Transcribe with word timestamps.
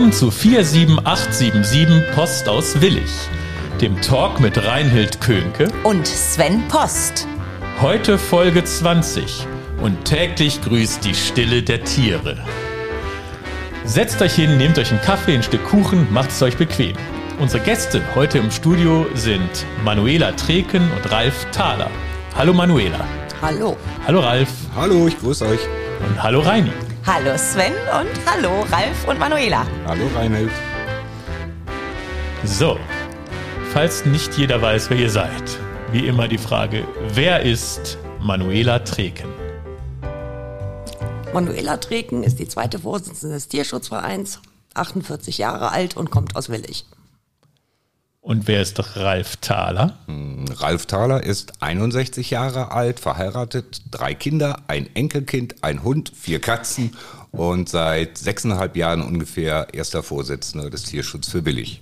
Willkommen 0.00 0.18
zu 0.18 0.30
47877 0.30 2.14
Post 2.14 2.48
aus 2.48 2.80
Willig, 2.80 3.10
dem 3.82 4.00
Talk 4.00 4.40
mit 4.40 4.56
Reinhild 4.64 5.20
Könke 5.20 5.68
und 5.84 6.06
Sven 6.06 6.66
Post. 6.68 7.28
Heute 7.82 8.16
Folge 8.16 8.64
20 8.64 9.46
und 9.82 10.02
täglich 10.06 10.62
grüßt 10.62 11.04
die 11.04 11.14
Stille 11.14 11.62
der 11.62 11.84
Tiere. 11.84 12.38
Setzt 13.84 14.22
euch 14.22 14.36
hin, 14.36 14.56
nehmt 14.56 14.78
euch 14.78 14.90
einen 14.90 15.02
Kaffee, 15.02 15.34
ein 15.34 15.42
Stück 15.42 15.66
Kuchen, 15.66 16.10
macht 16.10 16.30
es 16.30 16.40
euch 16.40 16.56
bequem. 16.56 16.96
Unsere 17.38 17.62
Gäste 17.62 18.00
heute 18.14 18.38
im 18.38 18.50
Studio 18.50 19.04
sind 19.12 19.66
Manuela 19.84 20.32
Treken 20.32 20.90
und 20.96 21.12
Ralf 21.12 21.46
Thaler. 21.52 21.90
Hallo 22.34 22.54
Manuela. 22.54 23.04
Hallo. 23.42 23.76
Hallo 24.06 24.20
Ralf. 24.20 24.48
Hallo, 24.74 25.08
ich 25.08 25.18
grüße 25.18 25.44
euch. 25.44 25.60
Und 26.08 26.22
hallo 26.22 26.40
Reini. 26.40 26.72
Hallo 27.12 27.36
Sven 27.36 27.72
und 27.72 28.24
hallo 28.24 28.60
Ralf 28.70 29.08
und 29.08 29.18
Manuela. 29.18 29.66
Hallo 29.84 30.06
Reinhild. 30.14 30.52
So, 32.44 32.78
falls 33.72 34.06
nicht 34.06 34.38
jeder 34.38 34.62
weiß, 34.62 34.90
wer 34.90 34.96
ihr 34.96 35.10
seid, 35.10 35.58
wie 35.90 36.06
immer 36.06 36.28
die 36.28 36.38
Frage, 36.38 36.86
wer 37.12 37.42
ist 37.42 37.98
Manuela 38.20 38.78
Treken? 38.78 39.28
Manuela 41.34 41.78
Treken 41.78 42.22
ist 42.22 42.38
die 42.38 42.46
zweite 42.46 42.78
Vorsitzende 42.78 43.34
des 43.34 43.48
Tierschutzvereins, 43.48 44.40
48 44.74 45.36
Jahre 45.36 45.72
alt 45.72 45.96
und 45.96 46.12
kommt 46.12 46.36
aus 46.36 46.48
Willig. 46.48 46.84
Und 48.22 48.46
wer 48.46 48.60
ist 48.60 48.96
Ralf 48.96 49.36
Thaler? 49.38 49.98
Hm, 50.06 50.44
Ralf 50.58 50.84
Thaler 50.84 51.22
ist 51.22 51.62
61 51.62 52.30
Jahre 52.30 52.70
alt, 52.70 53.00
verheiratet, 53.00 53.80
drei 53.90 54.14
Kinder, 54.14 54.62
ein 54.66 54.94
Enkelkind, 54.94 55.64
ein 55.64 55.82
Hund, 55.82 56.12
vier 56.14 56.38
Katzen 56.38 56.94
und 57.30 57.70
seit 57.70 58.18
sechseinhalb 58.18 58.76
Jahren 58.76 59.00
ungefähr 59.00 59.68
erster 59.72 60.02
Vorsitzender 60.02 60.68
des 60.68 60.82
Tierschutz 60.82 61.28
für 61.28 61.40
Billig. 61.40 61.80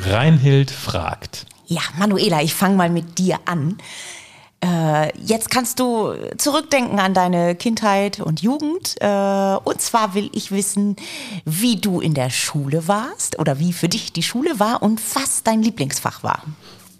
Reinhild 0.00 0.72
fragt. 0.72 1.46
Ja, 1.66 1.82
Manuela, 1.96 2.42
ich 2.42 2.54
fange 2.54 2.76
mal 2.76 2.90
mit 2.90 3.18
dir 3.18 3.38
an. 3.46 3.78
Äh, 4.64 5.12
jetzt 5.18 5.50
kannst 5.50 5.78
du 5.78 6.14
zurückdenken 6.38 6.98
an 6.98 7.12
deine 7.12 7.54
Kindheit 7.54 8.20
und 8.20 8.40
Jugend. 8.40 8.96
Äh, 9.00 9.58
und 9.62 9.80
zwar 9.82 10.14
will 10.14 10.30
ich 10.32 10.52
wissen, 10.52 10.96
wie 11.44 11.76
du 11.76 12.00
in 12.00 12.14
der 12.14 12.30
Schule 12.30 12.88
warst 12.88 13.38
oder 13.38 13.58
wie 13.58 13.74
für 13.74 13.90
dich 13.90 14.14
die 14.14 14.22
Schule 14.22 14.58
war 14.58 14.82
und 14.82 15.02
was 15.14 15.42
dein 15.42 15.62
Lieblingsfach 15.62 16.22
war. 16.22 16.42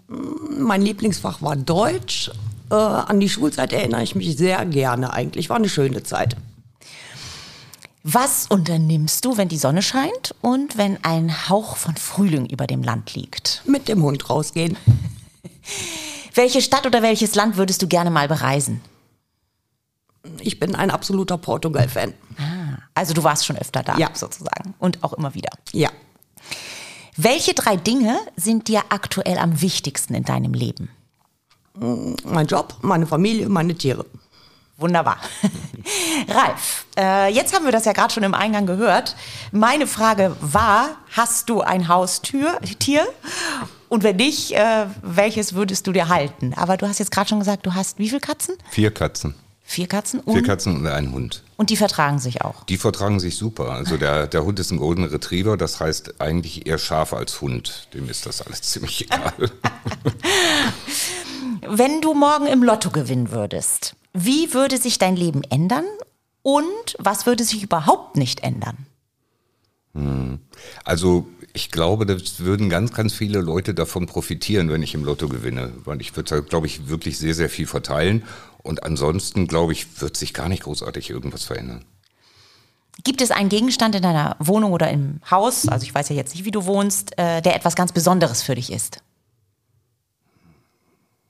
Mein 0.08 0.82
Lieblingsfach 0.82 1.40
war 1.40 1.56
Deutsch. 1.56 2.30
Äh, 2.70 2.74
an 2.74 3.18
die 3.18 3.30
Schulzeit 3.30 3.72
erinnere 3.72 4.02
ich 4.02 4.14
mich 4.14 4.36
sehr 4.36 4.62
gerne 4.66 5.14
eigentlich. 5.14 5.48
War 5.48 5.56
eine 5.56 5.70
schöne 5.70 6.02
Zeit. 6.02 6.36
Was 8.02 8.46
unternimmst 8.48 9.24
du, 9.24 9.38
wenn 9.38 9.48
die 9.48 9.56
Sonne 9.56 9.80
scheint 9.80 10.34
und 10.42 10.76
wenn 10.76 11.02
ein 11.02 11.48
Hauch 11.48 11.78
von 11.78 11.96
Frühling 11.96 12.44
über 12.44 12.66
dem 12.66 12.82
Land 12.82 13.14
liegt? 13.14 13.62
Mit 13.64 13.88
dem 13.88 14.02
Hund 14.02 14.28
rausgehen. 14.28 14.76
Welche 16.34 16.60
Stadt 16.60 16.84
oder 16.86 17.02
welches 17.02 17.34
Land 17.34 17.56
würdest 17.56 17.80
du 17.82 17.86
gerne 17.86 18.10
mal 18.10 18.28
bereisen? 18.28 18.80
Ich 20.40 20.58
bin 20.58 20.74
ein 20.74 20.90
absoluter 20.90 21.38
Portugal-Fan. 21.38 22.14
Ah, 22.38 22.78
also 22.94 23.14
du 23.14 23.22
warst 23.22 23.46
schon 23.46 23.56
öfter 23.56 23.82
da, 23.82 23.96
ja. 23.98 24.08
sozusagen. 24.14 24.74
Und 24.78 25.04
auch 25.04 25.12
immer 25.12 25.34
wieder. 25.34 25.50
Ja. 25.72 25.90
Welche 27.16 27.54
drei 27.54 27.76
Dinge 27.76 28.18
sind 28.36 28.68
dir 28.68 28.82
aktuell 28.88 29.38
am 29.38 29.60
wichtigsten 29.60 30.14
in 30.14 30.24
deinem 30.24 30.54
Leben? 30.54 30.90
Mein 32.24 32.46
Job, 32.46 32.76
meine 32.82 33.06
Familie, 33.06 33.48
meine 33.48 33.74
Tiere. 33.74 34.06
Wunderbar. 34.76 35.18
Ralf, 36.28 36.86
äh, 36.96 37.32
jetzt 37.32 37.54
haben 37.54 37.64
wir 37.64 37.70
das 37.70 37.84
ja 37.84 37.92
gerade 37.92 38.12
schon 38.12 38.24
im 38.24 38.34
Eingang 38.34 38.66
gehört. 38.66 39.14
Meine 39.52 39.86
Frage 39.86 40.34
war, 40.40 40.96
hast 41.12 41.48
du 41.48 41.60
ein 41.60 41.86
Haustier? 41.86 42.58
Und 43.94 44.02
wenn 44.02 44.16
nicht, 44.16 44.50
äh, 44.50 44.86
welches 45.02 45.54
würdest 45.54 45.86
du 45.86 45.92
dir 45.92 46.08
halten? 46.08 46.52
Aber 46.56 46.76
du 46.76 46.88
hast 46.88 46.98
jetzt 46.98 47.12
gerade 47.12 47.28
schon 47.28 47.38
gesagt, 47.38 47.64
du 47.64 47.74
hast 47.74 48.00
wie 48.00 48.08
viele 48.08 48.18
Katzen? 48.18 48.56
Vier 48.68 48.90
Katzen. 48.90 49.36
Vier 49.62 49.86
Katzen? 49.86 50.18
Und? 50.18 50.34
Vier 50.34 50.42
Katzen 50.42 50.74
und 50.74 50.86
ein 50.88 51.12
Hund. 51.12 51.44
Und 51.56 51.70
die 51.70 51.76
vertragen 51.76 52.18
sich 52.18 52.42
auch? 52.42 52.64
Die 52.64 52.76
vertragen 52.76 53.20
sich 53.20 53.36
super. 53.36 53.70
Also 53.70 53.96
der, 53.96 54.26
der 54.26 54.44
Hund 54.44 54.58
ist 54.58 54.72
ein 54.72 54.78
Golden 54.78 55.04
Retriever, 55.04 55.56
das 55.56 55.78
heißt 55.78 56.20
eigentlich 56.20 56.66
eher 56.66 56.78
Schaf 56.78 57.12
als 57.12 57.40
Hund. 57.40 57.86
Dem 57.94 58.08
ist 58.10 58.26
das 58.26 58.42
alles 58.42 58.62
ziemlich 58.62 59.02
egal. 59.02 59.32
Wenn 61.60 62.00
du 62.00 62.14
morgen 62.14 62.46
im 62.46 62.64
Lotto 62.64 62.90
gewinnen 62.90 63.30
würdest, 63.30 63.94
wie 64.12 64.52
würde 64.54 64.78
sich 64.78 64.98
dein 64.98 65.14
Leben 65.14 65.44
ändern 65.44 65.84
und 66.42 66.96
was 66.98 67.26
würde 67.26 67.44
sich 67.44 67.62
überhaupt 67.62 68.16
nicht 68.16 68.42
ändern? 68.42 68.76
Hm. 69.94 70.40
Also 70.84 71.28
ich 71.56 71.70
glaube, 71.70 72.04
das 72.04 72.40
würden 72.40 72.68
ganz, 72.68 72.92
ganz 72.92 73.14
viele 73.14 73.40
Leute 73.40 73.74
davon 73.74 74.06
profitieren, 74.06 74.70
wenn 74.70 74.82
ich 74.82 74.92
im 74.94 75.04
Lotto 75.04 75.28
gewinne. 75.28 75.72
Weil 75.84 76.00
ich 76.00 76.14
würde, 76.16 76.42
glaube 76.42 76.66
ich, 76.66 76.88
wirklich 76.88 77.16
sehr, 77.16 77.34
sehr 77.34 77.48
viel 77.48 77.68
verteilen. 77.68 78.24
Und 78.64 78.82
ansonsten, 78.82 79.46
glaube 79.46 79.72
ich, 79.72 80.00
wird 80.00 80.16
sich 80.16 80.34
gar 80.34 80.48
nicht 80.48 80.64
großartig 80.64 81.10
irgendwas 81.10 81.44
verändern. 81.44 81.84
Gibt 83.04 83.22
es 83.22 83.30
einen 83.30 83.50
Gegenstand 83.50 83.94
in 83.94 84.02
deiner 84.02 84.36
Wohnung 84.40 84.72
oder 84.72 84.90
im 84.90 85.20
Haus, 85.30 85.68
also 85.68 85.84
ich 85.84 85.94
weiß 85.94 86.08
ja 86.08 86.16
jetzt 86.16 86.34
nicht, 86.34 86.44
wie 86.44 86.50
du 86.50 86.64
wohnst, 86.64 87.18
äh, 87.18 87.40
der 87.40 87.56
etwas 87.56 87.74
ganz 87.74 87.92
Besonderes 87.92 88.42
für 88.42 88.54
dich 88.54 88.72
ist? 88.72 89.02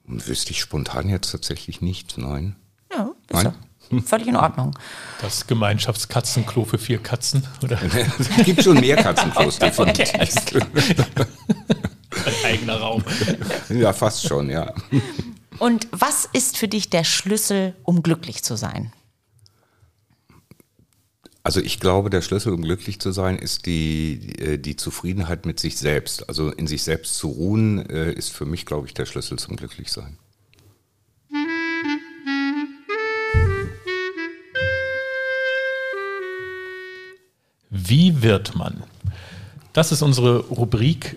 Wüsste 0.04 0.50
ich 0.50 0.60
spontan 0.60 1.08
jetzt 1.08 1.32
tatsächlich 1.32 1.80
nicht, 1.80 2.18
nein. 2.18 2.56
Ja, 2.92 3.10
nein? 3.30 3.44
Ja 3.46 3.54
völlig 4.04 4.28
in 4.28 4.36
Ordnung. 4.36 4.76
Das 5.20 5.46
Gemeinschaftskatzenklo 5.46 6.64
für 6.64 6.78
vier 6.78 6.98
Katzen, 6.98 7.46
oder? 7.62 7.78
es 8.18 8.44
gibt 8.44 8.62
schon 8.62 8.80
mehr 8.80 8.96
Katzenklos, 8.96 9.58
definitiv. 9.58 10.12
Ein 10.14 12.34
eigener 12.44 12.76
Raum. 12.76 13.04
Ja, 13.68 13.92
fast 13.92 14.26
schon, 14.26 14.50
ja. 14.50 14.72
Und 15.58 15.88
was 15.90 16.28
ist 16.32 16.56
für 16.56 16.68
dich 16.68 16.90
der 16.90 17.04
Schlüssel, 17.04 17.74
um 17.82 18.02
glücklich 18.02 18.42
zu 18.42 18.56
sein? 18.56 18.92
Also 21.42 21.60
ich 21.60 21.78
glaube, 21.78 22.08
der 22.08 22.22
Schlüssel, 22.22 22.54
um 22.54 22.62
glücklich 22.62 23.00
zu 23.00 23.12
sein, 23.12 23.38
ist 23.38 23.66
die, 23.66 24.58
die 24.58 24.76
Zufriedenheit 24.76 25.44
mit 25.44 25.60
sich 25.60 25.76
selbst. 25.76 26.26
Also 26.28 26.50
in 26.50 26.66
sich 26.66 26.82
selbst 26.82 27.16
zu 27.16 27.28
ruhen, 27.28 27.80
ist 27.80 28.32
für 28.32 28.46
mich, 28.46 28.64
glaube 28.64 28.86
ich, 28.86 28.94
der 28.94 29.04
Schlüssel 29.04 29.38
zum 29.38 29.56
Glücklichsein. 29.56 30.16
Wie 37.76 38.22
wird 38.22 38.54
man? 38.54 38.84
Das 39.72 39.90
ist 39.90 40.00
unsere 40.00 40.38
Rubrik, 40.38 41.16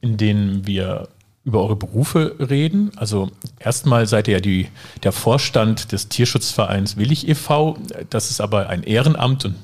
in 0.00 0.16
denen 0.16 0.66
wir 0.66 1.08
über 1.44 1.62
eure 1.62 1.76
Berufe 1.76 2.34
reden. 2.40 2.90
Also 2.96 3.30
erstmal 3.60 4.08
seid 4.08 4.26
ihr 4.26 4.34
ja 4.34 4.40
die, 4.40 4.68
der 5.04 5.12
Vorstand 5.12 5.92
des 5.92 6.08
Tierschutzvereins 6.08 6.96
Willig 6.96 7.28
e.V. 7.28 7.78
Das 8.10 8.30
ist 8.30 8.40
aber 8.40 8.70
ein 8.70 8.82
Ehrenamt 8.82 9.44
und 9.44 9.54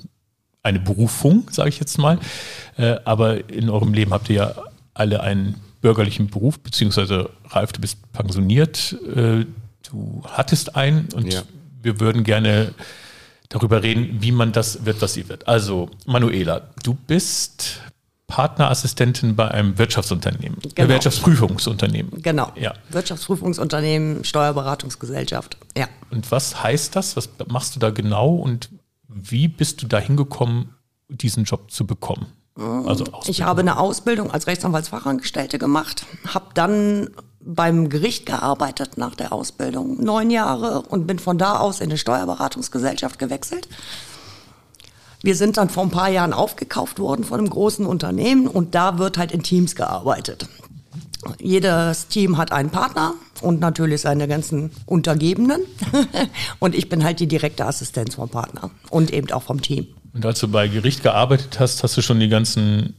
eine 0.62 0.78
Berufung, 0.78 1.48
sage 1.50 1.70
ich 1.70 1.80
jetzt 1.80 1.98
mal. 1.98 2.20
Äh, 2.76 2.96
aber 3.04 3.50
in 3.50 3.68
eurem 3.68 3.92
Leben 3.92 4.12
habt 4.12 4.28
ihr 4.28 4.36
ja 4.36 4.54
alle 4.94 5.22
einen 5.22 5.56
bürgerlichen 5.80 6.28
Beruf, 6.28 6.60
beziehungsweise 6.60 7.30
Ralf, 7.48 7.72
du 7.72 7.80
bist 7.80 8.12
pensioniert, 8.12 8.96
äh, 9.16 9.46
du 9.90 10.22
hattest 10.26 10.76
einen 10.76 11.08
und 11.12 11.32
ja. 11.32 11.42
wir 11.82 11.98
würden 11.98 12.22
gerne 12.22 12.72
darüber 13.50 13.82
reden, 13.82 14.22
wie 14.22 14.32
man 14.32 14.52
das 14.52 14.86
wird, 14.86 15.02
was 15.02 15.12
sie 15.12 15.28
wird. 15.28 15.46
Also, 15.46 15.90
Manuela, 16.06 16.70
du 16.82 16.94
bist 16.94 17.80
Partnerassistentin 18.26 19.36
bei 19.36 19.50
einem 19.50 19.76
Wirtschaftsunternehmen, 19.76 20.56
äh, 20.64 20.68
genau. 20.74 20.88
Wirtschaftsprüfungsunternehmen. 20.88 22.22
Genau. 22.22 22.52
Ja. 22.54 22.74
Wirtschaftprüfungsunternehmen, 22.88 24.24
Steuerberatungsgesellschaft. 24.24 25.58
Ja. 25.76 25.88
Und 26.10 26.30
was 26.30 26.62
heißt 26.62 26.96
das? 26.96 27.16
Was 27.16 27.28
machst 27.48 27.76
du 27.76 27.80
da 27.80 27.90
genau 27.90 28.36
und 28.36 28.70
wie 29.08 29.48
bist 29.48 29.82
du 29.82 29.86
da 29.86 29.98
hingekommen, 29.98 30.74
diesen 31.08 31.44
Job 31.44 31.70
zu 31.70 31.86
bekommen? 31.86 32.26
Also 32.54 33.04
ich 33.26 33.42
habe 33.42 33.60
eine 33.60 33.78
Ausbildung 33.78 34.30
als 34.30 34.46
Rechtsanwaltsfachangestellte 34.46 35.58
gemacht, 35.58 36.04
habe 36.26 36.46
dann 36.54 37.10
beim 37.40 37.88
Gericht 37.88 38.26
gearbeitet 38.26 38.98
nach 38.98 39.14
der 39.14 39.32
Ausbildung, 39.32 40.02
neun 40.02 40.30
Jahre, 40.30 40.82
und 40.82 41.06
bin 41.06 41.18
von 41.18 41.38
da 41.38 41.58
aus 41.58 41.80
in 41.80 41.90
eine 41.90 41.98
Steuerberatungsgesellschaft 41.98 43.18
gewechselt. 43.18 43.68
Wir 45.22 45.34
sind 45.36 45.56
dann 45.56 45.68
vor 45.68 45.82
ein 45.82 45.90
paar 45.90 46.08
Jahren 46.08 46.32
aufgekauft 46.32 46.98
worden 46.98 47.24
von 47.24 47.38
einem 47.38 47.50
großen 47.50 47.84
Unternehmen 47.84 48.46
und 48.46 48.74
da 48.74 48.98
wird 48.98 49.18
halt 49.18 49.32
in 49.32 49.42
Teams 49.42 49.74
gearbeitet. 49.74 50.48
Jedes 51.38 52.08
Team 52.08 52.38
hat 52.38 52.52
einen 52.52 52.70
Partner 52.70 53.14
und 53.42 53.60
natürlich 53.60 54.02
seine 54.02 54.26
ganzen 54.26 54.70
Untergebenen. 54.86 55.60
und 56.58 56.74
ich 56.74 56.88
bin 56.88 57.04
halt 57.04 57.20
die 57.20 57.26
direkte 57.26 57.66
Assistenz 57.66 58.14
vom 58.14 58.30
Partner 58.30 58.70
und 58.88 59.12
eben 59.12 59.30
auch 59.32 59.42
vom 59.42 59.60
Team. 59.60 59.88
Und 60.14 60.24
als 60.24 60.40
du 60.40 60.48
bei 60.48 60.68
Gericht 60.68 61.02
gearbeitet 61.02 61.60
hast, 61.60 61.82
hast 61.82 61.96
du 61.96 62.02
schon 62.02 62.20
die 62.20 62.28
ganzen 62.28 62.94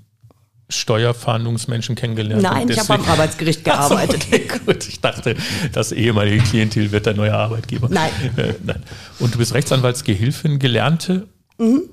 Steuerfahndungsmenschen 0.71 1.95
kennengelernt? 1.95 2.41
Nein, 2.44 2.69
ich 2.69 2.79
habe 2.79 2.88
beim 2.88 3.06
Arbeitsgericht 3.06 3.63
gearbeitet. 3.65 4.25
okay, 4.27 4.47
gut, 4.65 4.88
ich 4.88 5.00
dachte, 5.00 5.35
das 5.73 5.91
ehemalige 5.91 6.41
Klientel 6.44 6.91
wird 6.91 7.07
dein 7.07 7.18
neuer 7.18 7.35
Arbeitgeber. 7.35 7.88
Nein. 7.89 8.12
Äh, 8.38 8.53
nein. 8.63 8.81
Und 9.19 9.33
du 9.33 9.38
bist 9.38 9.53
Rechtsanwaltsgehilfin, 9.53 10.59
Gelernte. 10.59 11.27
Mhm. 11.57 11.83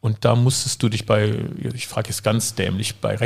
Und 0.00 0.24
da 0.24 0.34
musstest 0.34 0.82
du 0.82 0.88
dich 0.88 1.06
bei, 1.06 1.34
ich 1.74 1.88
frage 1.88 2.10
jetzt 2.10 2.22
ganz 2.22 2.54
dämlich, 2.54 2.96
bei 2.96 3.16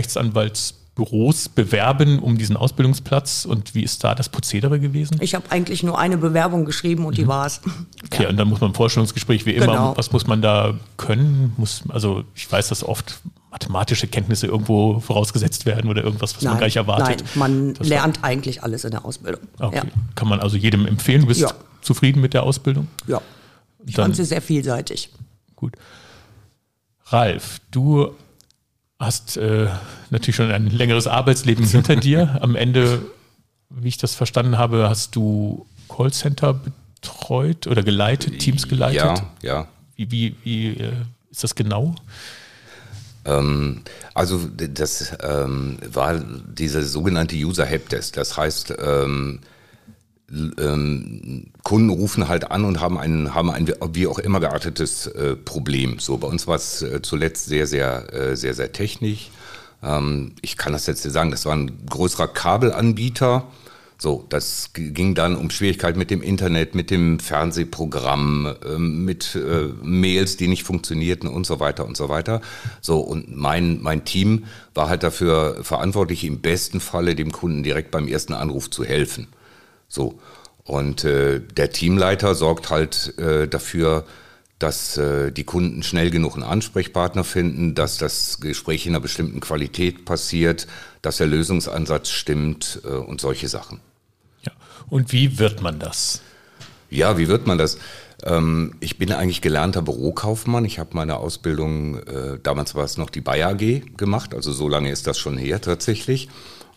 Rechtsanwaltsbüros 1.01 1.49
bewerben 1.49 2.19
um 2.19 2.37
diesen 2.39 2.57
Ausbildungsplatz. 2.57 3.45
Und 3.45 3.75
wie 3.75 3.83
ist 3.83 4.05
da 4.05 4.15
das 4.15 4.29
Prozedere 4.29 4.79
gewesen? 4.81 5.17
Ich 5.21 5.35
habe 5.35 5.51
eigentlich 5.51 5.83
nur 5.83 5.99
eine 5.99 6.17
Bewerbung 6.19 6.65
geschrieben 6.65 7.05
und 7.07 7.17
die 7.17 7.27
war's. 7.27 7.61
Okay, 8.07 8.27
und 8.27 8.37
dann 8.37 8.49
muss 8.49 8.61
man 8.61 8.71
im 8.71 8.75
Vorstellungsgespräch 8.75 9.47
wie 9.47 9.55
immer, 9.55 9.67
Genau. 9.67 9.97
was 9.97 10.13
muss 10.13 10.27
man 10.27 10.43
da 10.43 10.75
können? 10.97 11.53
Muss, 11.57 11.83
also 11.89 12.25
ich 12.35 12.51
weiß, 12.51 12.69
dass 12.69 12.85
oft 12.85 13.21
mathematische 13.51 14.07
Kenntnisse 14.07 14.47
irgendwo 14.47 15.01
vorausgesetzt 15.01 15.67
werden 15.67 15.91
oder 15.91 16.05
irgendwas, 16.05 16.37
was 16.37 16.43
man 16.45 16.59
gar 16.59 16.67
nicht 16.67 16.77
erwartet. 16.77 17.25
nein, 17.35 17.39
man 17.39 17.69
Das 17.75 17.81
war- 17.81 17.87
lernt 17.89 18.23
eigentlich 18.23 18.63
alles 18.63 18.85
in 18.85 18.93
der 18.93 19.05
Ausbildung. 19.05 19.41
Okay. 19.59 19.83
Kann 20.15 20.29
man 20.29 20.41
also 20.41 20.57
jedem 20.57 20.87
empfehlen. 20.87 21.23
Du 21.23 21.27
bist 21.27 21.41
Ja. 21.41 21.53
zufrieden 21.81 22.21
mit 22.21 22.33
der 22.35 22.45
Ausbildung? 22.45 22.87
Ja, 23.07 23.17
ja. 23.17 23.23
Ich 23.87 23.95
Dann- 23.95 24.07
fand 24.07 24.17
sie 24.17 24.25
sehr 24.25 24.43
vielseitig. 24.43 25.11
Gut. 25.57 25.75
Ralf, 27.07 27.61
du 27.71 28.11
hast 29.01 29.39
äh, 29.39 29.69
natürlich 30.11 30.37
schon 30.37 30.51
ein 30.53 30.69
längeres 30.69 31.07
Arbeitsleben 31.07 31.67
hinter 31.67 31.97
dir. 31.97 32.39
Am 32.43 32.55
Ende, 32.55 33.03
wie 33.71 33.89
ich 33.89 33.99
das 33.99 34.15
verstanden 34.15 34.59
habe, 34.59 34.89
hast 34.89 35.17
du 35.17 35.67
Callcenter 35.89 36.61
betreut 37.01 37.67
oder 37.67 37.83
geleitet, 37.83 38.39
Teams 38.39 38.69
geleitet. 38.69 39.01
Ja, 39.01 39.33
ja. 39.43 39.69
Wie, 39.97 40.11
wie, 40.11 40.37
wie 40.45 40.69
äh, 40.69 40.93
ist 41.31 41.43
das 41.43 41.55
genau? 41.55 41.95
Ähm, 43.25 43.83
also 44.15 44.39
das 44.55 45.17
ähm, 45.23 45.79
war 45.93 46.19
diese 46.19 46.83
sogenannte 46.85 47.37
User 47.37 47.65
Helpdesk. 47.65 48.15
Das 48.15 48.37
heißt, 48.37 48.75
ähm, 48.83 49.41
ähm, 50.31 51.47
Kunden 51.63 51.91
rufen 51.91 52.29
halt 52.29 52.51
an 52.51 52.65
und 52.65 52.81
haben 52.81 52.99
ein, 52.99 53.35
haben 53.35 53.51
ein 53.51 53.73
wie 53.93 54.07
auch 54.07 54.19
immer 54.19 54.41
geartetes 54.41 55.07
äh, 55.09 55.37
Problem. 55.37 55.99
So 55.99 56.19
bei 56.19 56.29
uns 56.29 56.47
war 56.47 56.57
es 56.57 56.83
äh, 56.83 57.03
zuletzt 57.03 57.47
sehr, 57.47 57.67
sehr, 57.67 58.13
äh, 58.13 58.37
sehr, 58.37 58.55
sehr 58.55 58.73
technisch. 58.73 59.31
Ähm, 59.83 60.33
ich 60.41 60.57
kann 60.57 60.73
das 60.73 60.87
jetzt 60.87 61.05
nicht 61.05 61.15
sagen. 61.15 61.31
Das 61.31 61.47
war 61.47 61.55
ein 61.55 61.87
größerer 61.87 62.29
Kabelanbieter. 62.29 63.47
So, 63.99 64.25
das 64.31 64.71
ging 64.73 65.15
dann 65.15 65.37
um 65.37 65.51
Schwierigkeiten 65.51 65.99
mit 65.99 66.11
dem 66.11 66.23
Internet, 66.23 66.75
mit 66.75 66.91
dem 66.91 67.21
Fernsehprogramm, 67.21 68.55
ähm, 68.65 69.05
mit 69.05 69.35
äh, 69.35 69.69
Mails, 69.83 70.39
die 70.39 70.49
nicht 70.49 70.65
funktionierten 70.65 71.29
und 71.29 71.45
so 71.45 71.61
weiter 71.61 71.85
und 71.85 71.99
so 71.99 72.09
weiter. 72.09 72.41
So, 72.81 73.01
und 73.01 73.37
mein, 73.37 73.83
mein 73.83 74.07
Team 74.07 74.45
war 74.73 74.89
halt 74.89 75.03
dafür 75.03 75.59
verantwortlich, 75.63 76.25
im 76.25 76.41
besten 76.41 76.81
Falle 76.81 77.15
dem 77.15 77.31
Kunden 77.31 77.63
direkt 77.63 77.91
beim 77.91 78.09
ersten 78.09 78.33
Anruf 78.33 78.71
zu 78.71 78.85
helfen. 78.85 79.27
So. 79.91 80.19
Und 80.65 81.05
äh, 81.05 81.41
der 81.41 81.71
Teamleiter 81.71 82.35
sorgt 82.35 82.71
halt 82.71 83.19
äh, 83.19 83.49
dafür, 83.49 84.07
dass 84.61 84.97
äh, 84.99 85.33
die 85.33 85.45
Kunden 85.45 85.83
schnell 85.83 86.11
genug 86.11 86.35
einen 86.35 86.45
Ansprechpartner 86.45 87.25
finden, 87.25 87.75
dass 87.75 87.99
das 87.99 88.41
Gespräch 88.41 88.87
in 88.87 88.93
einer 88.93 89.01
bestimmten 89.01 89.41
Qualität 89.41 90.05
passiert, 90.05 90.67
dass 91.03 91.17
der 91.17 91.27
Lösungsansatz 91.27 92.11
stimmt 92.11 92.81
äh, 92.85 92.89
und 92.89 93.21
solche 93.21 93.49
Sachen. 93.49 93.81
Ja. 94.43 94.53
Und 94.89 95.13
wie 95.13 95.39
wird 95.39 95.61
man 95.61 95.79
das? 95.79 96.21
Ja, 96.91 97.19
wie 97.19 97.29
wird 97.29 97.47
man 97.47 97.57
das? 97.57 97.79
Ähm, 98.23 98.75
ich 98.81 98.99
bin 98.99 99.13
eigentlich 99.13 99.41
gelernter 99.41 99.83
Bürokaufmann. 99.83 100.67
Ich 100.67 100.79
habe 100.79 100.91
meine 100.93 101.17
Ausbildung, 101.17 101.97
äh, 102.01 102.39
damals 102.43 102.75
war 102.75 102.85
es 102.85 102.99
noch 102.99 103.11
die 103.11 103.23
Bayer 103.23 103.51
AG 103.51 103.97
gemacht, 103.97 104.35
also 104.35 104.53
so 104.53 104.69
lange 104.69 104.91
ist 104.91 105.07
das 105.07 105.19
schon 105.19 105.39
her 105.39 105.61
tatsächlich. 105.61 106.29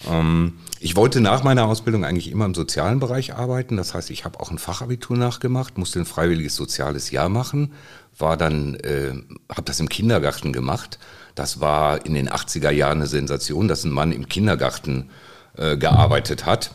Ähm, 0.10 0.54
ich 0.80 0.96
wollte 0.96 1.22
nach 1.22 1.44
meiner 1.44 1.66
Ausbildung 1.66 2.04
eigentlich 2.04 2.32
immer 2.32 2.46
im 2.46 2.54
sozialen 2.54 3.00
Bereich 3.00 3.36
arbeiten. 3.36 3.78
Das 3.78 3.94
heißt, 3.94 4.10
ich 4.10 4.26
habe 4.26 4.40
auch 4.40 4.52
ein 4.52 4.58
Fachabitur 4.58 5.18
nachgemacht, 5.18 5.78
musste 5.78 6.00
ein 6.00 6.06
freiwilliges 6.06 6.56
soziales 6.56 7.12
Jahr 7.12 7.30
machen, 7.30 7.74
war 8.18 8.38
dann, 8.38 8.76
äh, 8.76 9.14
habe 9.50 9.64
das 9.64 9.80
im 9.80 9.90
Kindergarten 9.90 10.54
gemacht. 10.54 11.00
Das 11.36 11.60
war 11.60 12.06
in 12.06 12.14
den 12.14 12.30
80er 12.30 12.72
Jahren 12.72 13.00
eine 13.00 13.08
Sensation, 13.08 13.68
dass 13.68 13.84
ein 13.84 13.92
Mann 13.92 14.12
im 14.12 14.28
Kindergarten 14.28 15.10
äh, 15.58 15.78
gearbeitet 15.78 16.46
hat. 16.46 16.72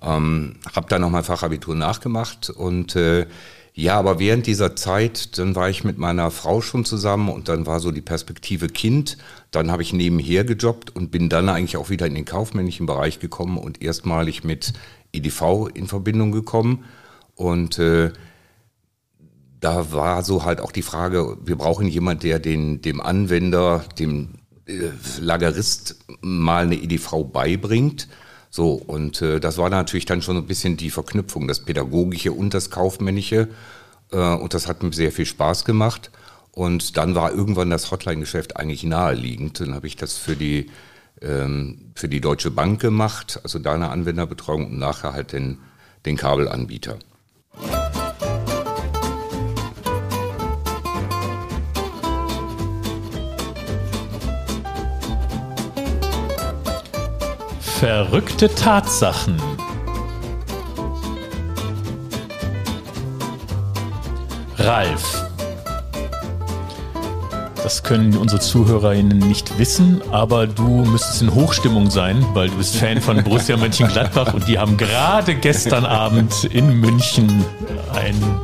Ähm, 0.00 0.56
habe 0.74 0.86
dann 0.88 1.10
mein 1.10 1.24
Fachabitur 1.24 1.74
nachgemacht 1.74 2.50
und 2.50 2.94
äh, 2.94 3.26
ja, 3.78 3.96
aber 3.96 4.18
während 4.18 4.48
dieser 4.48 4.74
Zeit, 4.74 5.38
dann 5.38 5.54
war 5.54 5.70
ich 5.70 5.84
mit 5.84 5.98
meiner 5.98 6.32
Frau 6.32 6.60
schon 6.60 6.84
zusammen 6.84 7.28
und 7.28 7.48
dann 7.48 7.64
war 7.64 7.78
so 7.78 7.92
die 7.92 8.00
Perspektive 8.00 8.66
Kind. 8.66 9.18
Dann 9.52 9.70
habe 9.70 9.82
ich 9.82 9.92
nebenher 9.92 10.42
gejobbt 10.42 10.96
und 10.96 11.12
bin 11.12 11.28
dann 11.28 11.48
eigentlich 11.48 11.76
auch 11.76 11.88
wieder 11.88 12.04
in 12.04 12.16
den 12.16 12.24
kaufmännischen 12.24 12.86
Bereich 12.86 13.20
gekommen 13.20 13.56
und 13.56 13.80
erstmalig 13.80 14.42
mit 14.42 14.72
EDV 15.12 15.68
in 15.74 15.86
Verbindung 15.86 16.32
gekommen. 16.32 16.86
Und 17.36 17.78
äh, 17.78 18.10
da 19.60 19.92
war 19.92 20.24
so 20.24 20.44
halt 20.44 20.60
auch 20.60 20.72
die 20.72 20.82
Frage, 20.82 21.36
wir 21.44 21.54
brauchen 21.54 21.86
jemand, 21.86 22.24
der 22.24 22.40
den, 22.40 22.82
dem 22.82 23.00
Anwender, 23.00 23.84
dem 23.96 24.40
äh, 24.66 24.88
Lagerist 25.20 26.00
mal 26.20 26.64
eine 26.64 26.82
EDV 26.82 27.22
beibringt. 27.32 28.08
So, 28.50 28.72
und 28.72 29.22
äh, 29.22 29.40
das 29.40 29.58
war 29.58 29.70
natürlich 29.70 30.06
dann 30.06 30.22
schon 30.22 30.36
ein 30.36 30.46
bisschen 30.46 30.76
die 30.76 30.90
Verknüpfung, 30.90 31.48
das 31.48 31.60
Pädagogische 31.60 32.32
und 32.32 32.54
das 32.54 32.70
Kaufmännische. 32.70 33.48
Äh, 34.10 34.34
und 34.34 34.54
das 34.54 34.68
hat 34.68 34.82
mir 34.82 34.92
sehr 34.92 35.12
viel 35.12 35.26
Spaß 35.26 35.64
gemacht. 35.64 36.10
Und 36.52 36.96
dann 36.96 37.14
war 37.14 37.32
irgendwann 37.32 37.70
das 37.70 37.90
Hotline-Geschäft 37.90 38.56
eigentlich 38.56 38.82
naheliegend. 38.82 39.60
Dann 39.60 39.74
habe 39.74 39.86
ich 39.86 39.96
das 39.96 40.16
für 40.16 40.34
die, 40.34 40.70
ähm, 41.20 41.92
für 41.94 42.08
die 42.08 42.20
Deutsche 42.20 42.50
Bank 42.50 42.80
gemacht, 42.80 43.40
also 43.42 43.58
da 43.58 43.74
eine 43.74 43.90
Anwenderbetreuung 43.90 44.66
und 44.66 44.78
nachher 44.78 45.12
halt 45.12 45.32
den, 45.32 45.58
den 46.04 46.16
Kabelanbieter. 46.16 46.98
Verrückte 57.78 58.52
Tatsachen. 58.52 59.36
Ralf. 64.56 65.24
Das 67.62 67.84
können 67.84 68.16
unsere 68.16 68.40
ZuhörerInnen 68.40 69.18
nicht 69.18 69.60
wissen, 69.60 70.02
aber 70.10 70.48
du 70.48 70.66
müsstest 70.86 71.22
in 71.22 71.32
Hochstimmung 71.32 71.88
sein, 71.88 72.26
weil 72.34 72.48
du 72.48 72.56
bist 72.56 72.74
Fan 72.74 73.00
von 73.00 73.22
Borussia 73.22 73.56
Mönchengladbach 73.56 74.34
und 74.34 74.48
die 74.48 74.58
haben 74.58 74.76
gerade 74.76 75.36
gestern 75.36 75.86
Abend 75.86 76.44
in 76.46 76.80
München 76.80 77.44
einen 77.94 78.40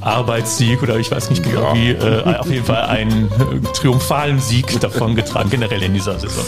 Arbeitssieg 0.00 0.82
oder 0.82 0.96
ich 0.96 1.10
weiß 1.10 1.30
nicht 1.30 1.42
genau 1.42 1.74
wie, 1.74 1.90
äh, 1.90 2.36
auf 2.36 2.50
jeden 2.50 2.64
Fall 2.64 2.84
einen 2.84 3.26
äh, 3.26 3.72
triumphalen 3.74 4.40
Sieg 4.40 4.80
davongetragen, 4.80 5.50
generell 5.50 5.82
in 5.82 5.94
dieser 5.94 6.18
Saison. 6.18 6.44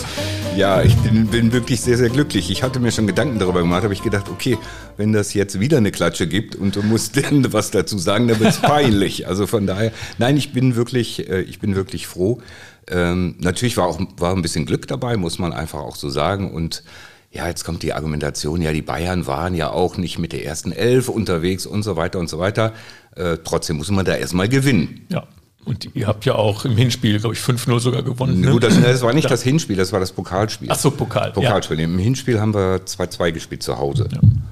Ja, 0.57 0.83
ich 0.83 0.97
bin, 0.97 1.27
bin 1.29 1.53
wirklich 1.53 1.81
sehr, 1.81 1.97
sehr 1.97 2.09
glücklich. 2.09 2.51
Ich 2.51 2.63
hatte 2.63 2.81
mir 2.81 2.91
schon 2.91 3.07
Gedanken 3.07 3.39
darüber 3.39 3.61
gemacht, 3.61 3.85
habe 3.85 3.95
ich 3.95 4.03
gedacht, 4.03 4.29
okay, 4.29 4.59
wenn 4.97 5.13
das 5.13 5.33
jetzt 5.33 5.61
wieder 5.61 5.79
eine 5.79 5.93
Klatsche 5.93 6.27
gibt 6.27 6.57
und 6.57 6.77
du 6.77 6.83
musst 6.83 7.17
dann 7.23 7.53
was 7.53 7.71
dazu 7.71 7.99
sagen, 7.99 8.29
dann 8.29 8.41
wird's 8.41 8.61
peinlich. 8.61 9.29
Also 9.29 9.47
von 9.47 9.67
daher, 9.67 9.93
nein, 10.19 10.37
ich 10.37 10.53
bin 10.53 10.77
wirklich, 10.77 11.29
äh, 11.29 11.43
ich 11.43 11.61
bin 11.61 11.77
wirklich 11.77 12.07
froh. 12.07 12.41
Ähm, 12.89 13.37
natürlich 13.39 13.77
war 13.77 13.87
auch 13.87 14.01
war 14.17 14.35
ein 14.35 14.43
bisschen 14.43 14.67
Glück 14.67 14.89
dabei, 14.89 15.17
muss 15.17 15.39
man 15.39 15.53
einfach 15.53 15.81
auch 15.81 15.97
so 15.97 16.09
sagen. 16.11 16.51
Und 16.51 16.83
ja, 17.31 17.47
jetzt 17.47 17.65
kommt 17.65 17.83
die 17.83 17.93
Argumentation, 17.93 18.61
ja, 18.61 18.73
die 18.73 18.83
Bayern 18.83 19.27
waren 19.27 19.55
ja 19.55 19.71
auch 19.71 19.97
nicht 19.97 20.19
mit 20.19 20.33
der 20.33 20.45
ersten 20.45 20.73
Elf 20.73 21.09
unterwegs 21.09 21.65
und 21.65 21.85
so 21.85 21.97
weiter 21.97 22.19
und 22.19 22.29
so 22.29 22.39
weiter. 22.41 22.73
Äh, 23.15 23.39
trotzdem 23.45 23.77
muss 23.77 23.91
man 23.91 24.05
da 24.05 24.17
erstmal 24.17 24.49
gewinnen. 24.49 25.07
Ja. 25.11 25.27
Und 25.67 25.91
ihr 25.95 26.07
habt 26.07 26.25
ja 26.25 26.35
auch 26.37 26.65
im 26.65 26.77
Hinspiel, 26.77 27.21
glaube 27.21 27.35
ich, 27.35 27.41
5-0 27.41 27.81
sogar 27.81 28.03
gewonnen. 28.03 28.41
Ne? 28.41 28.51
Gut, 28.51 28.63
das, 28.65 28.81
das 28.81 29.03
war 29.03 29.13
nicht 29.13 29.31
das 29.31 29.43
Hinspiel, 29.43 29.77
das 29.77 29.93
war 29.93 30.01
das 30.01 30.11
Pokalspiel. 30.11 30.69
Ach 30.71 30.79
so, 30.79 30.91
Pokal. 30.91 31.33
Pokalspiel. 31.33 31.79
Im 31.81 31.99
Hinspiel 31.99 32.41
haben 32.41 32.55
wir 32.55 32.79
2-2 32.87 33.33
gespielt 33.33 33.63
zu 33.63 33.79
Hause. 33.79 34.09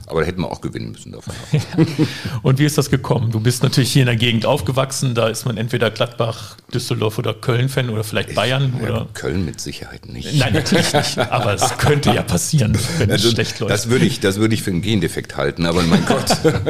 Aber 0.07 0.21
da 0.21 0.27
hätten 0.27 0.43
wir 0.43 0.51
auch 0.51 0.61
gewinnen 0.61 0.93
müssen 0.93 1.13
davon. 1.13 1.35
Und 2.43 2.59
wie 2.59 2.65
ist 2.67 2.77
das 2.79 2.91
gekommen? 2.91 3.31
Du 3.33 3.41
bist 3.41 3.63
natürlich 3.63 3.91
hier 3.91 4.03
in 4.03 4.07
der 4.07 4.17
Gegend 4.17 4.45
aufgewachsen. 4.47 5.15
Da 5.15 5.29
ist 5.29 5.47
man 5.47 5.57
entweder 5.57 5.91
Gladbach, 5.91 6.57
Düsseldorf 6.73 7.19
oder 7.19 7.33
Köln-Fan 7.35 7.89
oder 7.89 8.05
vielleicht 8.05 8.35
Bayern. 8.35 8.75
Ja, 8.83 8.89
Oder 8.89 9.09
Köln 9.15 9.45
mit 9.47 9.61
Sicherheit 9.61 10.07
nicht. 10.07 10.35
Nein, 10.39 10.53
natürlich 10.53 10.93
nicht. 10.93 11.19
Aber 11.19 11.55
es 11.55 11.79
könnte 11.79 12.13
ja 12.13 12.23
passieren, 12.23 12.77
wenn 12.99 13.09
es 13.09 13.17
Also, 13.25 13.31
schlecht 13.31 13.59
läuft. 13.61 13.73
das 13.73 13.89
würde 13.89 14.05
ich, 14.05 14.21
das 14.21 14.37
würde 14.39 14.55
ich 14.55 14.63
für 14.63 14.71
einen 14.71 14.83
Gendefekt 14.83 15.37
halten, 15.37 15.65
aber 15.65 15.83
mein 15.83 16.05
Gott. 16.05 16.37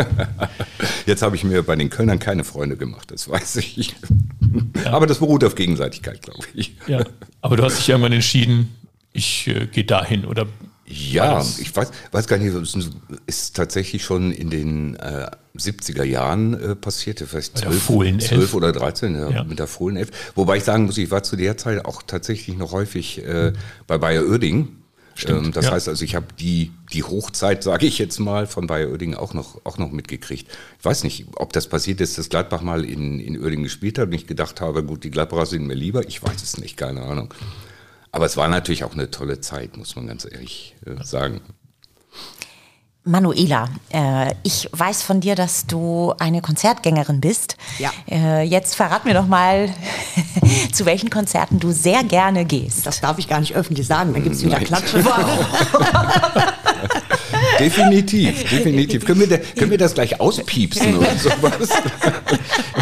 Jetzt 1.06 1.22
habe 1.22 1.36
ich 1.36 1.44
mir 1.44 1.62
bei 1.64 1.74
den 1.76 1.90
Kölnern 1.90 2.18
keine 2.18 2.44
Freunde 2.44 2.76
gemacht, 2.76 3.10
das 3.10 3.28
weiß 3.28 3.56
ich. 3.56 3.94
Aber 4.84 5.06
das 5.06 5.18
beruht 5.18 5.44
auf 5.44 5.54
Gegenseitigkeit, 5.54 6.22
glaube 6.22 6.44
ich. 6.54 6.74
ja. 6.86 7.04
Aber 7.40 7.56
du 7.56 7.62
hast 7.64 7.78
dich 7.78 7.88
irgendwann 7.88 8.12
entschieden, 8.12 8.74
ich 9.12 9.46
äh, 9.48 9.66
gehe 9.66 9.84
dahin 9.84 10.24
oder 10.24 10.46
Ja, 10.86 11.44
ich 11.58 11.74
weiß, 11.74 11.90
weiß 12.12 12.26
gar 12.28 12.38
nicht, 12.38 12.54
es 12.54 12.76
ist 13.26 13.56
tatsächlich 13.56 14.04
schon 14.04 14.32
in 14.32 14.48
den 14.50 14.96
äh, 14.96 15.28
70er 15.56 16.04
Jahren 16.04 16.54
äh, 16.54 16.74
passierte, 16.76 17.26
vielleicht 17.26 17.56
der 17.60 17.70
12, 17.70 17.82
Fohlenelf. 17.82 18.28
12 18.28 18.54
oder 18.54 18.72
13, 18.72 19.14
ja, 19.14 19.30
Ja. 19.30 19.44
mit 19.44 19.58
der 19.58 19.66
Fohlenelf. 19.66 20.10
Wobei 20.34 20.58
ich 20.58 20.64
sagen 20.64 20.86
muss, 20.86 20.96
ich 20.98 21.10
war 21.10 21.22
zu 21.22 21.36
der 21.36 21.56
Zeit 21.56 21.84
auch 21.84 22.02
tatsächlich 22.06 22.56
noch 22.56 22.72
häufig 22.72 23.24
äh, 23.24 23.52
bei 23.86 23.98
Bayer 23.98 24.24
Oerding. 24.28 24.68
Ähm, 25.26 25.52
das 25.52 25.66
ja. 25.66 25.72
heißt 25.72 25.88
also, 25.88 26.04
ich 26.04 26.14
habe 26.14 26.26
die, 26.38 26.72
die 26.92 27.02
Hochzeit, 27.02 27.62
sage 27.62 27.86
ich 27.86 27.98
jetzt 27.98 28.18
mal, 28.18 28.46
von 28.46 28.66
Bayer 28.66 28.90
Oerding 28.90 29.14
auch 29.14 29.34
noch, 29.34 29.60
auch 29.64 29.78
noch 29.78 29.90
mitgekriegt. 29.90 30.48
Ich 30.78 30.84
weiß 30.84 31.04
nicht, 31.04 31.26
ob 31.36 31.52
das 31.52 31.68
passiert 31.68 32.00
ist, 32.00 32.18
dass 32.18 32.28
Gladbach 32.28 32.62
mal 32.62 32.84
in, 32.84 33.18
in 33.18 33.40
Oerding 33.42 33.62
gespielt 33.62 33.98
hat 33.98 34.06
und 34.06 34.12
ich 34.12 34.26
gedacht 34.26 34.60
habe, 34.60 34.84
gut, 34.84 35.04
die 35.04 35.10
Gladbacher 35.10 35.46
sind 35.46 35.66
mir 35.66 35.74
lieber. 35.74 36.06
Ich 36.06 36.22
weiß 36.22 36.42
es 36.42 36.58
nicht, 36.58 36.76
keine 36.76 37.02
Ahnung. 37.02 37.34
Aber 38.12 38.26
es 38.26 38.36
war 38.36 38.48
natürlich 38.48 38.84
auch 38.84 38.94
eine 38.94 39.10
tolle 39.10 39.40
Zeit, 39.40 39.76
muss 39.76 39.96
man 39.96 40.06
ganz 40.06 40.26
ehrlich 40.30 40.76
äh, 40.86 41.02
sagen. 41.04 41.40
Manuela, 43.08 43.68
äh, 43.90 44.34
ich 44.42 44.68
weiß 44.72 45.02
von 45.02 45.20
dir, 45.20 45.34
dass 45.34 45.66
du 45.66 46.12
eine 46.18 46.42
Konzertgängerin 46.42 47.20
bist. 47.20 47.56
Ja. 47.78 47.90
Äh, 48.10 48.42
jetzt 48.42 48.74
verrat 48.76 49.06
mir 49.06 49.14
doch 49.14 49.26
mal, 49.26 49.70
zu 50.72 50.84
welchen 50.84 51.08
Konzerten 51.08 51.58
du 51.58 51.72
sehr 51.72 52.04
gerne 52.04 52.44
gehst. 52.44 52.86
Das 52.86 53.00
darf 53.00 53.18
ich 53.18 53.26
gar 53.26 53.40
nicht 53.40 53.54
öffentlich 53.54 53.86
sagen, 53.86 54.12
dann 54.12 54.22
gibt 54.22 54.36
es 54.36 54.44
wieder. 54.44 54.58
Klatsche. 54.60 55.02
Definitiv, 57.58 58.48
definitiv. 58.48 59.04
Können 59.04 59.28
wir, 59.28 59.38
können 59.38 59.70
wir 59.70 59.78
das 59.78 59.94
gleich 59.94 60.20
auspiepsen 60.20 60.96
oder 60.96 61.16
sowas? 61.16 61.68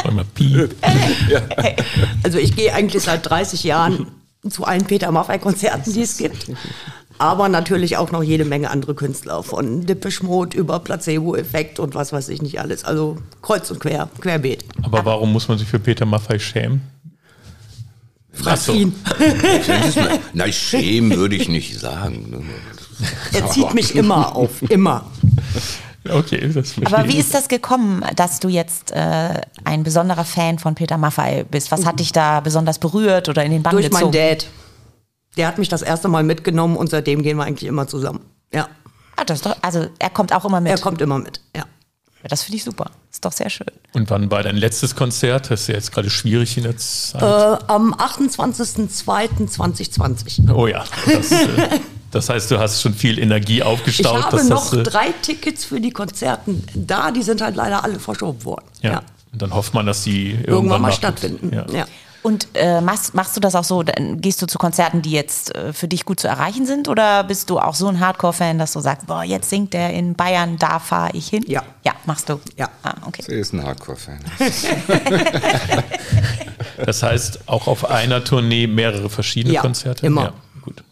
Wir 0.04 0.25
piep. 0.35 0.76
Also 2.23 2.38
ich 2.38 2.56
gehe 2.56 2.75
eigentlich 2.75 3.02
seit 3.04 3.28
30 3.28 3.64
Jahren 3.64 4.09
zu 4.50 4.64
allen 4.64 4.85
Peter 4.85 5.11
Maffay-Konzerten, 5.12 5.92
die 5.92 6.02
es 6.02 6.16
gibt. 6.16 6.50
Aber 7.19 7.49
natürlich 7.49 7.97
auch 7.97 8.11
noch 8.11 8.23
jede 8.23 8.45
Menge 8.45 8.71
andere 8.71 8.95
Künstler, 8.95 9.43
von 9.43 9.87
Depeche 9.87 10.25
Mode 10.25 10.57
über 10.57 10.81
Placebo-Effekt 10.81 11.79
und 11.79 11.95
was 11.95 12.13
weiß 12.13 12.29
ich 12.29 12.43
nicht 12.43 12.61
alles. 12.61 12.85
Also 12.85 13.19
kreuz 13.43 13.71
und 13.71 13.81
quer, 13.81 14.09
querbeet. 14.21 14.65
Aber 14.83 15.05
warum 15.05 15.33
muss 15.33 15.49
man 15.49 15.59
sich 15.59 15.69
für 15.69 15.79
Peter 15.79 16.05
Maffay 16.05 16.39
schämen? 16.39 16.83
Ach 18.45 18.57
so. 18.57 18.73
ihn. 18.73 18.95
Nein, 20.35 20.53
schämen 20.53 21.17
würde 21.17 21.37
ich 21.37 21.49
nicht 21.49 21.79
sagen. 21.79 22.51
Er 23.33 23.49
zieht 23.49 23.73
mich 23.75 23.95
immer 23.95 24.37
auf, 24.37 24.63
immer. 24.69 25.07
Okay, 26.09 26.41
das 26.41 26.73
verstehe 26.73 26.87
Aber 26.87 27.09
wie 27.09 27.19
ist 27.19 27.35
das 27.35 27.49
gekommen, 27.49 28.05
dass 28.15 28.39
du 28.39 28.49
jetzt 28.49 28.93
äh, 28.93 29.41
ein 29.65 29.83
besonderer 29.83 30.25
Fan 30.25 30.59
von 30.59 30.75
Peter 30.75 30.99
Maffay 30.99 31.45
bist? 31.51 31.73
Was 31.73 31.85
hat 31.85 31.99
dich 31.99 32.13
da 32.13 32.41
besonders 32.41 32.79
berührt 32.79 33.29
oder 33.29 33.45
in 33.45 33.51
den 33.51 33.63
Bann 33.63 33.73
Durch 33.73 33.87
gezogen? 33.87 34.13
meinen 34.13 34.13
Dad. 34.13 34.47
Der 35.37 35.47
hat 35.49 35.59
mich 35.59 35.69
das 35.69 35.83
erste 35.83 36.09
Mal 36.09 36.23
mitgenommen 36.23 36.76
und 36.76 36.88
seitdem 36.90 37.23
gehen 37.23 37.37
wir 37.37 37.45
eigentlich 37.45 37.69
immer 37.69 37.87
zusammen. 37.87 38.21
Ja, 38.52 38.69
Ah, 39.19 39.25
das 39.25 39.38
ist 39.38 39.47
doch, 39.47 39.57
also 39.62 39.87
er 39.99 40.11
kommt 40.11 40.33
auch 40.35 40.45
immer 40.45 40.61
mit. 40.61 40.71
er 40.73 40.78
kommt 40.78 41.00
immer 41.00 41.19
mit. 41.19 41.40
Ja. 41.57 41.62
Ja, 42.23 42.28
das 42.28 42.43
finde 42.43 42.57
ich 42.59 42.64
super. 42.64 42.90
Ist 43.11 43.25
doch 43.25 43.33
sehr 43.33 43.49
schön. 43.49 43.66
Und 43.95 44.11
wann 44.11 44.31
war 44.31 44.43
dein 44.43 44.57
letztes 44.57 44.95
Konzert? 44.95 45.50
Das 45.50 45.62
ist 45.62 45.69
ja 45.69 45.75
jetzt 45.75 45.90
gerade 45.93 46.11
schwierig 46.11 46.57
in 46.59 46.64
der 46.64 46.76
Zeit. 46.76 47.23
Äh, 47.23 47.57
am 47.66 47.95
28.02.2020. 49.16 50.52
oh 50.52 50.66
ja. 50.66 50.85
Das, 51.07 51.31
äh, 51.33 51.81
das 52.11 52.28
heißt, 52.28 52.50
du 52.50 52.59
hast 52.59 52.83
schon 52.83 52.95
viel 52.95 53.19
Energie 53.19 53.59
Ich 53.59 53.62
aufgestaut. 53.62 54.23
habe 54.25 54.37
das 54.37 54.49
noch 54.49 54.62
hast 54.64 54.73
du- 54.73 54.83
drei 54.83 55.12
Tickets 55.23 55.64
für 55.64 55.81
die 55.81 55.90
Konzerten 55.90 56.64
da, 56.75 57.11
die 57.11 57.23
sind 57.23 57.40
halt 57.40 57.57
leider 57.57 57.85
alle 57.85 57.99
verschoben 58.00 58.45
worden. 58.45 58.66
Ja. 58.83 59.02
Und 59.33 59.43
dann 59.43 59.55
hofft 59.55 59.75
man, 59.75 59.87
dass 59.87 60.02
die 60.02 60.31
irgendwann, 60.33 60.55
Irgendwann 60.55 60.83
mal 60.83 60.93
stattfinden. 60.93 61.52
Ja. 61.55 61.66
Ja. 61.73 61.87
Und 62.23 62.49
äh, 62.55 62.81
machst, 62.81 63.15
machst 63.15 63.37
du 63.37 63.41
das 63.41 63.55
auch 63.55 63.63
so, 63.65 63.83
dann 63.85 64.21
gehst 64.21 64.43
du 64.43 64.47
zu 64.47 64.59
Konzerten, 64.59 65.01
die 65.03 65.13
jetzt 65.13 65.55
äh, 65.55 65.73
für 65.73 65.87
dich 65.87 66.05
gut 66.05 66.19
zu 66.19 66.27
erreichen 66.27 66.67
sind? 66.67 66.89
Oder 66.89 67.23
bist 67.25 67.51
du 67.51 67.59
auch 67.61 67.75
so 67.75 67.87
ein 67.87 68.01
Hardcore-Fan, 68.01 68.59
dass 68.59 68.73
du 68.73 68.81
sagst, 68.81 69.07
boah, 69.07 69.23
jetzt 69.23 69.49
singt 69.49 69.73
der 69.73 69.93
in 69.93 70.15
Bayern, 70.15 70.57
da 70.59 70.79
fahre 70.81 71.11
ich 71.17 71.29
hin? 71.29 71.45
Ja. 71.47 71.63
Ja, 71.85 71.93
machst 72.05 72.29
du? 72.29 72.41
Ja. 72.57 72.69
Ah, 72.83 72.95
okay. 73.07 73.23
Er 73.29 73.39
ist 73.39 73.53
ein 73.53 73.63
Hardcore-Fan. 73.65 74.19
Das 76.85 77.03
heißt, 77.03 77.49
auch 77.49 77.67
auf 77.69 77.89
einer 77.91 78.23
Tournee 78.25 78.67
mehrere 78.67 79.09
verschiedene 79.09 79.55
Ja, 79.55 79.61
Konzerte? 79.63 80.07
immer. 80.07 80.23
Ja, 80.25 80.33
gut. 80.63 80.83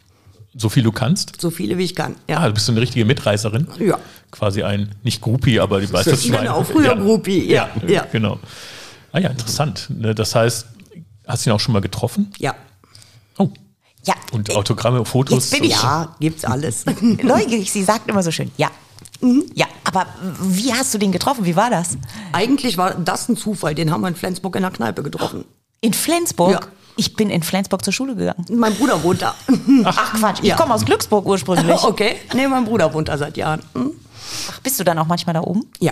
So 0.55 0.69
viel 0.69 0.83
du 0.83 0.91
kannst? 0.91 1.39
So 1.39 1.51
viele 1.51 1.77
wie 1.77 1.83
ich 1.83 1.95
kann. 1.95 2.15
Ja. 2.27 2.39
Ah, 2.39 2.47
du 2.47 2.53
bist 2.53 2.65
so 2.65 2.71
eine 2.71 2.81
richtige 2.81 3.05
Mitreißerin? 3.05 3.67
Ja. 3.79 3.99
Quasi 4.31 4.63
ein, 4.63 4.95
nicht 5.03 5.21
Groupie, 5.21 5.59
aber 5.59 5.79
die 5.81 5.91
weißt 5.91 6.07
das 6.07 6.23
schon. 6.25 6.37
Genau, 6.37 6.63
früher 6.63 6.95
Groupie, 6.95 7.51
ja, 7.51 7.69
ja. 7.87 8.05
Genau. 8.11 8.39
Ah 9.11 9.19
ja, 9.19 9.29
interessant. 9.29 9.87
Ne, 9.89 10.15
Das 10.15 10.33
heißt, 10.33 10.65
hast 11.27 11.45
du 11.45 11.49
ihn 11.49 11.53
auch 11.53 11.59
schon 11.59 11.73
mal 11.73 11.81
getroffen? 11.81 12.31
ja. 12.39 12.53
Oh. 13.37 13.49
Ja. 14.05 14.13
Und 14.31 14.55
Autogramme, 14.55 15.03
Fotos? 15.03 15.49
Jetzt 15.49 15.51
bin 15.59 15.63
ich- 15.63 15.71
Ja, 15.71 16.15
gibt's 16.19 16.45
alles. 16.45 16.85
Neugierig, 17.01 17.71
sie 17.71 17.83
sagt 17.83 18.07
immer 18.09 18.21
so 18.23 18.29
schön, 18.31 18.51
ja. 18.55 18.69
Ja, 19.55 19.65
aber 19.83 20.05
wie 20.41 20.71
hast 20.73 20.93
du 20.93 20.97
den 20.99 21.11
getroffen? 21.11 21.43
Wie 21.45 21.55
war 21.55 21.69
das? 21.71 21.97
Eigentlich 22.31 22.77
war 22.77 22.93
das 22.93 23.27
ein 23.29 23.35
Zufall, 23.35 23.73
den 23.73 23.89
haben 23.91 24.01
wir 24.01 24.07
in 24.09 24.15
Flensburg 24.15 24.55
in 24.57 24.61
der 24.61 24.71
Kneipe 24.71 25.01
getroffen. 25.01 25.43
In 25.81 25.93
Flensburg? 25.93 26.51
Ja. 26.51 26.59
Ich 26.97 27.15
bin 27.15 27.29
in 27.31 27.41
Flensburg 27.43 27.83
zur 27.83 27.91
Schule 27.93 28.15
gegangen. 28.15 28.45
Mein 28.51 28.75
Bruder 28.75 29.01
wohnt 29.03 29.21
da. 29.23 29.33
Ach 29.85 30.13
Quatsch, 30.13 30.39
ich 30.43 30.49
Ja. 30.49 30.55
komme 30.55 30.73
aus 30.75 30.85
Glücksburg 30.85 31.25
ursprünglich. 31.25 31.75
Okay, 31.83 32.17
nee, 32.35 32.47
mein 32.47 32.63
Bruder 32.65 32.93
wohnt 32.93 33.07
da 33.09 33.17
seit 33.17 33.35
Jahren. 33.37 33.61
Hm? 33.73 33.91
Ach, 34.51 34.59
bist 34.59 34.79
du 34.79 34.83
dann 34.83 34.97
auch 34.99 35.07
manchmal 35.07 35.33
da 35.33 35.41
oben? 35.41 35.65
Ja, 35.79 35.91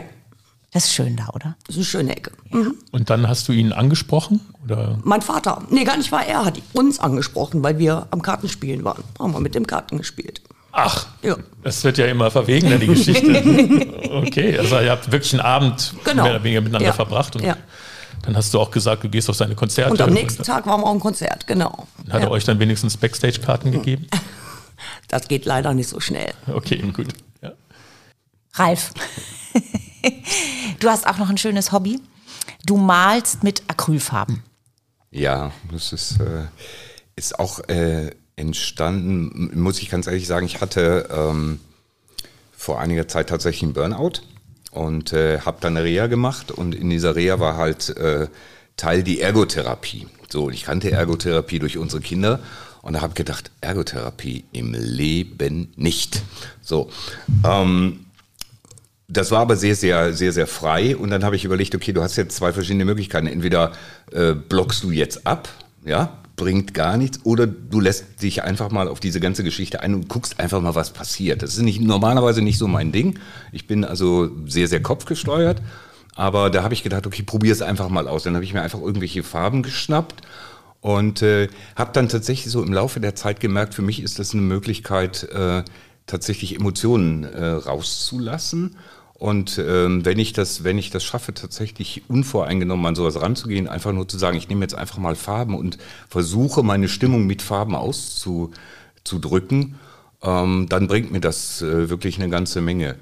Das 0.74 0.86
ist 0.86 0.94
schön 0.94 1.16
da, 1.16 1.28
oder? 1.34 1.56
das 1.68 1.76
ist 1.76 1.78
eine 1.78 1.86
schöne 1.86 2.16
Ecke. 2.18 2.32
Mhm. 2.50 2.76
Und 2.92 3.10
dann 3.12 3.28
hast 3.28 3.48
du 3.48 3.52
ihn 3.54 3.72
angesprochen? 3.74 4.42
Oder? 4.64 4.98
Mein 5.04 5.22
Vater, 5.22 5.62
nee, 5.70 5.84
gar 5.84 5.98
nicht 5.98 6.12
war 6.12 6.26
er, 6.26 6.46
hat 6.46 6.60
uns 6.74 7.00
angesprochen, 7.00 7.62
weil 7.64 7.78
wir 7.78 8.08
am 8.12 8.22
Kartenspielen 8.24 8.84
waren. 8.84 9.04
Haben 9.20 9.34
wir 9.34 9.40
mit 9.40 9.54
dem 9.56 9.68
Karten 9.68 9.98
gespielt. 10.00 10.42
Ach, 10.72 11.06
Ja. 11.22 11.36
das 11.64 11.84
wird 11.84 12.00
ja 12.00 12.08
immer 12.08 12.32
verwegener, 12.32 12.80
die 12.80 12.88
Geschichte. 12.88 14.10
okay, 14.12 14.58
also 14.58 14.80
ihr 14.80 14.90
habt 14.90 15.12
wirklich 15.12 15.34
einen 15.34 15.42
Abend 15.42 15.94
Genau. 16.04 16.24
mehr 16.24 16.32
oder 16.34 16.44
weniger 16.44 16.62
miteinander 16.62 16.88
Ja. 16.88 16.94
verbracht. 16.94 17.36
Und 17.36 17.44
Ja. 17.44 17.56
dann 18.24 18.36
hast 18.36 18.52
du 18.56 18.60
auch 18.60 18.72
gesagt, 18.72 19.04
du 19.04 19.10
gehst 19.10 19.30
auf 19.30 19.36
seine 19.36 19.54
Konzerte. 19.54 19.92
Und 19.92 20.02
am 20.02 20.10
nächsten 20.12 20.42
Tag 20.42 20.66
waren 20.66 20.82
wir 20.82 20.86
auf 20.88 20.92
dem 20.98 21.00
Konzert, 21.02 21.46
genau. 21.46 21.88
Hat 22.10 22.14
er 22.16 22.22
Ja. 22.22 22.32
euch 22.32 22.46
dann 22.46 22.58
wenigstens 22.58 22.98
Backstage-Karten 22.98 23.72
gegeben? 23.72 24.08
Das 25.08 25.28
geht 25.28 25.46
leider 25.46 25.76
nicht 25.76 25.90
so 25.90 26.00
schnell. 26.00 26.34
Okay, 26.52 26.78
gut. 26.92 27.10
Ja. 27.44 27.52
Ralf, 28.56 28.92
du 30.80 30.90
hast 30.90 31.08
auch 31.08 31.18
noch 31.18 31.30
ein 31.30 31.38
schönes 31.38 31.72
Hobby. 31.72 32.00
Du 32.66 32.78
malst 32.78 33.44
mit 33.44 33.64
Acrylfarben. 33.68 34.44
Ja, 35.12 35.52
das 35.72 35.94
ist, 35.94 36.20
äh, 36.20 36.46
ist 37.16 37.40
auch 37.40 37.60
äh, 37.68 38.12
entstanden, 38.36 39.52
muss 39.54 39.82
ich 39.82 39.90
ganz 39.90 40.08
ehrlich 40.08 40.28
sagen, 40.28 40.46
ich 40.46 40.62
hatte 40.62 41.08
ähm, 41.12 41.60
vor 42.56 42.80
einiger 42.80 43.08
Zeit 43.08 43.30
tatsächlich 43.30 43.64
einen 43.64 43.74
Burnout 43.74 44.22
und 44.72 45.14
äh, 45.14 45.42
habe 45.42 45.58
dann 45.62 45.78
eine 45.78 45.86
Reha 45.86 46.08
gemacht 46.08 46.52
und 46.52 46.74
in 46.74 46.90
dieser 46.90 47.16
Reha 47.16 47.40
war 47.40 47.58
halt 47.58 47.96
äh, 47.98 48.28
Teil 48.76 49.04
die 49.04 49.22
Ergotherapie. 49.22 50.08
So, 50.30 50.50
ich 50.50 50.64
kannte 50.64 50.90
Ergotherapie 50.90 51.60
durch 51.60 51.78
unsere 51.78 52.02
Kinder 52.02 52.40
und 52.82 52.94
da 52.94 53.02
habe 53.02 53.14
gedacht, 53.14 53.52
Ergotherapie 53.62 54.46
im 54.52 54.74
Leben 54.74 55.72
nicht. 55.76 56.24
So, 56.62 56.90
ähm, 57.46 58.06
das 59.08 59.32
war 59.32 59.42
aber 59.42 59.56
sehr, 59.56 59.76
sehr, 59.76 60.14
sehr, 60.14 60.32
sehr 60.32 60.48
frei. 60.48 60.96
Und 60.96 61.10
dann 61.10 61.24
habe 61.24 61.36
ich 61.36 61.46
überlegt, 61.46 61.76
okay, 61.76 61.94
du 61.94 62.02
hast 62.02 62.16
jetzt 62.16 62.36
zwei 62.36 62.54
verschiedene 62.54 62.86
Möglichkeiten. 62.86 63.28
Entweder 63.28 63.74
äh, 64.12 64.34
blockst 64.34 64.84
du 64.84 64.92
jetzt 64.92 65.28
ab, 65.28 65.50
ja, 65.86 66.18
bringt 66.36 66.74
gar 66.74 66.98
nichts, 66.98 67.20
oder 67.24 67.46
du 67.46 67.80
lässt 67.80 68.24
dich 68.24 68.44
einfach 68.44 68.72
mal 68.72 68.88
auf 68.88 69.00
diese 69.00 69.20
ganze 69.20 69.44
Geschichte 69.44 69.82
ein 69.82 69.94
und 69.94 70.10
guckst 70.10 70.40
einfach 70.40 70.62
mal, 70.62 70.74
was 70.74 70.92
passiert. 70.92 71.44
Das 71.44 71.54
ist 71.54 71.62
nicht, 71.62 71.80
normalerweise 71.82 72.42
nicht 72.42 72.58
so 72.58 72.68
mein 72.68 72.92
Ding. 72.92 73.20
Ich 73.52 73.68
bin 73.68 73.86
also 73.86 74.32
sehr, 74.48 74.68
sehr 74.68 74.82
kopfgesteuert. 74.82 75.62
Aber 76.16 76.50
da 76.50 76.64
habe 76.64 76.74
ich 76.74 76.84
gedacht, 76.84 77.08
okay, 77.08 77.24
probier 77.24 77.52
es 77.52 77.62
einfach 77.62 77.90
mal 77.90 78.08
aus. 78.08 78.24
Dann 78.24 78.36
habe 78.36 78.46
ich 78.46 78.54
mir 78.54 78.62
einfach 78.62 78.80
irgendwelche 78.82 79.24
Farben 79.24 79.64
geschnappt 79.64 80.22
und 80.84 81.22
äh, 81.22 81.48
habe 81.76 81.92
dann 81.94 82.10
tatsächlich 82.10 82.52
so 82.52 82.62
im 82.62 82.74
Laufe 82.74 83.00
der 83.00 83.16
Zeit 83.16 83.40
gemerkt, 83.40 83.74
für 83.74 83.82
mich 83.82 84.02
ist 84.04 84.20
das 84.20 84.34
eine 84.34 84.42
Möglichkeit, 84.42 85.24
äh, 85.32 85.64
tatsächlich 86.06 86.56
Emotionen 86.56 87.24
äh, 87.24 87.46
rauszulassen. 87.46 88.76
Und 89.14 89.58
ähm, 89.58 90.06
wenn 90.06 90.20
ich 90.20 90.34
das, 90.34 90.64
wenn 90.64 90.78
ich 90.78 90.90
das 90.90 91.04
schaffe, 91.04 91.34
tatsächlich 91.34 92.04
unvoreingenommen 92.10 92.86
an 92.86 92.96
sowas 92.96 93.22
ranzugehen, 93.22 93.70
einfach 93.70 93.94
nur 93.94 94.08
zu 94.08 94.18
sagen, 94.18 94.38
ich 94.38 94.50
nehme 94.50 94.62
jetzt 94.62 94.76
einfach 94.76 94.98
mal 94.98 95.16
Farben 95.16 95.56
und 95.56 95.78
versuche 96.10 96.64
meine 96.64 96.90
Stimmung 96.90 97.26
mit 97.26 97.42
Farben 97.42 97.76
auszudrücken, 97.76 99.76
ähm, 100.22 100.66
dann 100.68 100.88
bringt 100.88 101.12
mir 101.12 101.22
das 101.22 101.62
äh, 101.62 101.90
wirklich 101.90 102.20
eine 102.20 102.30
ganze 102.30 102.62
Menge. 102.62 102.96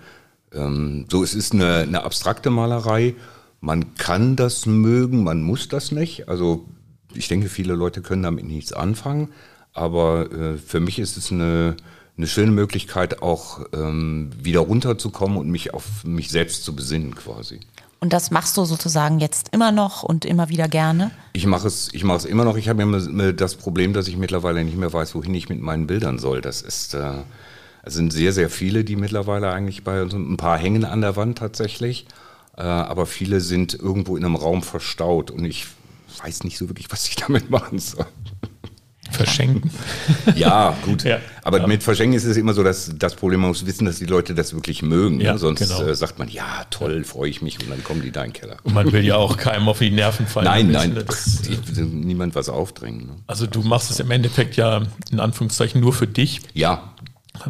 Ähm, 0.54 1.06
so, 1.10 1.24
es 1.24 1.34
ist 1.34 1.54
eine, 1.54 1.78
eine 1.78 2.04
abstrakte 2.04 2.50
Malerei. 2.50 3.16
Man 3.60 3.96
kann 3.96 4.36
das 4.36 4.66
mögen, 4.66 5.24
man 5.24 5.42
muss 5.42 5.70
das 5.70 5.92
nicht. 5.92 6.30
Also 6.30 6.66
ich 7.14 7.28
denke, 7.28 7.50
viele 7.50 7.74
Leute 7.74 8.02
können 8.02 8.24
damit 8.24 8.46
nichts 8.46 8.74
anfangen. 8.74 9.30
Aber 9.74 10.32
äh, 10.32 10.58
für 10.58 10.80
mich 10.80 11.00
ist 11.00 11.18
es 11.18 11.32
eine, 11.32 11.78
eine 12.18 12.28
schöne 12.28 12.52
Möglichkeit, 12.52 13.22
auch 13.22 13.62
ähm, 13.74 14.32
wieder 14.38 14.60
runterzukommen 14.62 15.38
und 15.38 15.50
mich 15.50 15.74
auf 15.74 16.04
mich 16.04 16.30
selbst 16.30 16.64
zu 16.64 16.76
besinnen 16.76 17.16
quasi. 17.16 17.60
Und 18.04 18.14
das 18.14 18.32
machst 18.32 18.58
du 18.58 18.66
sozusagen 18.66 19.20
jetzt 19.20 19.50
immer 19.52 19.72
noch 19.72 20.02
und 20.02 20.26
immer 20.26 20.50
wieder 20.50 20.68
gerne? 20.68 21.12
Ich 21.34 21.46
mache 21.46 21.68
es, 21.68 21.90
ich 21.94 22.04
mache 22.04 22.18
es 22.18 22.26
immer 22.26 22.46
noch. 22.46 22.58
Ich 22.58 22.68
habe 22.68 22.82
immer 22.82 23.32
das 23.32 23.56
Problem, 23.56 23.94
dass 23.94 24.08
ich 24.08 24.18
mittlerweile 24.18 24.64
nicht 24.64 24.76
mehr 24.76 24.92
weiß, 24.92 25.14
wohin 25.14 25.36
ich 25.36 25.50
mit 25.50 25.62
meinen 25.62 25.86
Bildern 25.86 26.18
soll. 26.18 26.42
Das 26.42 26.64
ist, 26.64 26.96
äh, 26.96 27.20
Es 27.84 27.94
sind 27.94 28.12
sehr, 28.12 28.34
sehr 28.34 28.50
viele, 28.50 28.84
die 28.84 28.96
mittlerweile 28.96 29.52
eigentlich 29.52 29.84
bei 29.84 30.02
uns, 30.02 30.14
ein 30.14 30.38
paar 30.38 30.58
hängen 30.58 30.84
an 30.84 31.02
der 31.02 31.16
Wand 31.16 31.38
tatsächlich, 31.38 32.08
äh, 32.58 32.62
aber 32.64 33.06
viele 33.06 33.40
sind 33.40 33.76
irgendwo 33.76 34.18
in 34.18 34.26
einem 34.26 34.36
Raum 34.36 34.64
verstaut 34.64 35.30
und 35.30 35.46
ich 35.46 35.68
weiß 36.24 36.44
nicht 36.44 36.58
so 36.58 36.70
wirklich, 36.70 36.92
was 36.92 37.08
ich 37.08 37.16
damit 37.28 37.52
machen 37.52 37.78
soll. 37.78 38.08
Verschenken. 39.12 39.72
Ja, 40.36 40.76
gut. 40.84 41.04
Ja. 41.12 41.20
Aber 41.44 41.60
Ja. 41.60 41.68
mit 41.68 41.84
Verschenken 41.84 42.16
ist 42.16 42.26
es 42.26 42.38
immer 42.38 42.54
so, 42.54 42.64
dass 42.64 42.92
das 42.98 43.16
Problem, 43.16 43.42
man 43.42 43.50
muss 43.50 43.66
wissen, 43.66 43.86
dass 43.86 43.98
die 43.98 44.06
Leute 44.06 44.34
das 44.36 44.54
wirklich 44.54 44.82
mögen. 44.82 45.20
Ja, 45.20 45.34
ne? 45.34 45.40
Sonst 45.40 45.60
genau. 45.60 45.82
äh, 45.84 45.96
sagt 45.96 46.20
man, 46.20 46.28
ja, 46.30 46.66
toll, 46.70 47.04
freue 47.04 47.30
ich 47.30 47.42
mich 47.42 47.60
und 47.60 47.70
dann 47.70 47.84
kommen 47.84 48.02
die 48.02 48.12
da 48.12 48.24
in 48.24 48.30
den 48.32 48.34
Keller. 48.40 48.58
Und 48.64 48.74
man 48.74 48.92
will 48.92 49.04
ja 49.06 49.16
auch 49.16 49.38
keinem 49.38 49.68
auf 49.68 49.80
die 49.80 49.90
Nerven 49.92 50.28
fallen. 50.28 50.46
Nein, 50.46 50.70
nein, 50.72 50.94
ne? 50.94 51.04
Das, 51.04 51.42
ich 51.48 51.60
niemand 51.78 52.36
was 52.36 52.50
aufdrängen. 52.50 53.08
Ne? 53.08 53.16
also 53.28 53.48
du 53.48 53.62
machst 53.62 53.90
es 53.92 54.00
im 54.00 54.12
Endeffekt 54.12 54.56
ja 54.56 54.84
in 55.12 55.20
Anführungszeichen 55.20 55.82
nur 55.82 55.94
für 55.94 56.08
dich, 56.08 56.42
Ja, 56.54 56.94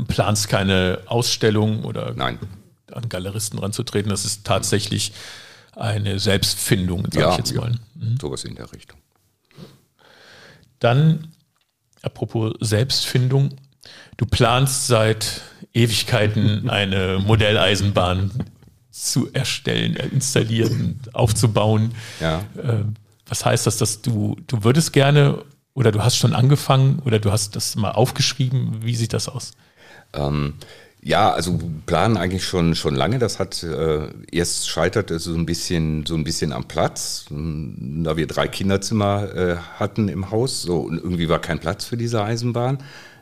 planst 0.07 0.47
keine 0.47 0.99
Ausstellung 1.07 1.83
oder 1.83 2.13
nein. 2.15 2.39
an 2.91 3.09
Galeristen 3.09 3.59
ranzutreten. 3.59 4.09
Das 4.09 4.23
ist 4.25 4.45
tatsächlich 4.45 5.11
eine 5.75 6.19
Selbstfindung, 6.19 7.05
sage 7.11 7.19
Ja, 7.19 7.31
ich 7.31 7.37
jetzt 7.37 7.51
ja. 7.51 7.61
mal. 7.61 7.71
sowas 8.21 8.43
in 8.45 8.55
der 8.55 8.71
Richtung. 8.71 8.97
Dann, 10.79 11.30
apropos 12.01 12.53
Selbstfindung, 12.59 13.55
du 14.17 14.25
planst 14.25 14.87
seit 14.87 15.41
Ewigkeiten 15.73 16.69
eine 16.69 17.19
Modelleisenbahn 17.25 18.31
zu 18.91 19.31
erstellen, 19.33 19.95
installieren, 19.95 20.99
aufzubauen. 21.13 21.93
Ja. 22.19 22.39
Äh, 22.57 22.83
Was 23.27 23.45
heißt 23.45 23.65
das, 23.65 23.77
dass 23.77 24.01
du, 24.01 24.35
du 24.47 24.63
würdest 24.63 24.91
gerne 24.93 25.43
oder 25.73 25.91
du 25.91 26.03
hast 26.03 26.17
schon 26.17 26.33
angefangen 26.33 26.99
oder 27.05 27.19
du 27.19 27.31
hast 27.31 27.55
das 27.55 27.75
mal 27.75 27.91
aufgeschrieben? 27.91 28.83
Wie 28.83 28.95
sieht 28.95 29.13
das 29.13 29.29
aus? 29.29 29.53
Ähm, 30.13 30.55
ja, 31.03 31.31
also 31.31 31.59
planen 31.87 32.15
eigentlich 32.17 32.45
schon 32.45 32.75
schon 32.75 32.95
lange. 32.95 33.17
Das 33.17 33.39
hat 33.39 33.63
äh, 33.63 34.07
erst 34.31 34.69
scheitert 34.69 35.09
es 35.09 35.23
so 35.23 35.33
ein 35.33 35.45
bisschen 35.45 36.05
so 36.05 36.15
ein 36.15 36.23
bisschen 36.23 36.53
am 36.53 36.65
Platz, 36.67 37.25
m, 37.31 38.03
da 38.03 38.17
wir 38.17 38.27
drei 38.27 38.47
Kinderzimmer 38.47 39.35
äh, 39.35 39.55
hatten 39.79 40.09
im 40.09 40.29
Haus. 40.29 40.61
So 40.61 40.81
und 40.81 40.97
irgendwie 40.97 41.27
war 41.27 41.39
kein 41.39 41.59
Platz 41.59 41.85
für 41.85 41.97
diese 41.97 42.23
Eisenbahn. 42.23 42.77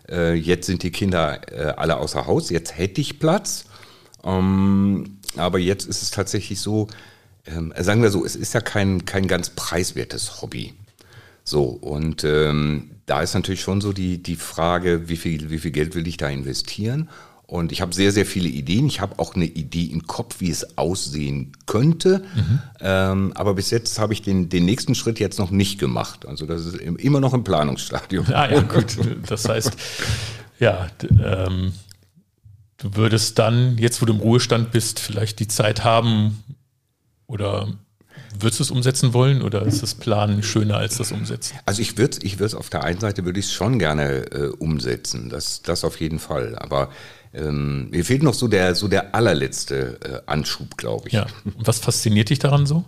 Äh, 0.10 0.34
jetzt 0.34 0.68
sind 0.68 0.84
die 0.84 0.92
Kinder 0.92 1.40
äh, 1.52 1.74
alle 1.78 1.98
außer 1.98 2.28
Haus. 2.28 2.50
Jetzt 2.50 2.78
hätte 2.78 3.00
ich 3.00 3.20
Platz. 3.20 3.66
Ähm, 4.26 5.20
aber 5.38 5.60
jetzt 5.60 5.88
ist 5.88 6.02
es 6.02 6.12
tatsächlich 6.12 6.60
so, 6.60 6.88
ähm, 7.46 7.74
sagen 7.78 8.02
wir 8.02 8.10
so, 8.10 8.26
es 8.26 8.36
ist 8.36 8.54
ja 8.54 8.62
kein 8.62 9.06
kein 9.06 9.28
ganz 9.28 9.52
preiswertes 9.52 10.42
Hobby. 10.42 10.74
So, 11.46 11.64
und 11.64 12.24
ähm, 12.26 12.92
da 13.06 13.22
ist 13.24 13.34
natürlich 13.34 13.62
schon 13.62 13.82
so 13.82 13.92
die, 13.94 14.22
die 14.22 14.36
Frage, 14.36 15.10
wie 15.10 15.18
viel, 15.18 15.50
wie 15.50 15.58
viel 15.58 15.72
Geld 15.72 15.96
will 15.96 16.08
ich 16.08 16.18
da 16.18 16.30
investieren? 16.30 17.10
Und 17.50 17.72
ich 17.72 17.82
habe 17.82 17.96
sehr, 17.96 18.12
sehr 18.12 18.28
viele 18.28 18.48
Ideen. 18.48 18.86
Ich 18.86 19.02
habe 19.02 19.18
auch 19.18 19.34
eine 19.34 19.46
Idee 19.46 19.86
im 19.86 20.06
Kopf, 20.06 20.36
wie 20.40 20.52
es 20.52 20.78
aussehen 20.78 21.54
könnte. 21.66 22.24
Ähm, 22.80 23.32
aber 23.34 23.56
bis 23.56 23.72
jetzt 23.72 23.98
habe 23.98 24.14
ich 24.14 24.22
den, 24.22 24.50
den 24.50 24.66
nächsten 24.66 24.94
Schritt 24.94 25.20
jetzt 25.20 25.40
noch 25.40 25.50
nicht 25.50 25.80
gemacht. 25.80 26.28
Also 26.28 26.46
das 26.46 26.64
ist 26.68 26.76
im- 26.76 26.98
immer 26.98 27.20
noch 27.20 27.34
im 27.34 27.44
Planungsstadium. 27.44 28.28
Ah 28.32 28.52
ja, 28.52 28.62
gut. 28.76 28.96
Das 29.28 29.50
heißt, 29.50 29.72
ja, 30.60 30.90
ähm, 31.24 31.74
du 32.78 32.96
würdest 32.96 33.40
dann, 33.40 33.80
jetzt 33.80 34.00
wo 34.00 34.06
du 34.06 34.14
im 34.14 34.20
Ruhestand 34.20 34.72
bist, 34.72 35.00
vielleicht 35.00 35.40
die 35.40 35.48
Zeit 35.48 35.84
haben 35.84 36.44
oder 37.26 37.68
würdest 38.40 38.60
du 38.60 38.64
es 38.64 38.70
umsetzen 38.72 39.14
wollen 39.14 39.42
oder 39.42 39.64
ist 39.64 39.82
das 39.82 39.96
Planen 39.96 40.44
schöner 40.44 40.78
als 40.78 40.98
das 40.98 41.12
Umsetzen? 41.12 41.58
Also 41.66 41.82
ich 41.82 41.98
würde 41.98 42.20
ich 42.22 42.38
würd's 42.38 42.54
auf 42.54 42.70
der 42.70 42.84
einen 42.84 43.00
Seite 43.00 43.26
würde 43.26 43.40
ich 43.40 43.48
es 43.48 43.54
schon 43.54 43.80
gerne 43.80 44.32
äh, 44.32 44.50
umsetzen, 44.60 45.30
das, 45.30 45.64
das 45.64 45.84
auf 45.84 46.00
jeden 46.00 46.20
Fall. 46.20 46.56
Aber 46.60 46.90
ähm, 47.34 47.90
mir 47.90 48.04
fehlt 48.04 48.24
noch 48.24 48.34
so 48.34 48.48
der, 48.48 48.76
so 48.76 48.88
der 48.88 49.14
allerletzte 49.14 50.00
äh, 50.04 50.22
Anschub, 50.26 50.78
glaube 50.78 51.08
ich. 51.08 51.14
Ja. 51.14 51.28
Was 51.58 51.80
fasziniert 51.80 52.30
dich 52.30 52.40
daran 52.40 52.66
so? 52.66 52.86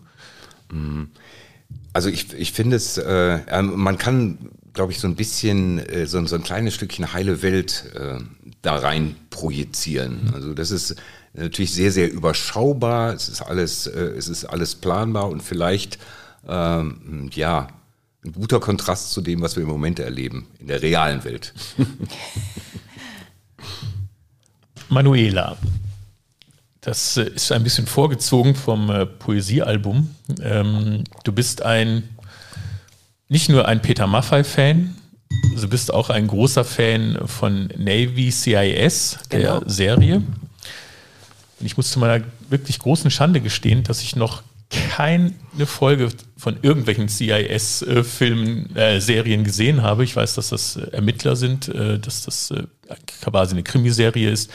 Also 1.93 2.10
ich, 2.10 2.33
ich 2.33 2.51
finde 2.51 2.77
es, 2.77 2.98
äh, 2.98 3.39
ähm, 3.48 3.74
man 3.75 3.98
kann, 3.98 4.37
glaube 4.74 4.92
ich, 4.92 5.00
so 5.00 5.07
ein 5.07 5.16
bisschen, 5.16 5.79
äh, 5.79 6.07
so, 6.07 6.25
so 6.25 6.35
ein 6.35 6.44
kleines 6.44 6.74
Stückchen 6.74 7.13
heile 7.13 7.42
Welt 7.42 7.92
äh, 7.96 8.24
da 8.61 8.77
rein 8.77 9.16
projizieren. 9.29 10.31
Also 10.33 10.53
das 10.53 10.72
ist 10.72 10.96
natürlich 11.33 11.74
sehr, 11.74 11.92
sehr 11.92 12.11
überschaubar, 12.11 13.13
es 13.13 13.29
ist 13.29 13.42
alles, 13.42 13.87
äh, 13.87 14.00
es 14.00 14.27
ist 14.27 14.46
alles 14.46 14.75
planbar 14.75 15.29
und 15.29 15.44
vielleicht, 15.44 16.00
ähm, 16.48 17.29
ja, 17.33 17.68
ein 18.24 18.33
guter 18.33 18.59
Kontrast 18.59 19.11
zu 19.11 19.22
dem, 19.22 19.42
was 19.42 19.55
wir 19.55 19.63
im 19.63 19.70
Moment 19.70 20.00
erleben, 20.00 20.48
in 20.59 20.68
der 20.68 20.81
realen 20.81 21.24
Welt. 21.24 21.53
Manuela. 24.92 25.58
Das 26.82 27.18
äh, 27.18 27.24
ist 27.24 27.51
ein 27.51 27.64
bisschen 27.64 27.88
vorgezogen 27.88 28.56
vom 28.56 28.90
äh, 28.90 29.06
Poesiealbum. 29.06 30.14
Ähm, 30.42 31.04
du 31.24 31.32
bist 31.32 31.62
ein, 31.62 32.04
nicht 33.30 33.50
nur 33.50 33.68
ein 33.68 33.82
Peter 33.82 34.08
Maffay-Fan, 34.08 34.96
du 35.56 35.68
bist 35.70 35.94
auch 35.94 36.10
ein 36.10 36.27
großer 36.27 36.66
Fan 36.66 37.20
von 37.25 37.70
Navy 37.77 38.32
CIS, 38.32 39.20
der 39.32 39.40
Genau. 39.40 39.62
Serie. 39.66 40.16
Und 40.18 41.66
ich 41.66 41.77
muss 41.77 41.92
zu 41.92 42.00
meiner 42.00 42.24
wirklich 42.50 42.80
großen 42.80 43.10
Schande 43.12 43.40
gestehen, 43.40 43.84
dass 43.84 44.01
ich 44.01 44.16
noch 44.16 44.44
keine 44.72 45.34
Folge 45.66 46.10
von 46.38 46.57
irgendwelchen 46.62 47.10
CIS-Filmen, 47.10 48.75
äh, 48.75 49.00
Serien 49.00 49.44
gesehen 49.44 49.81
habe. 49.81 50.03
Ich 50.03 50.16
weiß, 50.16 50.36
dass 50.36 50.50
das 50.50 50.77
äh, 50.77 50.88
Ermittler 50.92 51.36
sind, 51.36 51.68
äh, 51.68 52.00
dass 52.00 52.24
das 52.24 52.51
äh, 52.51 52.64
quasi 53.22 53.53
eine 53.53 53.64
Krimiserie 53.64 54.29
ist. 54.29 54.50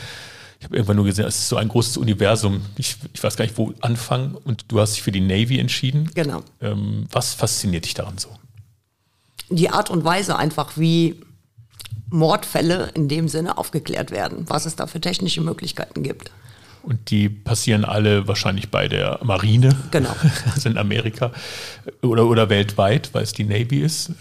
Ich 0.58 0.64
habe 0.64 0.76
irgendwann 0.76 0.96
nur 0.96 1.04
gesehen, 1.04 1.26
es 1.26 1.36
ist 1.36 1.48
so 1.48 1.56
ein 1.56 1.68
großes 1.68 1.98
Universum. 1.98 2.62
Ich, 2.78 2.96
ich 3.12 3.22
weiß 3.22 3.36
gar 3.36 3.44
nicht, 3.44 3.58
wo 3.58 3.74
anfangen. 3.82 4.34
Und 4.34 4.64
du 4.68 4.80
hast 4.80 4.94
dich 4.94 5.02
für 5.02 5.12
die 5.12 5.20
Navy 5.20 5.58
entschieden. 5.58 6.10
Genau. 6.14 6.42
Ähm, 6.62 7.06
was 7.12 7.34
fasziniert 7.34 7.84
dich 7.84 7.94
daran 7.94 8.16
so? 8.16 8.30
Die 9.50 9.68
Art 9.68 9.90
und 9.90 10.02
Weise 10.02 10.36
einfach, 10.36 10.72
wie 10.76 11.20
Mordfälle 12.08 12.90
in 12.94 13.08
dem 13.08 13.28
Sinne 13.28 13.58
aufgeklärt 13.58 14.10
werden, 14.10 14.44
was 14.48 14.64
es 14.64 14.76
da 14.76 14.86
für 14.86 15.00
technische 15.00 15.42
Möglichkeiten 15.42 16.02
gibt. 16.02 16.30
Und 16.86 17.10
die 17.10 17.28
passieren 17.28 17.84
alle 17.84 18.28
wahrscheinlich 18.28 18.70
bei 18.70 18.86
der 18.86 19.18
Marine. 19.24 19.74
Genau. 19.90 20.14
Also 20.54 20.68
in 20.68 20.78
Amerika 20.78 21.32
oder, 22.00 22.26
oder 22.26 22.48
weltweit, 22.48 23.10
weil 23.12 23.24
es 23.24 23.32
die 23.32 23.42
Navy 23.44 23.80
ist. 23.80 24.10
Äh, 24.10 24.14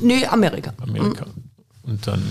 Nee, 0.00 0.24
Amerika. 0.26 0.72
Amerika. 0.80 1.26
Und 1.82 2.06
dann 2.06 2.22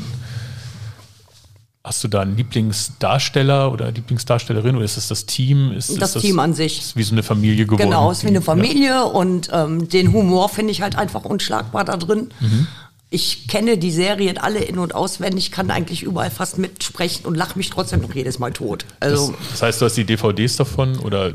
hast 1.83 2.03
du 2.03 2.07
da 2.07 2.21
einen 2.21 2.35
Lieblingsdarsteller 2.35 3.71
oder 3.71 3.91
Lieblingsdarstellerin 3.91 4.75
oder 4.75 4.83
ist 4.85 4.97
es 4.97 5.07
das 5.09 5.25
Team? 5.27 5.71
Ist 5.71 6.01
Das 6.01 6.15
ist 6.15 6.23
Team 6.23 6.39
an 6.39 6.53
sich. 6.55 6.79
Ist 6.79 6.95
wie 6.95 7.03
so 7.03 7.13
eine 7.13 7.21
Familie 7.23 7.65
geworden. 7.65 7.83
Genau, 7.83 8.09
ist 8.11 8.23
wie 8.23 8.27
eine 8.27 8.37
Ja. 8.39 8.41
Familie 8.41 9.05
und 9.05 9.49
ähm, 9.53 9.87
den 9.87 10.11
Humor 10.11 10.49
finde 10.49 10.71
ich 10.71 10.81
halt 10.81 10.97
einfach 10.97 11.23
unschlagbar 11.23 11.85
da 11.85 11.97
drin. 11.97 12.29
Mhm. 12.39 12.67
Ich 13.09 13.47
kenne 13.47 13.77
die 13.77 13.91
Serien 13.91 14.37
alle 14.37 14.59
in- 14.59 14.79
und 14.79 14.93
auswendig, 14.93 15.51
kann 15.51 15.71
eigentlich 15.71 16.03
überall 16.03 16.29
fast 16.29 16.57
mitsprechen 16.57 17.25
und 17.25 17.35
lache 17.35 17.57
mich 17.57 17.69
trotzdem 17.69 18.01
noch 18.01 18.13
jedes 18.13 18.37
Mal 18.37 18.51
tot. 18.51 18.85
Das, 18.99 19.11
Also 19.13 19.33
das 19.51 19.61
heißt, 19.61 19.81
du 19.81 19.85
hast 19.85 19.95
die 19.95 20.03
DVDs 20.03 20.57
davon 20.57 20.99
oder? 20.99 21.31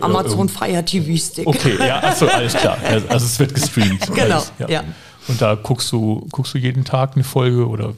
Amazon 0.00 0.48
Fire 0.48 0.84
TV 0.84 1.16
Stick. 1.24 1.46
Okay, 1.46 1.76
ja, 1.78 2.02
achso, 2.02 2.26
alles 2.26 2.54
klar. 2.54 2.78
Also 2.84 3.08
also 3.08 3.26
es 3.26 3.38
wird 3.38 3.54
gestreamt. 3.54 4.06
Genau, 4.12 4.36
Alles, 4.36 4.52
ja. 4.68 4.82
Und 5.28 5.40
da 5.40 5.54
guckst 5.54 5.92
du, 5.92 6.26
guckst 6.32 6.52
du 6.54 6.58
jeden 6.58 6.84
Tag 6.84 7.12
eine 7.14 7.22
Folge 7.24 7.68
oder? 7.68 7.94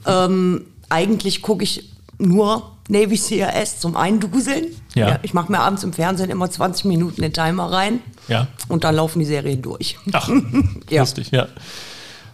Eigentlich 0.90 1.40
gucke 1.40 1.64
ich 1.64 1.88
nur 2.18 2.70
Navy 2.88 3.16
CRS 3.16 3.80
zum 3.80 3.96
Einduseln. 3.96 4.66
Ja. 4.94 5.18
ich 5.22 5.32
mache 5.34 5.50
mir 5.50 5.60
abends 5.60 5.82
im 5.84 5.92
Fernsehen 5.94 6.28
immer 6.30 6.50
20 6.50 6.84
Minuten 6.84 7.22
den 7.22 7.32
Timer 7.32 7.72
rein 7.72 8.00
Ja. 8.28 8.46
und 8.68 8.84
dann 8.84 8.94
laufen 8.94 9.18
die 9.20 9.24
Serien 9.24 9.62
durch. 9.62 9.96
Ach, 10.12 10.28
Ja. 10.90 11.00
lustig, 11.00 11.30
ja. 11.32 11.48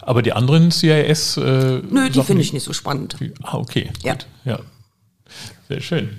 Aber 0.03 0.23
die 0.23 0.33
anderen 0.33 0.71
CIS. 0.71 1.37
Äh, 1.37 1.83
Nö, 1.91 2.09
die 2.11 2.23
finde 2.23 2.43
ich 2.43 2.53
nicht 2.53 2.65
so 2.65 2.73
spannend. 2.73 3.17
die- 3.21 3.33
Ah, 3.43 3.57
okay. 3.59 3.91
Ja. 4.03 4.13
Gut. 4.15 4.27
Ja. 4.45 4.59
Sehr 5.69 5.81
schön. 5.81 6.19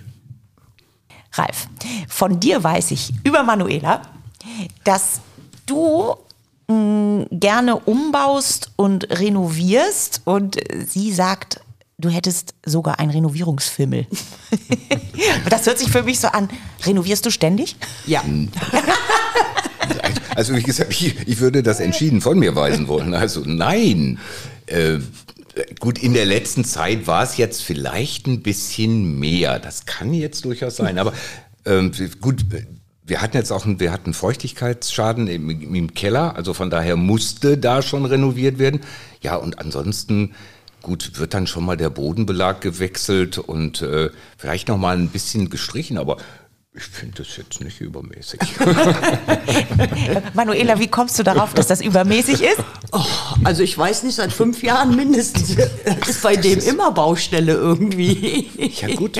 Ralf, 1.33 1.67
von 2.09 2.39
dir 2.39 2.63
weiß 2.63 2.91
ich 2.91 3.13
über 3.23 3.43
Manuela, 3.43 4.01
dass 4.83 5.21
du 5.65 6.15
mh, 6.67 7.27
gerne 7.31 7.77
umbaust 7.77 8.71
und 8.75 9.09
renovierst 9.09 10.21
und 10.25 10.57
sie 10.87 11.13
sagt, 11.13 11.61
du 11.97 12.09
hättest 12.09 12.53
sogar 12.65 12.99
einen 12.99 13.11
Renovierungsfimmel. 13.11 14.07
das 15.49 15.65
hört 15.67 15.79
sich 15.79 15.89
für 15.89 16.03
mich 16.03 16.19
so 16.19 16.27
an. 16.27 16.49
Renovierst 16.85 17.25
du 17.25 17.29
ständig? 17.31 17.75
Ja, 18.05 18.23
Also 20.35 20.55
wie 20.55 20.63
gesagt, 20.63 20.91
ich, 20.91 21.27
ich 21.27 21.39
würde 21.39 21.63
das 21.63 21.79
entschieden 21.79 22.21
von 22.21 22.39
mir 22.39 22.55
weisen 22.55 22.87
wollen. 22.87 23.13
Also 23.13 23.43
nein. 23.45 24.19
Äh, 24.65 24.99
gut, 25.79 25.99
in 25.99 26.13
der 26.13 26.25
letzten 26.25 26.63
Zeit 26.63 27.07
war 27.07 27.23
es 27.23 27.37
jetzt 27.37 27.61
vielleicht 27.61 28.27
ein 28.27 28.41
bisschen 28.41 29.19
mehr. 29.19 29.59
Das 29.59 29.85
kann 29.85 30.13
jetzt 30.13 30.45
durchaus 30.45 30.77
sein. 30.77 30.97
Aber 30.97 31.13
ähm, 31.65 31.91
gut, 32.21 32.45
wir 33.05 33.21
hatten 33.21 33.37
jetzt 33.37 33.51
auch 33.51 33.65
einen, 33.65 33.79
wir 33.79 33.91
hatten 33.91 34.13
Feuchtigkeitsschaden 34.13 35.27
im, 35.27 35.49
im 35.49 35.93
Keller. 35.93 36.35
Also 36.35 36.53
von 36.53 36.69
daher 36.69 36.95
musste 36.95 37.57
da 37.57 37.81
schon 37.81 38.05
renoviert 38.05 38.57
werden. 38.57 38.81
Ja, 39.21 39.35
und 39.35 39.59
ansonsten 39.59 40.33
gut, 40.81 41.19
wird 41.19 41.33
dann 41.33 41.47
schon 41.47 41.65
mal 41.65 41.77
der 41.77 41.89
Bodenbelag 41.89 42.61
gewechselt 42.61 43.37
und 43.37 43.81
äh, 43.81 44.09
vielleicht 44.37 44.67
noch 44.67 44.77
mal 44.77 44.97
ein 44.97 45.09
bisschen 45.09 45.49
gestrichen, 45.49 45.97
aber 45.97 46.17
ich 46.73 46.83
finde 46.83 47.23
das 47.23 47.35
jetzt 47.35 47.59
nicht 47.61 47.81
übermäßig. 47.81 48.39
Manuela, 50.33 50.79
wie 50.79 50.87
kommst 50.87 51.19
du 51.19 51.23
darauf, 51.23 51.53
dass 51.53 51.67
das 51.67 51.81
übermäßig 51.81 52.41
ist? 52.41 52.63
Oh, 52.93 53.03
also 53.43 53.61
ich 53.61 53.77
weiß 53.77 54.03
nicht, 54.03 54.15
seit 54.15 54.31
fünf 54.31 54.63
Jahren 54.63 54.95
mindestens 54.95 55.57
ist 56.07 56.23
bei 56.23 56.37
dem 56.37 56.59
immer 56.59 56.91
Baustelle 56.91 57.53
irgendwie. 57.53 58.49
Ja 58.79 58.95
gut, 58.95 59.19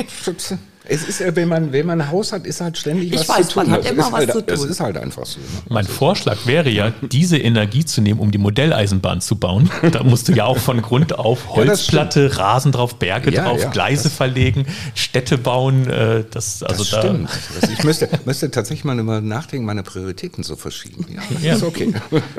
es 0.86 1.04
ist 1.08 1.20
ja, 1.20 1.36
wenn 1.36 1.48
man, 1.48 1.72
wenn 1.72 1.86
man 1.86 2.02
ein 2.02 2.10
Haus 2.12 2.32
hat, 2.34 2.46
ist 2.46 2.60
halt 2.60 2.78
ständig 2.78 3.14
Ich 3.14 3.20
was 3.20 3.30
weiß, 3.30 3.48
zu 3.50 3.54
tun. 3.54 3.64
man 3.64 3.72
hat 3.74 3.84
Das 3.86 3.92
immer 3.92 4.04
was 4.06 4.12
halt, 4.14 4.32
zu 4.32 4.42
Das 4.42 4.60
tun. 4.62 4.70
ist 4.70 4.80
halt 4.80 4.98
einfach 4.98 5.26
so. 5.26 5.40
Ne? 5.40 5.46
Mein 5.70 5.86
Vorschlag 5.86 6.38
wäre 6.46 6.70
ja, 6.70 6.92
diese 7.02 7.38
Energie 7.38 7.86
zu 7.86 8.02
nehmen, 8.02 8.20
um 8.20 8.32
die 8.32 8.38
Modelleisenbahn 8.38 9.22
zu 9.22 9.36
bauen. 9.36 9.70
Da 9.92 10.04
musst 10.04 10.28
du 10.28 10.34
ja 10.34 10.46
auch 10.46 10.58
von 10.58 10.82
Grund 10.82 11.18
auf 11.18 11.40
Ja, 11.56 11.66
das 11.66 11.80
Holzplatte, 11.80 12.38
Rasen 12.38 12.72
drauf, 12.72 12.96
Berge 12.96 13.32
Ja, 13.32 13.44
drauf, 13.46 13.62
ja, 13.62 13.70
Gleise 13.70 14.10
verlegen, 14.10 14.66
Städte 14.96 15.38
bauen. 15.38 15.88
Äh, 15.90 16.24
das, 16.32 16.64
also 16.64 16.84
Das 16.84 16.90
da, 16.92 17.00
stimmt. 17.02 17.30
Also 17.62 17.72
ich 17.72 17.84
müsste, 17.84 18.10
müsste 18.26 18.50
tatsächlich 18.52 18.84
mal 18.84 18.98
über 19.00 19.22
nachdenken, 19.22 19.66
meine 19.66 19.84
Prioritäten 19.84 20.44
zu 20.44 20.56
verschieben. 20.56 21.06
Ja, 21.14 21.22
das 21.32 21.44
Ja. 21.44 21.56
ist 21.56 21.64
okay. 21.64 21.94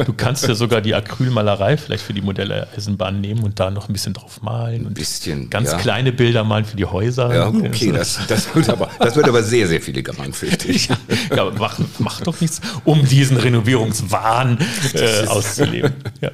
Du 0.05 0.13
kannst 0.13 0.47
ja 0.49 0.55
sogar 0.55 0.81
die 0.81 0.95
Acrylmalerei 0.95 1.77
vielleicht 1.77 2.05
für 2.05 2.13
die 2.13 2.23
Modelleisenbahn 2.23 3.21
nehmen 3.21 3.43
und 3.45 3.61
da 3.61 3.71
noch 3.71 3.89
ein 3.89 3.93
bisschen 3.93 4.15
drauf 4.15 4.43
malen. 4.43 4.87
Und 4.87 4.95
bisschen, 4.95 5.49
Ganz 5.51 5.71
ja. 5.71 5.79
kleine 5.79 6.13
Bilder 6.13 6.45
malen 6.45 6.65
für 6.65 6.77
die 6.77 6.85
Häuser. 6.85 7.35
Ja, 7.35 7.49
okay, 7.49 7.93
das, 7.93 8.19
das, 8.29 8.32
wird 8.55 8.69
aber, 8.69 8.91
das 8.99 9.17
wird 9.17 9.29
aber 9.29 9.43
sehr, 9.43 9.69
sehr 9.69 9.81
filigram, 9.81 10.33
fürchte 10.33 10.69
ich. 10.69 10.89
Ja, 10.89 10.97
ja, 11.37 11.51
mach, 11.59 11.79
mach 11.99 12.21
doch 12.21 12.41
nichts, 12.41 12.61
um 12.85 13.05
diesen 13.05 13.37
Renovierungswahn 13.37 14.59
äh, 14.95 15.27
auszuleben. 15.27 15.95
Ja. 16.21 16.31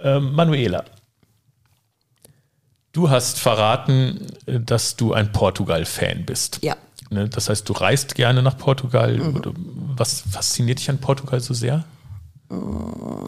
Ähm, 0.00 0.32
Manuela, 0.34 0.84
du 2.92 3.08
hast 3.10 3.38
verraten, 3.38 4.26
äh, 4.46 4.58
dass 4.60 4.96
du 4.96 5.12
ein 5.12 5.32
Portugal-Fan 5.32 6.24
bist. 6.24 6.58
Ja. 6.62 6.76
Ne, 7.10 7.28
Das 7.28 7.48
heißt, 7.48 7.68
du 7.68 7.72
reist 7.72 8.14
gerne 8.14 8.42
nach 8.42 8.56
Portugal. 8.56 9.20
Oder 9.20 9.52
Was 9.96 10.22
fasziniert 10.30 10.78
dich 10.78 10.88
an 10.90 10.98
Portugal 10.98 11.40
so 11.40 11.54
sehr? 11.54 11.84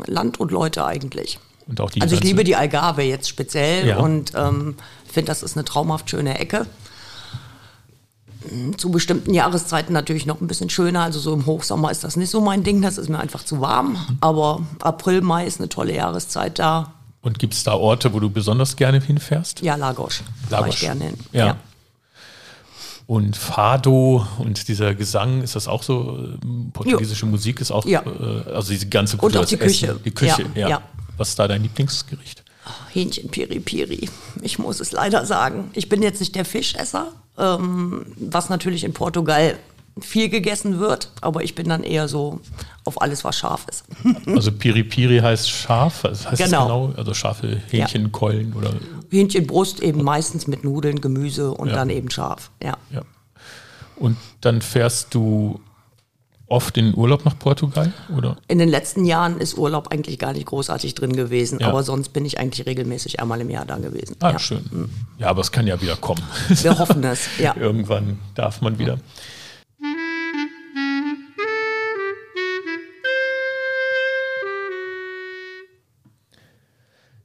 Land 0.07 0.40
und 0.40 0.50
Leute 0.50 0.85
eigentlich. 0.85 1.38
Und 1.66 1.80
auch 1.80 1.90
die 1.90 2.00
Also 2.02 2.14
ich 2.14 2.22
liebe 2.22 2.44
die 2.44 2.57
Algarve 2.57 3.02
jetzt 3.02 3.28
speziell 3.28 3.87
Ja. 3.87 3.96
und 3.98 4.33
ähm, 4.35 4.76
finde, 5.14 5.31
das 5.31 5.42
ist 5.42 5.57
eine 5.57 5.64
traumhaft 5.64 6.11
schöne 6.11 6.38
Ecke. 6.38 6.66
Mm, 8.50 8.72
Zu 8.77 8.90
bestimmten 8.90 9.33
Jahreszeiten 9.33 9.92
natürlich 9.92 10.27
noch 10.27 10.40
ein 10.40 10.46
bisschen 10.46 10.70
schöner. 10.70 11.03
Also 11.03 11.18
so 11.20 11.33
im 11.33 11.46
Hochsommer 11.46 11.90
ist 11.90 12.05
das 12.05 12.16
nicht 12.16 12.31
so 12.31 12.40
mein 12.40 12.62
Ding, 12.62 12.83
das 12.83 12.98
ist 12.98 13.09
mir 13.09 13.18
einfach 13.20 13.44
zu 13.44 13.61
warm. 13.61 13.96
Aber 14.20 14.61
April, 14.81 15.20
Mai 15.22 15.46
ist 15.46 15.61
eine 15.61 15.68
tolle 15.68 15.94
Jahreszeit 15.94 16.59
da. 16.59 16.92
Und 17.22 17.38
gibt 17.38 17.55
es 17.55 17.62
da 17.64 17.72
Orte, 17.72 18.12
wo 18.12 18.20
du 18.20 18.29
besonders 18.29 18.77
gerne 18.77 19.00
hinfährst? 19.00 19.61
Ja, 19.62 19.77
Lagos. 19.77 20.22
Lagos. 20.50 20.74
ich 20.74 20.81
gerne 20.81 21.05
hin. 21.05 21.16
Ja. 21.33 21.57
Und 23.07 23.37
Fado 23.37 24.27
und 24.38 24.68
dieser 24.68 24.94
Gesang, 24.94 25.42
ist 25.42 25.57
das 25.57 25.68
auch 25.68 25.83
so? 25.83 26.18
ähm, 26.42 26.70
Portugiesische 26.72 27.27
Musik 27.27 27.61
ist 27.61 27.70
auch, 27.70 27.85
Ja. 27.87 28.03
äh, 28.03 28.50
also 28.53 28.72
diese 28.72 28.88
ganze 28.88 29.16
Und 29.18 29.37
auch 29.37 29.44
die 29.44 29.57
Küche. 29.59 29.88
Essen, 29.88 30.03
die 30.05 30.11
Küche, 30.11 30.42
ja. 30.55 30.61
Ja, 30.61 30.68
ja. 30.68 30.83
Was 31.16 31.31
ist 31.31 31.38
da 31.38 31.46
dein 31.48 31.62
Lieblingsgericht? 31.62 32.43
Hähnchen 32.92 33.29
Piri 33.31 33.61
Piri. 33.61 34.09
Ich 34.42 34.59
muss 34.59 34.81
es 34.81 34.92
leider 34.92 35.27
sagen. 35.27 35.70
Ich 35.74 35.88
bin 35.88 36.03
jetzt 36.03 36.20
nicht 36.20 36.35
der 36.35 36.44
Fischesser, 36.44 37.09
ähm, 37.38 38.07
was 38.16 38.48
natürlich 38.48 38.85
in 38.85 38.92
Portugal 38.92 39.57
viel 40.00 40.29
gegessen 40.29 40.81
wird, 40.81 41.11
aber 41.20 41.44
ich 41.44 41.55
bin 41.55 41.68
dann 41.68 41.85
eher 41.85 42.09
so 42.09 42.40
auf 42.85 43.00
alles, 43.00 43.22
was 43.22 43.38
scharf 43.38 43.66
ist. 43.70 43.85
Also 44.27 44.50
Piri 44.50 44.83
Piri 44.83 45.18
heißt 45.20 45.48
scharf, 45.48 46.03
was 46.03 46.29
heißt 46.29 46.42
Genau. 46.42 46.87
das 46.87 46.88
genau? 46.88 46.98
Also 46.98 47.14
scharfe 47.14 47.62
Hähnchenkeulen 47.70 48.55
oder 48.55 48.70
Hähnchenbrust 49.11 49.81
eben 49.81 50.03
meistens 50.03 50.46
mit 50.48 50.64
Nudeln, 50.64 51.00
Gemüse 51.00 51.53
und 51.53 51.68
Ja. 51.68 51.74
dann 51.77 51.90
eben 51.90 52.11
scharf. 52.11 52.50
Ja. 52.62 52.77
ja. 52.90 53.03
Und 53.96 54.16
dann 54.40 54.61
fährst 54.62 55.14
du 55.14 55.61
oft 56.46 56.76
in 56.76 56.87
den 56.87 56.94
Urlaub 56.96 57.24
nach 57.24 57.38
Portugal, 57.38 57.92
oder? 58.16 58.37
In 58.48 58.59
den 58.59 58.68
letzten 58.68 59.04
Jahren 59.04 59.38
ist 59.38 59.57
Urlaub 59.57 59.88
eigentlich 59.88 60.18
gar 60.18 60.33
nicht 60.33 60.46
großartig 60.46 60.94
drin 60.94 61.14
gewesen, 61.16 61.59
Ja. 61.61 61.68
aber 61.68 61.83
sonst 61.83 62.12
bin 62.12 62.24
ich 62.24 62.38
eigentlich 62.38 62.66
regelmäßig 62.66 63.20
einmal 63.20 63.40
im 63.40 63.50
Jahr 63.50 63.64
da 63.64 63.76
gewesen. 63.78 64.16
Ah, 64.20 64.33
ja. 64.33 64.38
schön. 64.38 64.90
Ja, 65.18 65.28
aber 65.28 65.40
es 65.40 65.50
kann 65.52 65.66
ja 65.66 65.80
wieder 65.80 65.96
kommen. 65.96 66.22
Wir 66.48 66.78
hoffen 66.78 67.02
es, 67.04 67.26
ja. 67.38 67.57
Irgendwann 67.57 68.18
darf 68.35 68.61
man 68.61 68.78
wieder. 68.78 68.98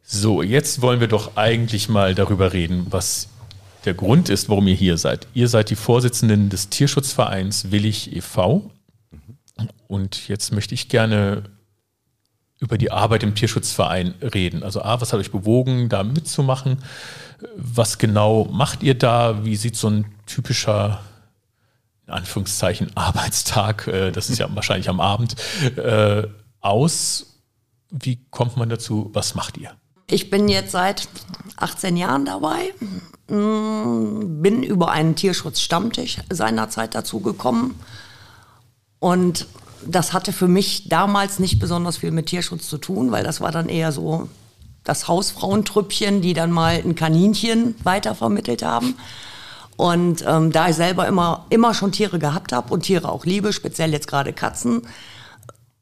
So, 0.04 0.42
jetzt 0.42 0.82
wollen 0.82 1.00
wir 1.00 1.08
doch 1.08 1.36
eigentlich 1.38 1.88
mal 1.90 2.16
darüber 2.16 2.54
reden, 2.54 2.88
was 2.90 3.28
der 3.86 3.94
Grund 3.94 4.30
ist, 4.30 4.50
warum 4.50 4.68
ihr 4.68 4.74
hier 4.76 4.98
seid. 4.98 5.28
Ihr 5.34 5.48
seid 5.48 5.70
die 5.70 5.76
Vorsitzenden 5.76 6.50
des 6.50 6.70
Tierschutzvereins 6.70 7.72
Willig 7.72 8.16
e.V. 8.16 8.72
Und 9.88 10.28
jetzt 10.28 10.52
möchte 10.52 10.74
ich 10.74 10.90
gerne 10.90 11.44
über 12.60 12.78
die 12.78 12.92
Arbeit 12.92 13.24
im 13.24 13.36
Tierschutzverein 13.36 14.16
reden. 14.22 14.64
Also 14.64 14.82
A, 14.82 15.00
was 15.00 15.14
hat 15.14 15.20
euch 15.20 15.32
bewogen, 15.32 15.90
da 15.90 16.04
mitzumachen? 16.04 16.80
Was 17.56 17.98
genau 17.98 18.46
macht 18.46 18.84
ihr 18.84 18.96
da? 18.96 19.46
Wie 19.46 19.56
sieht 19.56 19.78
so 19.78 19.90
ein 19.90 20.06
typischer, 20.26 21.02
in 22.06 22.14
Anführungszeichen, 22.14 22.92
Arbeitstag, 22.96 23.88
äh, 23.88 24.12
das 24.12 24.30
ist 24.30 24.40
ja 24.40 24.48
wahrscheinlich 24.56 24.90
am 24.90 25.00
Abend, 25.00 25.36
äh, 25.78 26.28
aus? 26.60 27.42
Wie 27.90 28.20
kommt 28.30 28.58
man 28.58 28.70
dazu? 28.70 29.10
Was 29.14 29.36
macht 29.36 29.58
ihr? 29.58 29.72
Ich 30.08 30.30
bin 30.30 30.50
jetzt 30.50 30.72
seit 30.72 31.08
18 31.58 31.96
Jahren 31.96 32.26
dabei, 32.26 32.74
Mm, 33.30 34.42
bin 34.42 34.64
über 34.64 34.90
einen 34.90 35.16
Tierschutzstammtisch 35.16 36.18
seinerzeit 36.32 36.96
dazugekommen 36.96 37.76
und 39.00 39.48
das 39.86 40.14
hatte 40.14 40.34
für 40.34 40.48
mich 40.48 40.90
damals 40.90 41.40
nicht 41.40 41.60
besonders 41.60 41.98
viel 41.98 42.12
mit 42.12 42.28
Tierschutz 42.28 42.68
zu 42.68 42.78
tun, 42.78 43.12
weil 43.12 43.24
das 43.24 43.42
war 43.42 43.52
dann 43.52 43.70
eher 43.70 43.92
so 43.92 44.28
das 44.84 45.08
Hausfrauentrüppchen, 45.08 46.22
die 46.22 46.34
dann 46.34 46.52
mal 46.52 46.82
ein 46.84 46.96
Kaninchen 46.96 47.76
weitervermittelt 47.84 48.64
haben. 48.64 48.96
Und 49.78 50.26
ähm, 50.28 50.52
da 50.52 50.70
ich 50.70 50.76
selber 50.76 51.08
immer, 51.08 51.46
immer 51.50 51.74
schon 51.74 51.94
Tiere 51.94 52.20
gehabt 52.20 52.52
habe 52.52 52.74
und 52.74 52.82
Tiere 52.82 53.10
auch 53.10 53.26
liebe, 53.26 53.54
speziell 53.54 53.94
jetzt 53.94 54.08
gerade 54.08 54.34
Katzen, 54.34 54.82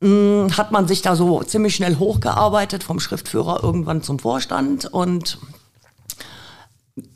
mh, 0.02 0.56
hat 0.56 0.72
man 0.72 0.88
sich 0.88 1.02
da 1.02 1.16
so 1.16 1.42
ziemlich 1.42 1.76
schnell 1.76 1.98
hochgearbeitet, 1.98 2.84
vom 2.84 3.00
Schriftführer 3.00 3.64
irgendwann 3.64 4.04
zum 4.04 4.20
Vorstand. 4.20 4.86
Und 4.86 5.40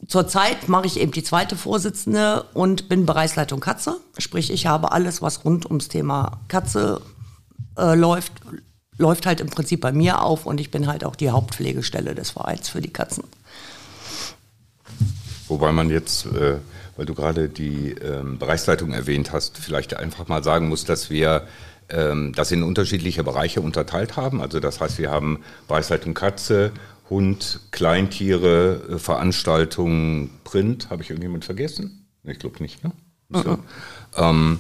zurzeit 0.08 0.68
mache 0.68 0.86
ich 0.86 1.00
eben 1.00 1.12
die 1.12 1.24
zweite 1.24 1.56
Vorsitzende 1.56 2.46
und 2.54 2.90
bin 2.90 3.06
Bereichsleitung 3.06 3.60
Katze. 3.60 3.98
Sprich, 4.18 4.52
ich 4.52 4.68
habe 4.68 4.92
alles, 4.92 5.22
was 5.22 5.46
rund 5.46 5.66
ums 5.66 5.88
Thema 5.88 6.40
Katze 6.48 7.02
äh, 7.78 7.96
läuft, 7.96 8.34
läuft 8.98 9.26
halt 9.26 9.40
im 9.40 9.50
Prinzip 9.50 9.82
bei 9.82 9.92
mir 9.92 10.22
auf 10.22 10.46
und 10.46 10.60
ich 10.60 10.72
bin 10.72 10.88
halt 10.88 11.04
auch 11.04 11.16
die 11.16 11.30
Hauptpflegestelle 11.30 12.16
des 12.16 12.32
Vereins 12.32 12.70
für 12.70 12.82
die 12.82 12.92
Katzen. 12.92 13.24
Wobei 15.48 15.72
man 15.72 15.90
jetzt, 15.90 16.26
äh, 16.28 16.58
weil 16.96 17.06
du 17.06 17.14
gerade 17.14 17.50
die 17.50 17.92
ähm, 17.92 18.38
Bereichsleitung 18.38 18.94
erwähnt 18.94 19.34
hast, 19.34 19.58
vielleicht 19.58 19.96
einfach 19.96 20.28
mal 20.28 20.44
sagen 20.44 20.70
muss, 20.70 20.86
dass 20.86 21.10
wir 21.10 21.48
ähm, 21.90 22.32
das 22.36 22.52
in 22.52 22.64
unterschiedliche 22.64 23.24
Bereiche 23.24 23.62
unterteilt 23.62 24.16
haben. 24.16 24.42
Also 24.42 24.60
das 24.60 24.80
heißt, 24.80 24.98
wir 24.98 25.12
haben 25.12 25.40
Bereichsleitung 25.68 26.14
Katze, 26.14 26.72
Hund, 27.12 27.60
Kleintiere, 27.70 28.82
äh, 28.90 28.98
Veranstaltungen, 28.98 30.32
Print. 30.44 30.90
Habe 30.90 31.04
ich 31.04 31.12
irgendjemand 31.12 31.46
vergessen? 31.46 32.08
Ich 32.24 32.40
glaube 32.40 32.64
nicht, 32.64 32.84
ne? 32.84 32.92
So. 33.30 33.60
Ähm, 34.18 34.60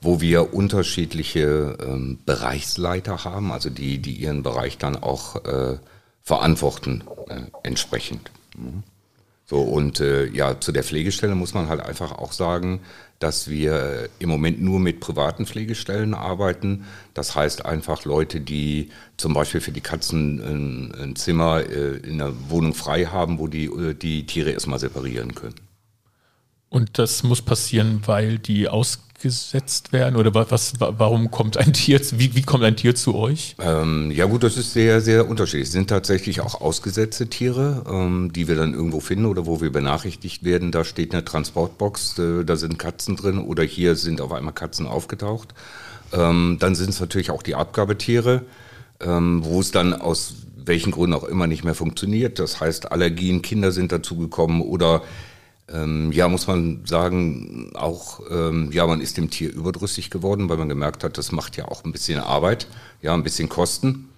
wo 0.00 0.20
wir 0.20 0.52
unterschiedliche 0.52 1.78
ähm, 1.80 2.18
Bereichsleiter 2.26 3.24
haben, 3.24 3.50
also 3.50 3.70
die, 3.70 3.98
die 3.98 4.12
ihren 4.12 4.42
Bereich 4.42 4.78
dann 4.78 4.96
auch 4.96 5.44
äh, 5.44 5.78
verantworten 6.22 7.04
äh, 7.28 7.42
entsprechend. 7.62 8.30
Mhm. 8.56 8.82
So, 9.46 9.62
und 9.62 10.00
äh, 10.00 10.26
ja, 10.26 10.60
zu 10.60 10.72
der 10.72 10.82
Pflegestelle 10.82 11.36
muss 11.36 11.54
man 11.54 11.68
halt 11.68 11.80
einfach 11.80 12.12
auch 12.12 12.32
sagen, 12.32 12.80
dass 13.18 13.48
wir 13.48 14.08
im 14.18 14.28
Moment 14.28 14.60
nur 14.60 14.78
mit 14.78 15.00
privaten 15.00 15.46
Pflegestellen 15.46 16.14
arbeiten. 16.14 16.84
Das 17.14 17.34
heißt 17.34 17.64
einfach 17.64 18.04
Leute, 18.04 18.40
die 18.40 18.90
zum 19.16 19.32
Beispiel 19.32 19.60
für 19.60 19.72
die 19.72 19.80
Katzen 19.80 20.92
ein, 20.92 21.16
Zimmer 21.16 21.60
äh, 21.60 21.96
in 21.98 22.18
der 22.18 22.32
Wohnung 22.50 22.74
frei 22.74 23.06
haben, 23.06 23.38
wo 23.38 23.46
die, 23.46 23.66
äh, 23.66 23.94
die 23.94 24.26
Tiere 24.26 24.50
erstmal 24.50 24.78
separieren 24.78 25.34
können. 25.34 25.54
Und 26.68 26.98
das 26.98 27.22
muss 27.22 27.40
passieren, 27.40 28.02
weil 28.06 28.38
die 28.38 28.68
ausgesetzt 29.16 29.92
werden? 29.92 30.16
Oder 30.16 30.34
wa- 30.34 30.46
was, 30.48 30.78
wa- 30.80 30.94
warum 30.98 31.30
kommt 31.30 31.56
ein 31.56 31.72
Tier, 31.72 32.00
wie, 32.12 32.34
wie 32.34 32.42
kommt 32.42 32.64
ein 32.64 32.76
Tier 32.76 32.94
zu 32.94 33.14
euch? 33.14 33.56
Ähm, 33.58 34.10
ja 34.10 34.26
gut, 34.26 34.42
das 34.42 34.56
ist 34.56 34.72
sehr, 34.72 35.00
sehr 35.00 35.28
unterschiedlich. 35.28 35.68
Es 35.68 35.72
sind 35.72 35.88
tatsächlich 35.88 36.40
auch 36.40 36.60
ausgesetzte 36.60 37.28
Tiere, 37.28 37.84
ähm, 37.88 38.32
die 38.32 38.48
wir 38.48 38.56
dann 38.56 38.74
irgendwo 38.74 39.00
finden 39.00 39.26
oder 39.26 39.46
wo 39.46 39.60
wir 39.60 39.72
benachrichtigt 39.72 40.44
werden, 40.44 40.72
da 40.72 40.84
steht 40.84 41.12
eine 41.12 41.24
Transportbox, 41.24 42.18
äh, 42.18 42.44
da 42.44 42.56
sind 42.56 42.78
Katzen 42.78 43.16
drin 43.16 43.38
oder 43.38 43.62
hier 43.62 43.96
sind 43.96 44.20
auf 44.20 44.32
einmal 44.32 44.54
Katzen 44.54 44.86
aufgetaucht. 44.86 45.54
Ähm, 46.12 46.58
dann 46.60 46.74
sind 46.74 46.90
es 46.90 47.00
natürlich 47.00 47.30
auch 47.30 47.42
die 47.42 47.54
Abgabetiere, 47.54 48.42
ähm, 49.00 49.40
wo 49.44 49.60
es 49.60 49.70
dann 49.72 49.92
aus 49.92 50.34
welchen 50.64 50.90
Gründen 50.90 51.14
auch 51.14 51.24
immer 51.24 51.46
nicht 51.46 51.64
mehr 51.64 51.74
funktioniert. 51.74 52.38
Das 52.38 52.60
heißt, 52.60 52.90
Allergien, 52.90 53.40
Kinder 53.40 53.70
sind 53.72 53.92
dazugekommen 53.92 54.60
oder 54.62 55.02
ähm, 55.72 56.12
ja, 56.12 56.28
muss 56.28 56.46
man 56.46 56.84
sagen, 56.84 57.72
auch, 57.74 58.20
ähm, 58.30 58.70
ja, 58.72 58.86
man 58.86 59.00
ist 59.00 59.16
dem 59.16 59.30
Tier 59.30 59.52
überdrüssig 59.52 60.10
geworden, 60.10 60.48
weil 60.48 60.58
man 60.58 60.68
gemerkt 60.68 61.02
hat, 61.02 61.18
das 61.18 61.32
macht 61.32 61.56
ja 61.56 61.66
auch 61.66 61.84
ein 61.84 61.92
bisschen 61.92 62.20
Arbeit, 62.20 62.68
ja, 63.02 63.14
ein 63.14 63.24
bisschen 63.24 63.48
Kosten. 63.48 64.08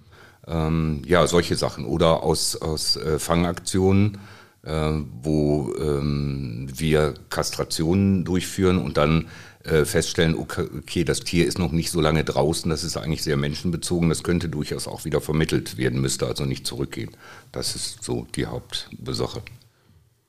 Ähm, 0.47 1.01
ja, 1.05 1.25
solche 1.27 1.55
Sachen. 1.55 1.85
Oder 1.85 2.23
aus, 2.23 2.55
aus 2.55 2.97
äh, 2.97 3.19
Fangaktionen, 3.19 4.19
äh, 4.63 4.91
wo 5.21 5.73
ähm, 5.79 6.67
wir 6.71 7.13
Kastrationen 7.29 8.25
durchführen 8.25 8.77
und 8.77 8.97
dann 8.97 9.27
äh, 9.63 9.85
feststellen, 9.85 10.35
okay, 10.35 10.67
okay, 10.77 11.03
das 11.03 11.21
Tier 11.21 11.45
ist 11.45 11.59
noch 11.59 11.71
nicht 11.71 11.91
so 11.91 11.99
lange 11.99 12.23
draußen, 12.23 12.69
das 12.69 12.83
ist 12.83 12.95
eigentlich 12.95 13.23
sehr 13.23 13.37
menschenbezogen, 13.37 14.09
das 14.09 14.23
könnte 14.23 14.49
durchaus 14.49 14.87
auch 14.87 15.05
wieder 15.05 15.21
vermittelt 15.21 15.77
werden, 15.77 15.99
müsste 15.99 16.27
also 16.27 16.45
nicht 16.45 16.65
zurückgehen. 16.65 17.11
Das 17.51 17.75
ist 17.75 18.03
so 18.03 18.27
die 18.35 18.45
Hauptsache. 18.45 19.41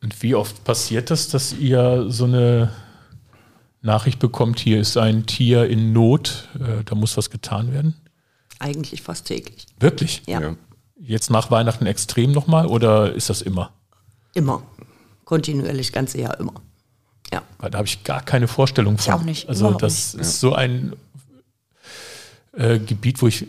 Und 0.02 0.22
wie 0.22 0.34
oft 0.34 0.64
passiert 0.64 1.10
das, 1.10 1.28
dass 1.28 1.52
ihr 1.52 2.06
so 2.08 2.24
eine 2.24 2.72
Nachricht 3.82 4.18
bekommt, 4.18 4.58
hier 4.58 4.80
ist 4.80 4.96
ein 4.96 5.26
Tier 5.26 5.68
in 5.68 5.92
Not, 5.92 6.48
äh, 6.58 6.84
da 6.84 6.94
muss 6.94 7.16
was 7.16 7.30
getan 7.30 7.72
werden? 7.72 7.94
Eigentlich 8.58 9.02
fast 9.02 9.26
täglich. 9.26 9.66
Wirklich? 9.78 10.22
Ja. 10.26 10.40
Ja. 10.40 10.56
Jetzt 10.98 11.30
nach 11.30 11.50
Weihnachten 11.50 11.86
extrem 11.86 12.32
nochmal 12.32 12.66
oder 12.66 13.12
ist 13.14 13.30
das 13.30 13.40
immer? 13.40 13.72
Immer. 14.34 14.62
Kontinuierlich, 15.24 15.92
ganze 15.92 16.20
Jahr 16.20 16.38
immer. 16.38 16.54
Ja. 17.32 17.42
Weil 17.58 17.70
da 17.70 17.78
habe 17.78 17.88
ich 17.88 18.04
gar 18.04 18.22
keine 18.22 18.48
Vorstellung 18.48 18.98
von. 18.98 19.14
auch 19.14 19.22
nicht, 19.22 19.48
Also 19.48 19.64
überhaupt 19.64 19.82
das 19.82 20.14
ist 20.14 20.40
so 20.40 20.54
ein 20.54 20.94
äh, 22.52 22.78
Gebiet, 22.78 23.22
wo 23.22 23.28
ich 23.28 23.46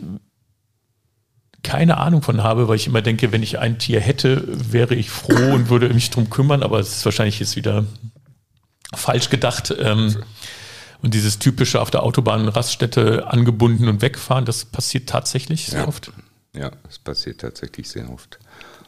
keine 1.62 1.98
Ahnung 1.98 2.22
von 2.22 2.42
habe, 2.42 2.66
weil 2.68 2.76
ich 2.76 2.86
immer 2.86 3.02
denke, 3.02 3.30
wenn 3.32 3.42
ich 3.42 3.58
ein 3.58 3.78
Tier 3.78 4.00
hätte, 4.00 4.44
wäre 4.72 4.94
ich 4.94 5.10
froh 5.10 5.52
und 5.54 5.68
würde 5.70 5.88
mich 5.90 6.10
drum 6.10 6.28
kümmern, 6.30 6.62
aber 6.62 6.80
es 6.80 6.96
ist 6.96 7.04
wahrscheinlich 7.04 7.38
jetzt 7.40 7.56
wieder 7.56 7.84
falsch 8.94 9.30
gedacht. 9.30 9.74
Ähm, 9.78 10.16
und 11.02 11.14
dieses 11.14 11.38
typische 11.38 11.80
auf 11.80 11.90
der 11.90 12.02
Autobahn 12.04 12.48
Raststätte 12.48 13.26
angebunden 13.26 13.88
und 13.88 14.02
wegfahren, 14.02 14.44
das 14.44 14.64
passiert 14.64 15.08
tatsächlich 15.08 15.66
sehr 15.66 15.80
Ja. 15.82 15.88
oft. 15.88 16.12
Ja, 16.54 16.70
es 16.88 16.98
passiert 16.98 17.40
tatsächlich 17.40 17.88
sehr 17.88 18.08
oft. 18.10 18.38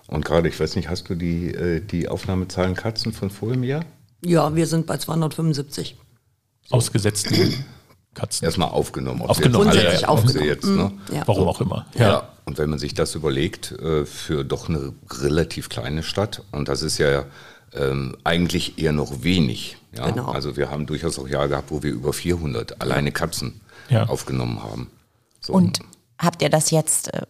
Und 0.06 0.24
gerade, 0.24 0.48
ich 0.48 0.60
weiß 0.60 0.76
nicht, 0.76 0.88
hast 0.88 1.08
du 1.08 1.14
die, 1.14 1.46
äh, 1.54 1.80
die 1.80 2.08
Aufnahmezahlen 2.08 2.74
Katzen 2.74 3.12
von 3.12 3.30
vor 3.30 3.50
dem 3.50 3.64
Jahr? 3.64 3.84
Ja, 4.24 4.54
wir 4.54 4.66
sind 4.66 4.86
bei 4.86 4.96
275. 4.98 5.96
Ausgesetzten 6.70 7.64
Katzen. 8.14 8.44
Erstmal 8.44 8.68
aufgenommen. 8.68 9.22
ob 9.22 9.30
Aufgenommen, 9.30 9.72
sie 9.72 9.78
alle, 9.78 9.82
jetzt, 9.82 9.92
ja, 9.92 9.98
sie 9.98 10.06
aufgenommen. 10.06 10.46
jetzt, 10.48 10.64
ne? 10.66 10.92
Ja. 11.12 11.22
Warum 11.26 11.48
auch 11.48 11.60
immer. 11.60 11.86
Ja. 11.98 12.28
Und 12.46 12.58
wenn 12.58 12.68
man 12.70 12.78
sich 12.78 12.94
das 12.94 13.14
überlegt, 13.14 13.72
äh, 13.72 14.04
für 14.04 14.44
doch 14.44 14.68
eine 14.68 14.92
relativ 15.10 15.68
kleine 15.68 16.02
Stadt, 16.02 16.42
und 16.52 16.68
das 16.68 16.82
ist 16.82 16.98
ja 16.98 17.24
ähm, 17.72 18.16
eigentlich 18.24 18.78
eher 18.78 18.92
noch 18.92 19.22
wenig. 19.22 19.76
Ja? 19.96 20.10
Genau. 20.10 20.30
Also 20.30 20.56
wir 20.56 20.70
haben 20.70 20.86
durchaus 20.86 21.18
auch 21.18 21.28
Jahre 21.28 21.48
gehabt, 21.48 21.70
wo 21.70 21.82
wir 21.82 21.92
über 21.92 22.12
400 22.12 22.80
alleine 22.80 23.12
Katzen 23.12 23.60
Ja. 23.88 24.04
aufgenommen 24.08 24.62
haben. 24.62 24.90
So. 25.40 25.52
Und 25.54 25.80
habt 26.18 26.42
ihr 26.42 26.50
das 26.50 26.70
jetzt 26.70 27.12
äh, 27.14 27.22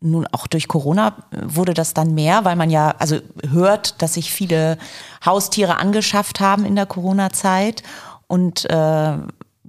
nun 0.00 0.26
auch 0.32 0.46
durch 0.46 0.68
Corona 0.68 1.16
äh, 1.30 1.38
wurde 1.42 1.74
das 1.74 1.94
dann 1.94 2.14
mehr, 2.14 2.44
weil 2.44 2.56
man 2.56 2.70
ja 2.70 2.94
also 2.98 3.18
hört, 3.50 4.00
dass 4.02 4.14
sich 4.14 4.30
viele 4.32 4.78
Haustiere 5.24 5.76
angeschafft 5.78 6.40
haben 6.40 6.64
in 6.64 6.76
der 6.76 6.86
Corona-Zeit 6.86 7.82
und 8.26 8.64
äh, 8.70 9.16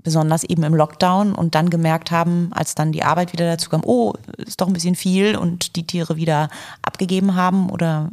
besonders 0.03 0.43
eben 0.43 0.63
im 0.63 0.73
Lockdown 0.75 1.33
und 1.33 1.53
dann 1.55 1.69
gemerkt 1.69 2.11
haben, 2.11 2.49
als 2.53 2.75
dann 2.75 2.91
die 2.91 3.03
Arbeit 3.03 3.33
wieder 3.33 3.45
dazu 3.45 3.69
kam, 3.69 3.81
oh, 3.85 4.13
ist 4.37 4.59
doch 4.61 4.67
ein 4.67 4.73
bisschen 4.73 4.95
viel 4.95 5.35
und 5.35 5.75
die 5.75 5.85
Tiere 5.85 6.15
wieder 6.15 6.49
abgegeben 6.81 7.35
haben 7.35 7.69
oder 7.69 8.09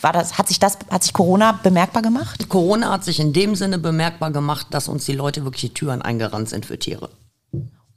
war 0.00 0.12
das 0.12 0.38
hat 0.38 0.48
sich 0.48 0.58
das 0.58 0.78
hat 0.90 1.02
sich 1.02 1.12
Corona 1.12 1.52
bemerkbar 1.62 2.02
gemacht? 2.02 2.48
Corona 2.48 2.90
hat 2.92 3.04
sich 3.04 3.18
in 3.20 3.32
dem 3.32 3.54
Sinne 3.56 3.78
bemerkbar 3.78 4.30
gemacht, 4.30 4.68
dass 4.70 4.88
uns 4.88 5.04
die 5.04 5.12
Leute 5.14 5.44
wirklich 5.44 5.62
die 5.62 5.74
Türen 5.74 6.02
eingerannt 6.02 6.48
sind 6.48 6.66
für 6.66 6.78
Tiere, 6.78 7.10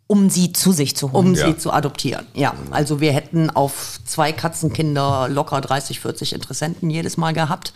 Um 0.08 0.30
sie 0.30 0.52
zu 0.54 0.72
sich 0.72 0.96
zu 0.96 1.12
holen. 1.12 1.28
um 1.28 1.36
Ja. 1.36 1.48
sie 1.48 1.58
zu 1.58 1.72
adoptieren. 1.72 2.26
Ja, 2.34 2.54
also 2.72 3.00
wir 3.02 3.12
hätten 3.14 3.50
auf 3.50 4.00
zwei 4.06 4.32
Katzenkinder 4.32 5.28
locker 5.30 5.62
30, 5.62 6.00
40 6.00 6.34
Interessenten 6.34 6.90
jedes 6.90 7.18
Mal 7.18 7.34
gehabt. 7.34 7.74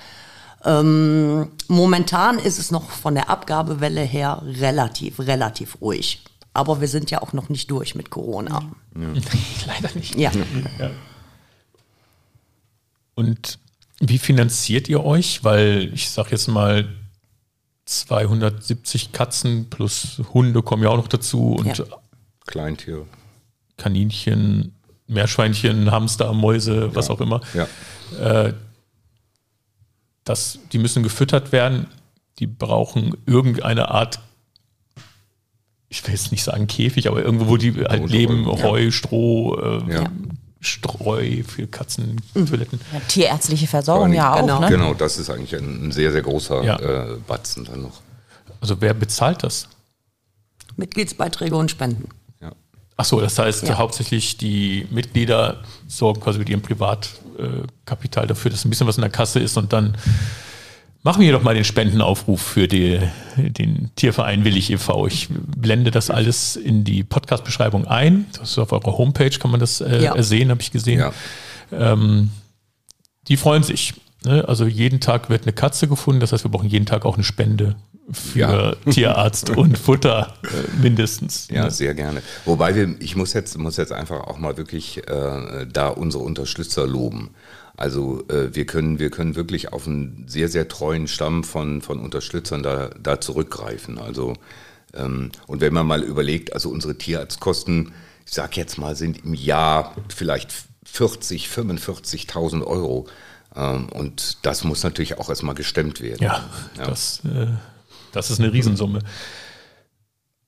Ähm, 0.65 1.47
momentan 1.67 2.37
ist 2.39 2.59
es 2.59 2.71
noch 2.71 2.89
von 2.89 3.15
der 3.15 3.29
Abgabewelle 3.29 4.01
her 4.01 4.41
relativ, 4.45 5.19
relativ 5.19 5.79
ruhig. 5.81 6.21
Aber 6.53 6.81
wir 6.81 6.87
sind 6.87 7.11
ja 7.11 7.21
auch 7.21 7.33
noch 7.33 7.49
nicht 7.49 7.71
durch 7.71 7.95
mit 7.95 8.09
Corona. 8.09 8.63
Leider 8.93 9.89
nicht. 9.95 10.15
Ja. 10.15 10.31
Und 13.15 13.59
wie 13.99 14.17
finanziert 14.17 14.89
ihr 14.89 15.03
euch? 15.03 15.43
Weil 15.43 15.91
ich 15.93 16.09
sage 16.09 16.31
jetzt 16.31 16.47
mal, 16.47 16.87
270 17.85 19.11
Katzen 19.13 19.69
plus 19.69 20.21
Hunde 20.33 20.61
kommen 20.61 20.83
ja 20.83 20.89
auch 20.89 20.97
noch 20.97 21.07
dazu 21.07 21.53
und 21.55 21.77
Ja. 21.77 21.85
Kleintiere. 22.45 23.05
Kaninchen, 23.77 24.75
Meerschweinchen, 25.07 25.89
Hamster, 25.91 26.33
Mäuse, 26.33 26.93
was 26.95 27.09
auch 27.09 27.21
immer. 27.21 27.41
Ja. 27.53 28.53
Das, 30.29 30.59
die 30.71 30.77
müssen 30.77 31.01
gefüttert 31.01 31.51
werden. 31.51 31.87
Die 32.37 32.45
brauchen 32.45 33.17
irgendeine 33.25 33.89
Art, 33.89 34.19
ich 35.89 36.05
will 36.05 36.13
jetzt 36.13 36.31
nicht 36.31 36.43
sagen 36.43 36.67
Käfig, 36.67 37.07
aber 37.07 37.23
irgendwo, 37.23 37.47
wo 37.47 37.57
die 37.57 37.73
halt 37.73 38.01
Unterholz, 38.03 38.11
leben, 38.11 38.43
ja. 38.47 38.63
Heu, 38.63 38.91
Stroh, 38.91 39.57
äh, 39.59 39.91
Ja. 39.93 40.03
Streu 40.61 41.41
für 41.47 41.65
Katzentoiletten. 41.67 42.79
Ja, 42.93 42.99
tierärztliche 43.07 43.65
Versorgung 43.65 44.13
ja 44.13 44.33
auch, 44.33 44.41
Genau. 44.41 44.59
ne? 44.59 44.69
Genau, 44.69 44.93
das 44.93 45.17
ist 45.17 45.29
eigentlich 45.31 45.55
ein, 45.55 45.87
ein 45.87 45.91
sehr, 45.91 46.11
sehr 46.11 46.21
großer 46.21 46.63
Ja. 46.63 46.77
äh, 46.79 47.17
Batzen 47.27 47.63
dann 47.65 47.81
noch. 47.81 48.01
Also 48.61 48.79
wer 48.81 48.93
bezahlt 48.93 49.41
das? 49.43 49.67
Mitgliedsbeiträge 50.75 51.55
und 51.55 51.71
Spenden. 51.71 52.09
Ja. 52.41 52.51
Ach 52.97 53.05
so, 53.05 53.19
das 53.19 53.39
heißt 53.39 53.67
Ja. 53.67 53.77
hauptsächlich 53.77 54.37
die 54.37 54.85
Mitglieder 54.91 55.63
sorgen 55.87 56.21
quasi 56.21 56.37
mit 56.39 56.49
ihrem 56.49 56.61
Privatkapital 57.39 58.28
dafür, 58.28 58.52
dass 58.52 58.65
ein 58.65 58.69
bisschen 58.69 58.88
was 58.88 58.97
in 58.97 59.02
der 59.02 59.10
Kasse 59.10 59.39
ist 59.39 59.58
und 59.58 59.73
dann 59.73 59.95
machen 61.04 61.21
wir 61.21 61.32
doch 61.32 61.43
mal 61.43 61.56
den 61.56 61.63
Spendenaufruf 61.63 62.41
für 62.41 62.67
die, 62.67 62.99
den 63.38 63.89
Tierverein 63.95 64.43
Willig 64.43 64.69
e.V. 64.71 65.08
Ich 65.08 65.30
blende 65.30 65.91
das 65.91 66.10
alles 66.10 66.56
in 66.56 66.84
die 66.84 67.04
Podcast-Beschreibung 67.04 67.88
ein. 67.88 68.25
Das 68.38 68.52
ist 68.52 68.60
auf 68.60 68.71
eurer 68.73 68.97
Homepage, 68.97 69.30
kann 69.30 69.52
man 69.52 69.60
das 69.60 69.82
äh, 69.82 70.04
Ja. 70.04 70.15
ersehen, 70.15 70.49
habe 70.49 70.62
ich 70.62 70.71
gesehen. 70.71 70.99
Ja. 70.99 71.13
Ähm, 71.71 72.32
die 73.28 73.38
freuen 73.38 73.63
sich. 73.63 73.93
Ne? 74.25 74.43
Also 74.47 74.65
jeden 74.65 74.99
Tag 74.99 75.30
wird 75.30 75.43
eine 75.43 75.54
Katze 75.54 75.88
gefunden, 75.88 76.19
das 76.19 76.34
heißt, 76.34 76.43
wir 76.43 76.52
brauchen 76.52 76.67
jeden 76.67 76.86
Tag 76.86 77.06
auch 77.06 77.15
eine 77.15 77.23
Spende 77.23 77.75
für 78.11 78.39
Ja. 78.39 78.75
Tierarzt 78.91 79.49
und 79.57 79.77
Futter 79.77 80.33
äh, 80.43 80.81
mindestens. 80.81 81.47
Ja, 81.49 81.65
ne? 81.65 81.71
sehr 81.71 81.93
gerne. 81.93 82.21
Wobei 82.45 82.75
wir, 82.75 82.95
ich 82.99 83.15
muss 83.15 83.33
jetzt, 83.33 83.57
muss 83.57 83.77
jetzt 83.77 83.91
einfach 83.91 84.21
auch 84.21 84.37
mal 84.37 84.57
wirklich 84.57 85.07
äh, 85.07 85.65
da 85.71 85.87
unsere 85.89 86.23
Unterstützer 86.23 86.87
loben. 86.87 87.31
Also 87.77 88.23
äh, 88.27 88.53
wir 88.53 88.65
können, 88.65 88.99
wir 88.99 89.09
können 89.09 89.35
wirklich 89.35 89.71
auf 89.71 89.87
einen 89.87 90.25
sehr, 90.27 90.49
sehr 90.49 90.67
treuen 90.67 91.07
Stamm 91.07 91.43
von, 91.43 91.81
von 91.81 91.99
Unterstützern 91.99 92.61
da, 92.61 92.89
da 93.01 93.21
zurückgreifen. 93.21 93.97
Also 93.97 94.35
ähm, 94.93 95.31
und 95.47 95.61
wenn 95.61 95.73
man 95.73 95.87
mal 95.87 96.03
überlegt, 96.03 96.53
also 96.53 96.69
unsere 96.69 96.97
Tierarztkosten, 96.97 97.93
ich 98.25 98.33
sag 98.33 98.57
jetzt 98.57 98.77
mal, 98.77 98.95
sind 98.95 99.23
im 99.23 99.33
Jahr 99.33 99.95
vielleicht 100.09 100.53
40, 100.85 101.47
45.000 101.47 102.65
Euro. 102.65 103.07
Ähm, 103.55 103.89
und 103.89 104.37
das 104.43 104.63
muss 104.63 104.83
natürlich 104.83 105.17
auch 105.17 105.29
erstmal 105.29 105.55
gestemmt 105.55 106.01
werden. 106.01 106.23
Ja, 106.23 106.49
Das, 106.75 107.21
äh, 107.25 107.47
das 108.11 108.29
ist 108.31 108.39
eine 108.39 108.51
Riesensumme. 108.53 108.99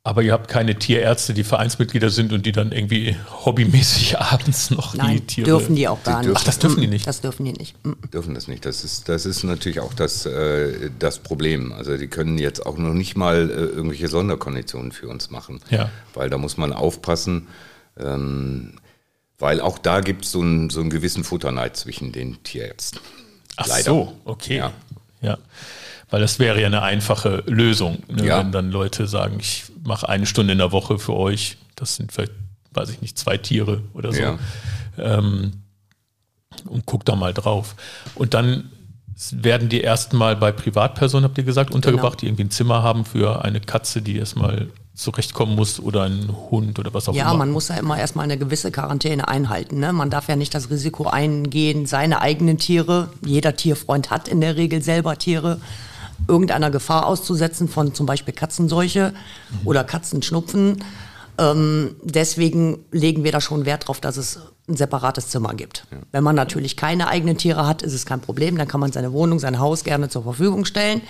Aber 0.03 0.23
ihr 0.23 0.33
habt 0.33 0.47
keine 0.47 0.79
Tierärzte, 0.79 1.35
die 1.35 1.43
Vereinsmitglieder 1.43 2.09
sind 2.09 2.33
und 2.33 2.43
die 2.47 2.51
dann 2.51 2.71
irgendwie 2.71 3.15
hobbymäßig 3.45 4.17
abends 4.19 4.71
noch 4.71 4.93
die 4.93 4.97
Nein, 4.97 5.27
Tiere. 5.27 5.45
dürfen 5.45 5.75
die 5.75 5.87
auch 5.87 6.01
gar 6.03 6.21
Die 6.23 6.29
nicht. 6.29 6.37
Ach, 6.39 6.43
das 6.43 6.57
dürfen 6.57 6.81
die 6.81 6.87
nicht. 6.87 7.05
Das 7.05 7.21
dürfen 7.21 7.45
die 7.45 7.53
nicht. 7.53 7.75
Dürfen 8.11 8.33
das 8.33 8.47
nicht. 8.47 8.65
Das 8.65 8.83
ist, 8.83 9.09
das 9.09 9.27
ist 9.27 9.43
natürlich 9.43 9.79
auch 9.79 9.93
das, 9.93 10.25
äh, 10.25 10.89
das 10.97 11.19
Problem. 11.19 11.71
Also 11.71 11.97
die 11.97 12.07
können 12.07 12.39
jetzt 12.39 12.65
auch 12.65 12.79
noch 12.79 12.95
nicht 12.95 13.15
mal 13.15 13.47
äh, 13.51 13.53
irgendwelche 13.53 14.07
Sonderkonditionen 14.07 14.91
für 14.91 15.07
uns 15.07 15.29
machen. 15.29 15.61
Ja. 15.69 15.91
Weil 16.15 16.31
da 16.31 16.39
muss 16.39 16.57
man 16.57 16.73
aufpassen, 16.73 17.47
ähm, 17.99 18.79
weil 19.37 19.61
auch 19.61 19.77
da 19.77 20.01
gibt 20.01 20.25
es 20.25 20.31
so, 20.31 20.41
einen- 20.41 20.71
so 20.71 20.79
einen 20.81 20.89
gewissen 20.89 21.23
Futterneid 21.23 21.77
zwischen 21.77 22.11
den 22.11 22.41
Tierärzten. 22.41 22.99
Ach 23.57 23.67
Leider. 23.67 23.83
so, 23.83 24.17
okay. 24.25 24.57
Ja. 24.57 24.73
Ja. 25.21 25.37
Weil 26.11 26.21
das 26.21 26.37
wäre 26.39 26.59
ja 26.59 26.67
eine 26.67 26.83
einfache 26.83 27.43
Lösung, 27.47 28.03
ne? 28.09 28.25
Ja. 28.25 28.39
wenn 28.39 28.51
dann 28.51 28.69
Leute 28.69 29.07
sagen, 29.07 29.37
ich 29.39 29.63
mache 29.83 30.07
eine 30.07 30.25
Stunde 30.25 30.51
in 30.51 30.59
der 30.59 30.71
Woche 30.71 30.99
für 30.99 31.13
euch. 31.13 31.57
Das 31.75 31.95
sind 31.95 32.11
vielleicht, 32.11 32.33
weiß 32.73 32.89
ich 32.89 33.01
nicht, 33.01 33.17
zwei 33.17 33.37
Tiere 33.37 33.81
oder 33.93 34.11
so. 34.11 34.21
Ja. 34.21 34.37
Ähm, 34.97 35.53
und 36.65 36.85
guck 36.85 37.05
da 37.05 37.15
mal 37.15 37.33
drauf. 37.33 37.75
Und 38.13 38.33
dann 38.33 38.71
werden 39.31 39.69
die 39.69 39.81
erstmal 39.81 40.35
bei 40.35 40.51
Privatpersonen, 40.51 41.23
habt 41.23 41.37
ihr 41.37 41.43
gesagt, 41.43 41.71
untergebracht, 41.71 42.21
die 42.21 42.27
irgendwie 42.27 42.43
ein 42.43 42.51
Zimmer 42.51 42.83
haben 42.83 43.05
für 43.05 43.45
eine 43.45 43.61
Katze, 43.61 44.01
die 44.01 44.17
erstmal 44.17 44.67
zurechtkommen 44.93 45.55
muss 45.55 45.79
oder 45.79 46.03
ein 46.03 46.29
Hund 46.49 46.77
oder 46.77 46.93
was 46.93 47.07
auch 47.07 47.13
ja, 47.13 47.23
immer. 47.23 47.31
Ja, 47.31 47.37
man 47.37 47.51
muss 47.51 47.69
ja 47.69 47.75
immer 47.75 47.97
erstmal 47.97 48.25
eine 48.25 48.37
gewisse 48.37 48.71
Quarantäne 48.71 49.27
einhalten. 49.27 49.79
Ne? 49.79 49.93
Man 49.93 50.09
darf 50.09 50.27
ja 50.27 50.35
nicht 50.35 50.53
das 50.53 50.69
Risiko 50.69 51.07
eingehen, 51.07 51.85
seine 51.85 52.21
eigenen 52.21 52.57
Tiere, 52.57 53.09
jeder 53.25 53.55
Tierfreund 53.55 54.11
hat 54.11 54.27
in 54.27 54.41
der 54.41 54.57
Regel 54.57 54.81
selber 54.81 55.17
Tiere, 55.17 55.61
irgendeiner 56.27 56.71
Gefahr 56.71 57.05
auszusetzen 57.05 57.67
von 57.67 57.93
zum 57.93 58.05
Beispiel 58.05 58.33
Katzenseuche 58.33 59.13
mhm. 59.49 59.67
oder 59.67 59.83
Katzenschnupfen. 59.83 60.83
Ähm, 61.37 61.95
deswegen 62.03 62.85
legen 62.91 63.23
wir 63.23 63.31
da 63.31 63.41
schon 63.41 63.65
Wert 63.65 63.87
drauf, 63.87 63.99
dass 63.99 64.17
es 64.17 64.39
ein 64.67 64.75
separates 64.75 65.29
Zimmer 65.29 65.53
gibt. 65.53 65.85
Ja. 65.91 65.97
Wenn 66.11 66.23
man 66.23 66.35
natürlich 66.35 66.77
keine 66.77 67.07
eigenen 67.07 67.37
Tiere 67.37 67.65
hat, 67.65 67.81
ist 67.81 67.93
es 67.93 68.05
kein 68.05 68.21
Problem. 68.21 68.57
Dann 68.57 68.67
kann 68.67 68.79
man 68.79 68.91
seine 68.91 69.11
Wohnung, 69.13 69.39
sein 69.39 69.59
Haus 69.59 69.83
gerne 69.83 70.09
zur 70.09 70.23
Verfügung 70.23 70.65
stellen. 70.65 71.01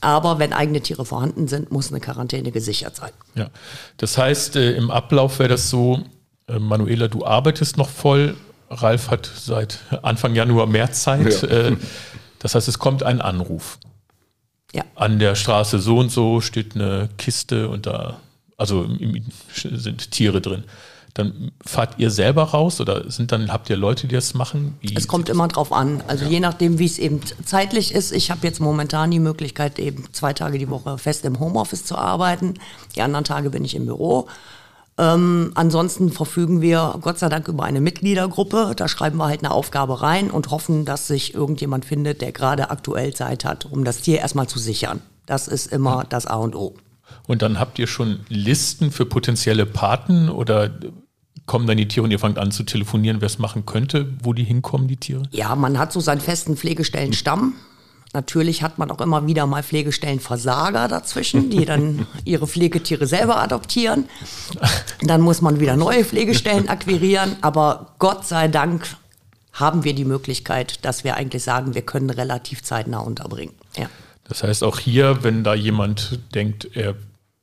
Aber 0.00 0.38
wenn 0.38 0.52
eigene 0.52 0.80
Tiere 0.80 1.04
vorhanden 1.04 1.48
sind, 1.48 1.72
muss 1.72 1.90
eine 1.90 2.00
Quarantäne 2.00 2.52
gesichert 2.52 2.94
sein. 2.94 3.10
Ja, 3.34 3.48
das 3.96 4.16
heißt, 4.16 4.56
äh, 4.56 4.72
im 4.72 4.90
Ablauf 4.90 5.40
wäre 5.40 5.48
das 5.48 5.70
so, 5.70 6.04
äh, 6.46 6.58
Manuela, 6.58 7.08
du 7.08 7.24
arbeitest 7.24 7.76
noch 7.76 7.88
voll. 7.88 8.36
Ralf 8.70 9.10
hat 9.10 9.28
seit 9.34 9.80
Anfang 10.02 10.34
Januar 10.34 10.66
mehr 10.66 10.92
Zeit. 10.92 11.42
Ja. 11.42 11.48
Äh, 11.48 11.76
das 12.38 12.54
heißt, 12.54 12.68
es 12.68 12.78
kommt 12.78 13.02
ein 13.02 13.20
Anruf. 13.20 13.78
Ja. 14.72 14.84
An 14.94 15.18
der 15.18 15.34
Straße 15.34 15.78
so 15.78 15.98
und 15.98 16.10
so 16.10 16.40
steht 16.40 16.74
eine 16.74 17.08
Kiste 17.16 17.68
und 17.68 17.86
da, 17.86 18.20
also 18.56 18.88
sind 19.54 20.10
Tiere 20.10 20.40
drin 20.40 20.64
dann 21.18 21.50
fahrt 21.66 21.98
ihr 21.98 22.12
selber 22.12 22.44
raus 22.44 22.80
oder 22.80 23.10
sind 23.10 23.32
dann, 23.32 23.52
habt 23.52 23.68
ihr 23.70 23.76
Leute, 23.76 24.06
die 24.06 24.14
das 24.14 24.34
machen? 24.34 24.76
Wie 24.80 24.94
es 24.94 25.08
kommt 25.08 25.28
immer 25.28 25.48
drauf 25.48 25.72
an. 25.72 26.00
Also 26.06 26.24
ja. 26.24 26.30
je 26.30 26.40
nachdem, 26.40 26.78
wie 26.78 26.84
es 26.84 26.98
eben 26.98 27.20
zeitlich 27.44 27.92
ist. 27.92 28.12
Ich 28.12 28.30
habe 28.30 28.46
jetzt 28.46 28.60
momentan 28.60 29.10
die 29.10 29.18
Möglichkeit, 29.18 29.80
eben 29.80 30.04
zwei 30.12 30.32
Tage 30.32 30.58
die 30.58 30.70
Woche 30.70 30.96
fest 30.96 31.24
im 31.24 31.40
Homeoffice 31.40 31.84
zu 31.84 31.98
arbeiten. 31.98 32.54
Die 32.94 33.02
anderen 33.02 33.24
Tage 33.24 33.50
bin 33.50 33.64
ich 33.64 33.74
im 33.74 33.86
Büro. 33.86 34.28
Ähm, 34.98 35.52
ansonsten 35.54 36.10
verfügen 36.10 36.60
wir 36.60 36.96
Gott 37.00 37.18
sei 37.18 37.28
Dank 37.28 37.46
über 37.46 37.64
eine 37.64 37.80
Mitgliedergruppe. 37.80 38.72
Da 38.76 38.88
schreiben 38.88 39.18
wir 39.18 39.26
halt 39.26 39.44
eine 39.44 39.52
Aufgabe 39.52 40.02
rein 40.02 40.30
und 40.30 40.50
hoffen, 40.50 40.84
dass 40.84 41.06
sich 41.06 41.34
irgendjemand 41.34 41.84
findet, 41.84 42.20
der 42.20 42.32
gerade 42.32 42.70
aktuell 42.70 43.14
Zeit 43.14 43.44
hat, 43.44 43.66
um 43.66 43.84
das 43.84 44.00
Tier 44.00 44.18
erstmal 44.18 44.48
zu 44.48 44.58
sichern. 44.58 45.00
Das 45.26 45.46
ist 45.46 45.72
immer 45.72 46.04
das 46.08 46.26
A 46.26 46.36
und 46.36 46.56
O. 46.56 46.74
Und 47.26 47.42
dann 47.42 47.60
habt 47.60 47.78
ihr 47.78 47.86
schon 47.86 48.20
Listen 48.28 48.90
für 48.90 49.06
potenzielle 49.06 49.66
Paten 49.66 50.28
oder 50.28 50.70
kommen 51.46 51.66
dann 51.66 51.76
die 51.76 51.88
Tiere 51.88 52.04
und 52.04 52.10
ihr 52.10 52.18
fangt 52.18 52.38
an 52.38 52.50
zu 52.50 52.64
telefonieren, 52.64 53.20
wer 53.20 53.26
es 53.26 53.38
machen 53.38 53.66
könnte, 53.66 54.12
wo 54.22 54.32
die 54.32 54.44
hinkommen, 54.44 54.88
die 54.88 54.96
Tiere? 54.96 55.22
Ja, 55.30 55.54
man 55.54 55.78
hat 55.78 55.92
so 55.92 56.00
seinen 56.00 56.20
festen 56.20 56.56
Pflegestellenstamm. 56.56 57.54
Natürlich 58.14 58.62
hat 58.62 58.78
man 58.78 58.90
auch 58.90 59.00
immer 59.00 59.26
wieder 59.26 59.46
mal 59.46 59.62
Pflegestellenversager 59.62 60.88
dazwischen, 60.88 61.50
die 61.50 61.64
dann 61.64 62.06
ihre 62.24 62.46
Pflegetiere 62.46 63.06
selber 63.06 63.40
adoptieren. 63.40 64.08
Dann 65.02 65.20
muss 65.20 65.42
man 65.42 65.60
wieder 65.60 65.76
neue 65.76 66.04
Pflegestellen 66.04 66.68
akquirieren. 66.68 67.36
Aber 67.42 67.94
Gott 67.98 68.26
sei 68.26 68.48
Dank 68.48 68.86
haben 69.52 69.84
wir 69.84 69.94
die 69.94 70.04
Möglichkeit, 70.04 70.84
dass 70.84 71.04
wir 71.04 71.16
eigentlich 71.16 71.42
sagen, 71.42 71.74
wir 71.74 71.82
können 71.82 72.10
relativ 72.10 72.62
zeitnah 72.62 73.00
unterbringen. 73.00 73.54
Ja. 73.76 73.90
Das 74.24 74.42
heißt 74.42 74.62
auch 74.62 74.78
hier, 74.78 75.22
wenn 75.22 75.44
da 75.44 75.54
jemand 75.54 76.20
denkt, 76.34 76.68
er 76.74 76.94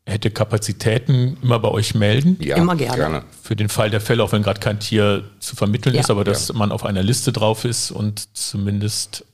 hätte 0.05 0.29
Kapazitäten, 0.29 1.37
immer 1.41 1.59
bei 1.59 1.69
euch 1.69 1.95
melden. 1.95 2.37
Ja, 2.39 2.57
immer 2.57 2.75
gerne. 2.75 2.97
gerne. 2.97 3.23
Für 3.41 3.55
den 3.55 3.69
Fall 3.69 3.89
der 3.89 4.01
Fälle, 4.01 4.23
auch 4.23 4.31
wenn 4.31 4.43
gerade 4.43 4.59
kein 4.59 4.79
Tier 4.79 5.23
zu 5.39 5.55
vermitteln 5.55 5.95
ja. 5.95 6.01
ist, 6.01 6.11
aber 6.11 6.23
dass 6.23 6.49
ja. 6.49 6.55
man 6.55 6.71
auf 6.71 6.85
einer 6.85 7.01
Liste 7.01 7.31
drauf 7.31 7.65
ist 7.65 7.91
und 7.91 8.35
zumindest 8.37 9.25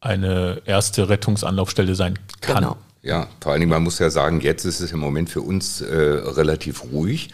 eine 0.00 0.62
erste 0.64 1.08
Rettungsanlaufstelle 1.08 1.94
sein 1.94 2.18
kann. 2.40 2.56
Genau. 2.56 2.76
Ja, 3.02 3.28
vor 3.40 3.52
allen 3.52 3.60
Dingen, 3.60 3.70
man 3.70 3.82
muss 3.82 3.98
ja 3.98 4.10
sagen, 4.10 4.40
jetzt 4.40 4.64
ist 4.64 4.80
es 4.80 4.92
im 4.92 4.98
Moment 4.98 5.30
für 5.30 5.40
uns 5.40 5.80
äh, 5.80 5.94
relativ 5.94 6.84
ruhig. 6.92 7.30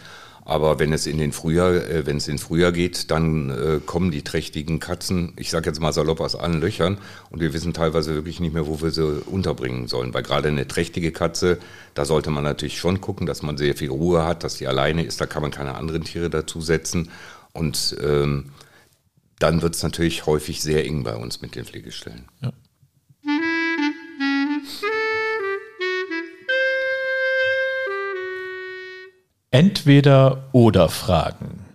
Aber 0.47 0.77
wenn 0.77 0.93
es 0.93 1.07
in 1.07 1.17
den 1.17 1.31
Frühjahr, 1.31 1.73
äh, 1.73 2.05
wenn 2.05 2.17
es 2.17 2.27
in 2.27 2.37
Frühjahr 2.37 2.71
geht, 2.71 3.09
dann 3.09 3.49
äh, 3.49 3.79
kommen 3.83 4.11
die 4.11 4.21
trächtigen 4.21 4.79
Katzen, 4.79 5.33
ich 5.37 5.49
sage 5.49 5.65
jetzt 5.65 5.81
mal 5.81 5.91
salopp 5.91 6.19
aus 6.19 6.35
allen 6.35 6.61
Löchern 6.61 6.99
und 7.31 7.41
wir 7.41 7.51
wissen 7.51 7.73
teilweise 7.73 8.13
wirklich 8.13 8.39
nicht 8.39 8.53
mehr, 8.53 8.67
wo 8.67 8.79
wir 8.79 8.91
sie 8.91 9.23
unterbringen 9.25 9.87
sollen. 9.87 10.13
Weil 10.13 10.21
gerade 10.21 10.49
eine 10.49 10.67
trächtige 10.67 11.11
Katze, 11.11 11.57
da 11.95 12.05
sollte 12.05 12.29
man 12.29 12.43
natürlich 12.43 12.77
schon 12.77 13.01
gucken, 13.01 13.25
dass 13.25 13.41
man 13.41 13.57
sehr 13.57 13.75
viel 13.75 13.89
Ruhe 13.89 14.23
hat, 14.23 14.43
dass 14.43 14.57
die 14.57 14.67
alleine 14.67 15.03
ist, 15.03 15.19
da 15.19 15.25
kann 15.25 15.41
man 15.41 15.49
keine 15.49 15.73
anderen 15.73 16.03
Tiere 16.03 16.29
dazusetzen. 16.29 17.09
Und 17.51 17.97
ähm, 18.03 18.51
dann 19.39 19.61
wird 19.61 19.75
es 19.75 19.83
natürlich 19.83 20.25
häufig 20.25 20.61
sehr 20.61 20.85
eng 20.85 21.03
bei 21.03 21.15
uns 21.15 21.41
mit 21.41 21.55
den 21.55 21.65
Pflegestellen. 21.65 22.27
Ja. 22.41 22.51
Entweder 29.51 30.49
oder 30.51 30.89
Fragen. 30.89 31.65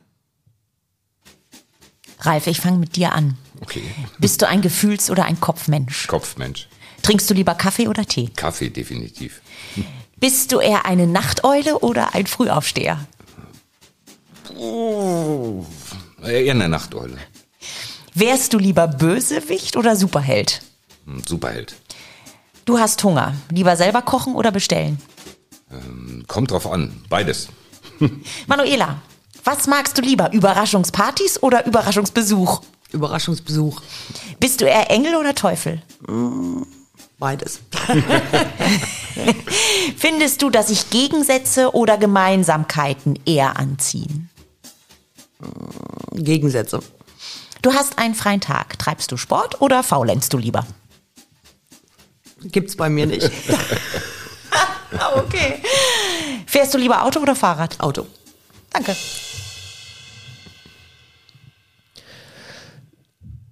Ralf, 2.20 2.46
ich 2.46 2.60
fange 2.60 2.78
mit 2.78 2.96
dir 2.96 3.12
an. 3.12 3.38
Okay. 3.62 3.82
Bist 4.18 4.42
du 4.42 4.48
ein 4.48 4.60
Gefühls- 4.60 5.10
oder 5.10 5.24
ein 5.24 5.40
Kopfmensch? 5.40 6.06
Kopfmensch. 6.06 6.68
Trinkst 7.02 7.30
du 7.30 7.34
lieber 7.34 7.54
Kaffee 7.54 7.88
oder 7.88 8.04
Tee? 8.04 8.30
Kaffee, 8.36 8.68
definitiv. 8.68 9.40
Bist 10.18 10.52
du 10.52 10.60
eher 10.60 10.84
eine 10.84 11.06
Nachteule 11.06 11.78
oder 11.78 12.14
ein 12.14 12.26
Frühaufsteher? 12.26 13.06
Oh, 14.58 15.64
eher 16.22 16.52
eine 16.52 16.68
Nachteule. 16.68 17.16
Wärst 18.14 18.52
du 18.52 18.58
lieber 18.58 18.88
Bösewicht 18.88 19.76
oder 19.76 19.96
Superheld? 19.96 20.62
Hm, 21.06 21.22
Superheld. 21.26 21.74
Du 22.64 22.78
hast 22.78 23.02
Hunger. 23.04 23.34
Lieber 23.50 23.76
selber 23.76 24.02
kochen 24.02 24.34
oder 24.34 24.50
bestellen? 24.50 24.98
Ähm, 25.70 26.24
kommt 26.26 26.50
drauf 26.50 26.66
an. 26.66 27.02
Beides. 27.08 27.48
Manuela, 28.46 29.00
was 29.44 29.66
magst 29.66 29.96
du 29.96 30.02
lieber? 30.02 30.32
Überraschungspartys 30.32 31.42
oder 31.42 31.66
Überraschungsbesuch? 31.66 32.62
Überraschungsbesuch. 32.92 33.80
Bist 34.40 34.60
du 34.60 34.64
eher 34.66 34.90
Engel 34.90 35.14
oder 35.16 35.34
Teufel? 35.34 35.80
Beides. 37.18 37.60
Findest 39.96 40.42
du, 40.42 40.50
dass 40.50 40.68
sich 40.68 40.90
Gegensätze 40.90 41.74
oder 41.74 41.98
Gemeinsamkeiten 41.98 43.18
eher 43.24 43.58
anziehen? 43.58 44.30
Gegensätze. 46.12 46.80
Du 47.62 47.74
hast 47.74 47.98
einen 47.98 48.14
freien 48.14 48.40
Tag. 48.40 48.78
Treibst 48.78 49.12
du 49.12 49.16
Sport 49.16 49.60
oder 49.60 49.82
faulenzt 49.82 50.32
du 50.32 50.38
lieber? 50.38 50.66
Gibt's 52.42 52.76
bei 52.76 52.88
mir 52.88 53.06
nicht. 53.06 53.30
okay. 55.16 55.60
Fährst 56.46 56.74
du 56.74 56.78
lieber 56.78 57.04
Auto 57.04 57.20
oder 57.20 57.36
Fahrrad? 57.36 57.78
Auto. 57.80 58.06
Danke. 58.70 58.96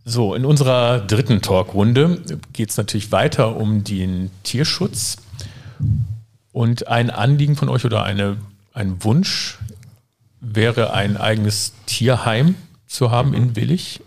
So, 0.04 0.34
in 0.34 0.46
unserer 0.46 1.00
dritten 1.00 1.42
Talkrunde 1.42 2.22
geht 2.54 2.70
es 2.70 2.78
natürlich 2.78 3.12
weiter 3.12 3.56
um 3.56 3.84
den 3.84 4.30
Tierschutz. 4.42 5.18
Und 6.52 6.88
ein 6.88 7.10
Anliegen 7.10 7.56
von 7.56 7.68
euch 7.68 7.84
oder 7.84 8.04
eine, 8.04 8.38
ein 8.72 9.04
Wunsch 9.04 9.58
wäre, 10.40 10.94
ein 10.94 11.18
eigenes 11.18 11.74
Tierheim 11.84 12.54
zu 12.88 13.12
haben 13.12 13.34
in 13.34 13.54
Willig. 13.54 14.00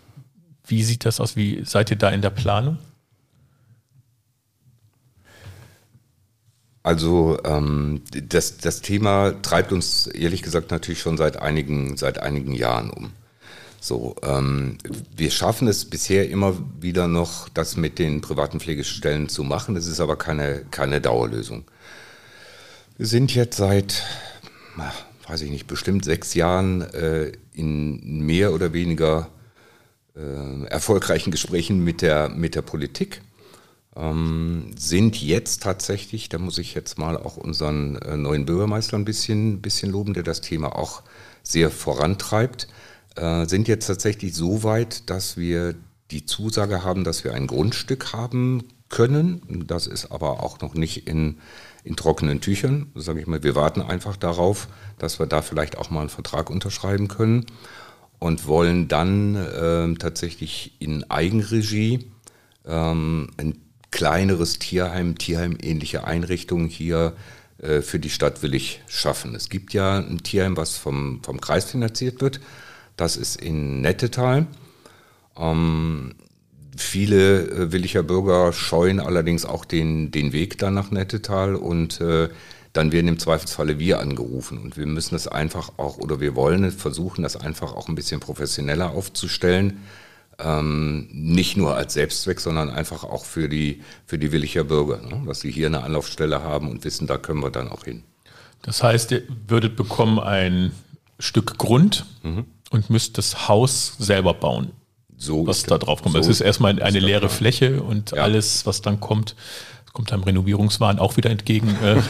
Wie 0.65 0.83
sieht 0.83 1.05
das 1.05 1.21
aus? 1.21 1.35
Wie 1.37 1.63
seid 1.63 1.91
ihr 1.91 1.97
da 1.97 2.09
in 2.09 2.21
der 2.21 2.29
Planung? 2.31 2.77
Also 6.83 7.37
ähm, 7.45 8.01
das, 8.11 8.57
das 8.57 8.81
Thema 8.81 9.39
treibt 9.43 9.71
uns 9.71 10.07
ehrlich 10.07 10.41
gesagt 10.41 10.71
natürlich 10.71 10.99
schon 10.99 11.15
seit 11.15 11.37
einigen, 11.37 11.95
seit 11.95 12.19
einigen 12.19 12.53
Jahren 12.53 12.89
um. 12.89 13.11
So, 13.79 14.15
ähm, 14.23 14.77
wir 15.15 15.31
schaffen 15.31 15.67
es 15.67 15.85
bisher 15.85 16.29
immer 16.29 16.55
wieder 16.79 17.07
noch, 17.07 17.49
das 17.49 17.77
mit 17.77 17.99
den 17.99 18.21
privaten 18.21 18.59
Pflegestellen 18.59 19.29
zu 19.29 19.43
machen. 19.43 19.75
Das 19.75 19.87
ist 19.87 19.99
aber 19.99 20.17
keine, 20.17 20.65
keine 20.71 21.01
Dauerlösung. 21.01 21.65
Wir 22.97 23.07
sind 23.07 23.33
jetzt 23.33 23.57
seit, 23.57 24.03
weiß 25.31 25.43
ich 25.43 25.49
nicht, 25.49 25.65
bestimmt 25.65 26.03
sechs 26.03 26.33
Jahren 26.33 26.81
äh, 26.81 27.31
in 27.53 28.19
mehr 28.25 28.53
oder 28.53 28.73
weniger 28.73 29.29
äh, 30.13 30.65
erfolgreichen 30.65 31.31
Gesprächen 31.31 31.81
mit 31.81 32.01
der, 32.01 32.27
mit 32.27 32.53
der 32.53 32.61
Politik 32.61 33.21
ähm, 33.95 34.71
sind 34.77 35.21
jetzt 35.21 35.63
tatsächlich, 35.63 36.27
da 36.27 36.37
muss 36.37 36.57
ich 36.57 36.73
jetzt 36.73 36.97
mal 36.97 37.15
auch 37.15 37.37
unseren 37.37 37.95
äh, 37.95 38.17
neuen 38.17 38.45
Bürgermeister 38.45 38.97
ein 38.97 39.05
bisschen, 39.05 39.61
bisschen 39.61 39.89
loben, 39.89 40.13
der 40.13 40.23
das 40.23 40.41
Thema 40.41 40.75
auch 40.75 41.01
sehr 41.43 41.71
vorantreibt, 41.71 42.67
äh, 43.15 43.45
sind 43.45 43.69
jetzt 43.69 43.87
tatsächlich 43.87 44.35
so 44.35 44.63
weit, 44.63 45.09
dass 45.09 45.37
wir 45.37 45.75
die 46.11 46.25
Zusage 46.25 46.83
haben, 46.83 47.05
dass 47.05 47.23
wir 47.23 47.33
ein 47.33 47.47
Grundstück 47.47 48.11
haben 48.11 48.63
können. 48.89 49.63
Das 49.65 49.87
ist 49.87 50.11
aber 50.11 50.43
auch 50.43 50.59
noch 50.59 50.73
nicht 50.73 51.07
in, 51.07 51.37
in 51.83 51.95
trockenen 51.95 52.41
Tüchern. 52.41 52.91
Sage 52.95 53.21
ich 53.21 53.27
mal, 53.27 53.43
wir 53.43 53.55
warten 53.55 53.81
einfach 53.81 54.17
darauf, 54.17 54.67
dass 54.97 55.19
wir 55.19 55.25
da 55.25 55.41
vielleicht 55.41 55.77
auch 55.77 55.89
mal 55.89 56.01
einen 56.01 56.09
Vertrag 56.09 56.49
unterschreiben 56.49 57.07
können 57.07 57.45
und 58.19 58.45
wollen 58.47 58.87
dann 58.87 59.35
äh, 59.35 59.93
tatsächlich 59.95 60.75
in 60.79 61.09
Eigenregie 61.09 62.11
ähm, 62.67 63.29
ein 63.37 63.57
kleineres 63.89 64.59
Tierheim, 64.59 65.17
Tierheim-ähnliche 65.17 66.05
Einrichtung 66.05 66.67
hier 66.67 67.13
äh, 67.57 67.81
für 67.81 67.99
die 67.99 68.09
Stadt 68.09 68.41
Willig 68.41 68.81
schaffen. 68.87 69.35
Es 69.35 69.49
gibt 69.49 69.73
ja 69.73 69.97
ein 69.97 70.23
Tierheim, 70.23 70.57
was 70.57 70.77
vom, 70.77 71.21
vom 71.23 71.41
Kreis 71.41 71.65
finanziert 71.65 72.21
wird. 72.21 72.39
Das 72.95 73.17
ist 73.17 73.41
in 73.41 73.81
Nettetal. 73.81 74.47
Ähm, 75.37 76.13
viele 76.81 77.47
äh, 77.49 77.71
Williger 77.71 78.03
Bürger 78.03 78.53
scheuen 78.53 78.99
allerdings 78.99 79.45
auch 79.45 79.65
den, 79.65 80.11
den 80.11 80.33
Weg 80.33 80.57
dann 80.57 80.73
nach 80.73 80.91
Nettetal 80.91 81.55
und 81.55 82.01
äh, 82.01 82.29
dann 82.73 82.91
werden 82.91 83.07
im 83.07 83.19
Zweifelsfalle 83.19 83.79
wir 83.79 83.99
angerufen. 83.99 84.57
Und 84.57 84.77
wir 84.77 84.85
müssen 84.85 85.15
es 85.15 85.27
einfach 85.27 85.73
auch, 85.77 85.97
oder 85.97 86.19
wir 86.19 86.35
wollen 86.35 86.63
es 86.63 86.75
versuchen, 86.75 87.23
das 87.23 87.35
einfach 87.35 87.73
auch 87.73 87.89
ein 87.89 87.95
bisschen 87.95 88.19
professioneller 88.19 88.91
aufzustellen. 88.91 89.81
Ähm, 90.39 91.07
nicht 91.11 91.57
nur 91.57 91.75
als 91.75 91.93
Selbstzweck, 91.93 92.39
sondern 92.39 92.69
einfach 92.69 93.03
auch 93.03 93.25
für 93.25 93.49
die, 93.49 93.81
für 94.05 94.17
die 94.17 94.31
Williger 94.31 94.63
Bürger, 94.63 95.01
ne? 95.01 95.23
dass 95.27 95.41
sie 95.41 95.51
hier 95.51 95.67
eine 95.67 95.83
Anlaufstelle 95.83 96.43
haben 96.43 96.69
und 96.69 96.83
wissen, 96.83 97.07
da 97.07 97.17
können 97.17 97.41
wir 97.41 97.51
dann 97.51 97.67
auch 97.67 97.83
hin. 97.83 98.03
Das 98.63 98.81
heißt, 98.81 99.11
ihr 99.11 99.23
würdet 99.47 99.75
bekommen 99.75 100.19
ein 100.19 100.71
Stück 101.19 101.57
Grund 101.57 102.05
mhm. 102.23 102.45
und 102.69 102.89
müsst 102.89 103.17
das 103.17 103.47
Haus 103.47 103.95
selber 103.99 104.33
bauen. 104.33 104.71
So 105.21 105.45
was 105.45 105.63
da 105.63 105.77
drauf 105.77 106.01
kommt. 106.01 106.15
So 106.15 106.19
es 106.19 106.27
ist 106.27 106.41
erstmal 106.41 106.81
eine 106.81 106.99
leere 106.99 107.29
Fläche 107.29 107.83
und 107.83 108.11
ja. 108.11 108.23
alles, 108.23 108.65
was 108.65 108.81
dann 108.81 108.99
kommt, 108.99 109.35
kommt 109.93 110.11
einem 110.11 110.23
Renovierungswahn 110.23 110.97
auch 110.97 111.15
wieder 111.15 111.29
entgegen. 111.29 111.77
Äh, 111.81 112.01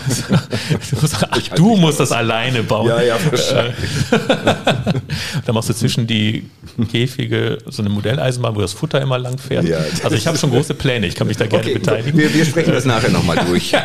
Ach, 1.29 1.47
du 1.55 1.75
musst 1.75 1.99
das 1.99 2.11
alleine 2.11 2.63
bauen. 2.63 2.87
Ja, 2.87 3.01
ja, 3.01 3.17
wahrscheinlich. 3.29 3.75
da 5.45 5.53
machst 5.53 5.69
du 5.69 5.73
zwischen 5.73 6.07
die 6.07 6.49
Käfige 6.89 7.57
so 7.65 7.81
eine 7.81 7.89
Modelleisenbahn, 7.89 8.55
wo 8.55 8.61
das 8.61 8.73
Futter 8.73 9.01
immer 9.01 9.17
lang 9.17 9.37
fährt. 9.37 9.65
Ja, 9.65 9.79
also 10.03 10.15
ich 10.15 10.25
habe 10.27 10.37
schon 10.37 10.51
große 10.51 10.73
Pläne, 10.73 11.07
ich 11.07 11.15
kann 11.15 11.27
mich 11.27 11.37
da 11.37 11.47
gerne 11.47 11.65
okay, 11.65 11.79
beteiligen. 11.79 12.17
Wir, 12.17 12.33
wir, 12.33 12.45
sprechen 12.45 12.71
das 12.71 12.85
nachher 12.85 13.09
nochmal 13.09 13.43
durch. 13.47 13.71
ja, 13.71 13.83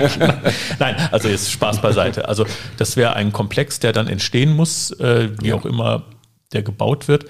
Nein, 0.78 0.96
also 1.10 1.28
jetzt 1.28 1.50
Spaß 1.50 1.80
beiseite. 1.82 2.28
Also 2.28 2.46
das 2.76 2.96
wäre 2.96 3.14
ein 3.14 3.32
Komplex, 3.32 3.80
der 3.80 3.92
dann 3.92 4.06
entstehen 4.06 4.52
muss, 4.52 4.92
äh, 4.92 5.30
wie 5.40 5.48
ja. 5.48 5.56
auch 5.56 5.64
immer 5.64 6.04
der 6.52 6.62
gebaut 6.62 7.08
wird, 7.08 7.26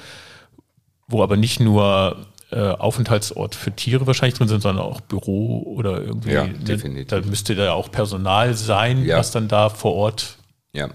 wo 1.06 1.22
aber 1.22 1.36
nicht 1.36 1.60
nur 1.60 2.26
äh, 2.50 2.60
Aufenthaltsort 2.60 3.54
für 3.54 3.72
Tiere 3.74 4.06
wahrscheinlich 4.06 4.38
drin 4.38 4.48
sind, 4.48 4.62
sondern 4.62 4.84
auch 4.84 5.00
Büro 5.00 5.62
oder 5.62 6.00
irgendwie. 6.00 6.32
Ja, 6.32 6.46
definitiv. 6.46 7.08
Da 7.08 7.20
müsste 7.20 7.54
da 7.54 7.72
auch 7.72 7.90
Personal 7.90 8.54
sein, 8.54 9.04
ja. 9.04 9.18
was 9.18 9.30
dann 9.30 9.48
da 9.48 9.68
vor 9.68 9.94
Ort 9.94 10.38
ja. 10.72 10.90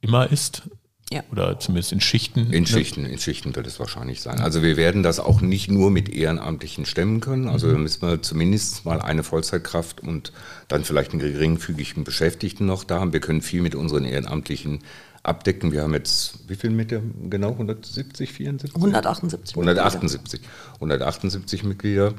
immer 0.00 0.30
ist. 0.30 0.62
Ja. 1.10 1.22
Oder 1.32 1.58
zumindest 1.58 1.92
in 1.92 2.00
Schichten. 2.00 2.52
In 2.52 2.64
ne? 2.64 2.66
Schichten, 2.66 3.06
in 3.06 3.18
Schichten 3.18 3.56
wird 3.56 3.66
es 3.66 3.80
wahrscheinlich 3.80 4.20
sein. 4.20 4.40
Also 4.40 4.62
wir 4.62 4.76
werden 4.76 5.02
das 5.02 5.20
auch 5.20 5.40
nicht 5.40 5.70
nur 5.70 5.90
mit 5.90 6.10
Ehrenamtlichen 6.10 6.84
stemmen 6.84 7.20
können. 7.20 7.48
Also 7.48 7.68
mhm. 7.68 7.72
da 7.72 7.78
müssen 7.78 8.02
wir 8.02 8.20
zumindest 8.20 8.84
mal 8.84 9.00
eine 9.00 9.22
Vollzeitkraft 9.22 10.00
und 10.00 10.32
dann 10.68 10.84
vielleicht 10.84 11.12
einen 11.12 11.20
geringfügigen 11.20 12.04
Beschäftigten 12.04 12.66
noch 12.66 12.84
da 12.84 13.00
haben. 13.00 13.14
Wir 13.14 13.20
können 13.20 13.40
viel 13.40 13.62
mit 13.62 13.74
unseren 13.74 14.04
Ehrenamtlichen 14.04 14.80
abdecken. 15.28 15.72
Wir 15.72 15.82
haben 15.82 15.94
jetzt, 15.94 16.48
wie 16.48 16.56
viel 16.56 16.70
Mitglieder 16.70 17.02
genau? 17.28 17.50
170, 17.50 18.32
74? 18.32 18.74
178. 18.74 19.56
178. 19.56 20.40
178 20.74 21.64
Mitglieder. 21.64 22.14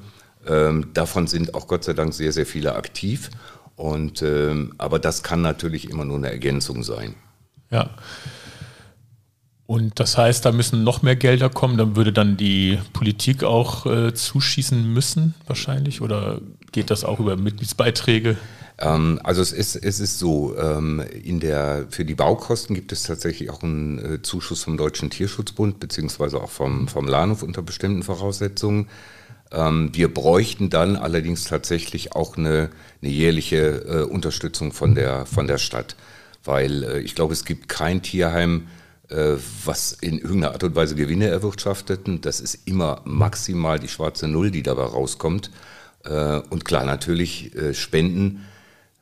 Ähm, 0.47 0.87
davon 0.93 1.27
sind 1.27 1.53
auch 1.53 1.67
Gott 1.67 1.83
sei 1.83 1.93
Dank 1.93 2.13
sehr, 2.13 2.31
sehr 2.31 2.45
viele 2.45 2.75
aktiv. 2.75 3.29
Und, 3.75 4.21
ähm, 4.21 4.73
aber 4.77 4.99
das 4.99 5.23
kann 5.23 5.41
natürlich 5.41 5.89
immer 5.89 6.05
nur 6.05 6.17
eine 6.17 6.29
Ergänzung 6.29 6.83
sein. 6.83 7.15
Ja. 7.71 7.91
Und 9.65 9.99
das 9.99 10.17
heißt, 10.17 10.45
da 10.45 10.51
müssen 10.51 10.83
noch 10.83 11.03
mehr 11.03 11.15
Gelder 11.15 11.49
kommen, 11.49 11.77
dann 11.77 11.95
würde 11.95 12.11
dann 12.11 12.37
die 12.37 12.79
Politik 12.91 13.43
auch 13.43 13.85
äh, 13.85 14.13
zuschießen 14.13 14.93
müssen, 14.93 15.35
wahrscheinlich? 15.45 16.01
Oder 16.01 16.41
geht 16.71 16.89
das 16.89 17.03
auch 17.03 17.19
über 17.19 17.37
Mitgliedsbeiträge? 17.37 18.35
Ähm, 18.79 19.19
also 19.23 19.41
es 19.41 19.51
ist, 19.51 19.75
es 19.75 19.99
ist 19.99 20.19
so, 20.19 20.57
ähm, 20.57 21.03
in 21.23 21.39
der, 21.39 21.85
für 21.89 22.05
die 22.05 22.15
Baukosten 22.15 22.75
gibt 22.75 22.91
es 22.91 23.03
tatsächlich 23.03 23.49
auch 23.49 23.61
einen 23.61 23.99
äh, 23.99 24.21
Zuschuss 24.21 24.63
vom 24.63 24.77
Deutschen 24.77 25.09
Tierschutzbund, 25.09 25.79
beziehungsweise 25.79 26.41
auch 26.41 26.49
vom, 26.49 26.87
vom 26.87 27.07
Lahnhof 27.07 27.43
unter 27.43 27.61
bestimmten 27.61 28.03
Voraussetzungen. 28.03 28.87
Ähm, 29.51 29.89
wir 29.93 30.13
bräuchten 30.13 30.69
dann 30.69 30.95
allerdings 30.95 31.43
tatsächlich 31.43 32.13
auch 32.13 32.37
eine, 32.37 32.69
eine 33.01 33.11
jährliche 33.11 33.57
äh, 33.57 34.03
Unterstützung 34.03 34.71
von 34.71 34.95
der, 34.95 35.25
von 35.25 35.47
der 35.47 35.57
Stadt, 35.57 35.95
weil 36.45 36.83
äh, 36.83 36.99
ich 36.99 37.15
glaube, 37.15 37.33
es 37.33 37.43
gibt 37.45 37.67
kein 37.67 38.01
Tierheim, 38.01 38.67
was 39.65 39.91
in 39.91 40.19
irgendeiner 40.19 40.53
Art 40.53 40.63
und 40.63 40.75
Weise 40.75 40.93
Gewinne 40.93 41.25
erwirtschaftet. 41.29 42.01
Das 42.21 42.39
ist 42.39 42.67
immer 42.67 43.01
maximal 43.05 43.79
die 43.79 43.87
schwarze 43.87 44.27
Null, 44.27 44.51
die 44.51 44.61
dabei 44.61 44.83
rauskommt. 44.83 45.49
Und 46.03 46.63
klar, 46.63 46.85
natürlich 46.85 47.51
Spenden 47.73 48.45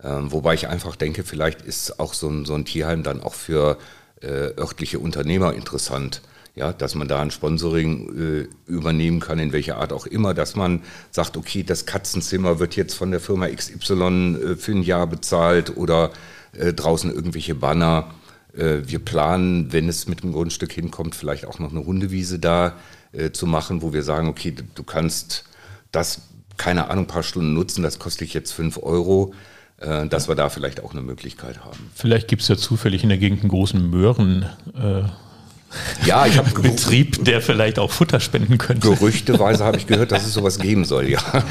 ähm, 0.03 0.31
wobei 0.31 0.53
ich 0.53 0.67
einfach 0.67 0.95
denke, 0.95 1.23
vielleicht 1.23 1.61
ist 1.61 1.99
auch 1.99 2.13
so 2.13 2.29
ein, 2.29 2.45
so 2.45 2.53
ein 2.53 2.65
Tierheim 2.65 3.03
dann 3.03 3.21
auch 3.21 3.33
für 3.33 3.77
äh, 4.21 4.53
örtliche 4.57 4.99
Unternehmer 4.99 5.53
interessant. 5.53 6.21
Ja, 6.55 6.73
dass 6.73 6.95
man 6.95 7.07
da 7.07 7.21
ein 7.21 7.29
Sponsoring 7.29 8.47
äh, 8.47 8.71
übernehmen 8.71 9.19
kann, 9.19 9.37
in 9.37 9.51
welcher 9.51 9.77
Art 9.77 9.93
auch 9.93 10.07
immer, 10.07 10.33
dass 10.33 10.55
man 10.55 10.81
sagt, 11.11 11.37
okay, 11.37 11.61
das 11.61 11.85
Katzenzimmer 11.85 12.57
wird 12.57 12.75
jetzt 12.75 12.95
von 12.95 13.11
der 13.11 13.19
Firma 13.19 13.47
XY 13.47 13.83
äh, 13.83 14.55
für 14.55 14.71
ein 14.71 14.81
Jahr 14.81 15.05
bezahlt 15.05 15.77
oder 15.77 16.11
äh, 16.53 16.73
draußen 16.73 17.13
irgendwelche 17.13 17.53
Banner. 17.53 18.11
Äh, 18.57 18.79
wir 18.85 18.97
planen, 18.97 19.71
wenn 19.71 19.87
es 19.87 20.07
mit 20.07 20.23
dem 20.23 20.33
Grundstück 20.33 20.71
hinkommt, 20.71 21.13
vielleicht 21.13 21.45
auch 21.45 21.59
noch 21.59 21.69
eine 21.69 21.85
Hundewiese 21.85 22.39
da 22.39 22.73
äh, 23.11 23.31
zu 23.31 23.45
machen, 23.45 23.83
wo 23.83 23.93
wir 23.93 24.01
sagen, 24.01 24.27
okay, 24.27 24.55
du, 24.73 24.83
kannst 24.83 25.45
das, 25.91 26.21
keine 26.57 26.89
Ahnung, 26.89 27.05
ein 27.05 27.07
paar 27.07 27.21
Stunden 27.21 27.53
nutzen, 27.53 27.83
das 27.83 27.99
kostet 27.99 28.33
jetzt 28.33 28.51
fünf 28.51 28.77
Euro 28.81 29.33
dass 29.79 30.27
wir 30.27 30.33
da 30.33 30.49
vielleicht 30.49 30.83
auch 30.83 30.91
eine 30.91 31.01
Möglichkeit 31.01 31.63
haben. 31.63 31.91
Vielleicht 31.93 32.27
gibt 32.27 32.41
es 32.41 32.47
ja 32.47 32.57
zufällig 32.57 33.03
in 33.03 33.09
der 33.09 33.19
Gegend 33.19 33.41
einen 33.41 33.49
großen 33.49 33.89
Möhren. 33.89 34.49
Äh 34.75 35.03
ja, 36.05 36.25
ich 36.25 36.37
habe 36.37 36.49
Betrieb, 36.61 37.23
der 37.25 37.41
vielleicht 37.41 37.77
auch 37.77 37.91
Futter 37.91 38.19
spenden 38.19 38.57
könnte. 38.57 38.89
Gerüchteweise 38.89 39.65
habe 39.65 39.77
ich 39.77 39.87
gehört, 39.87 40.11
dass 40.11 40.25
es 40.25 40.33
sowas 40.33 40.59
geben 40.59 40.85
soll, 40.85 41.09
ja. 41.09 41.19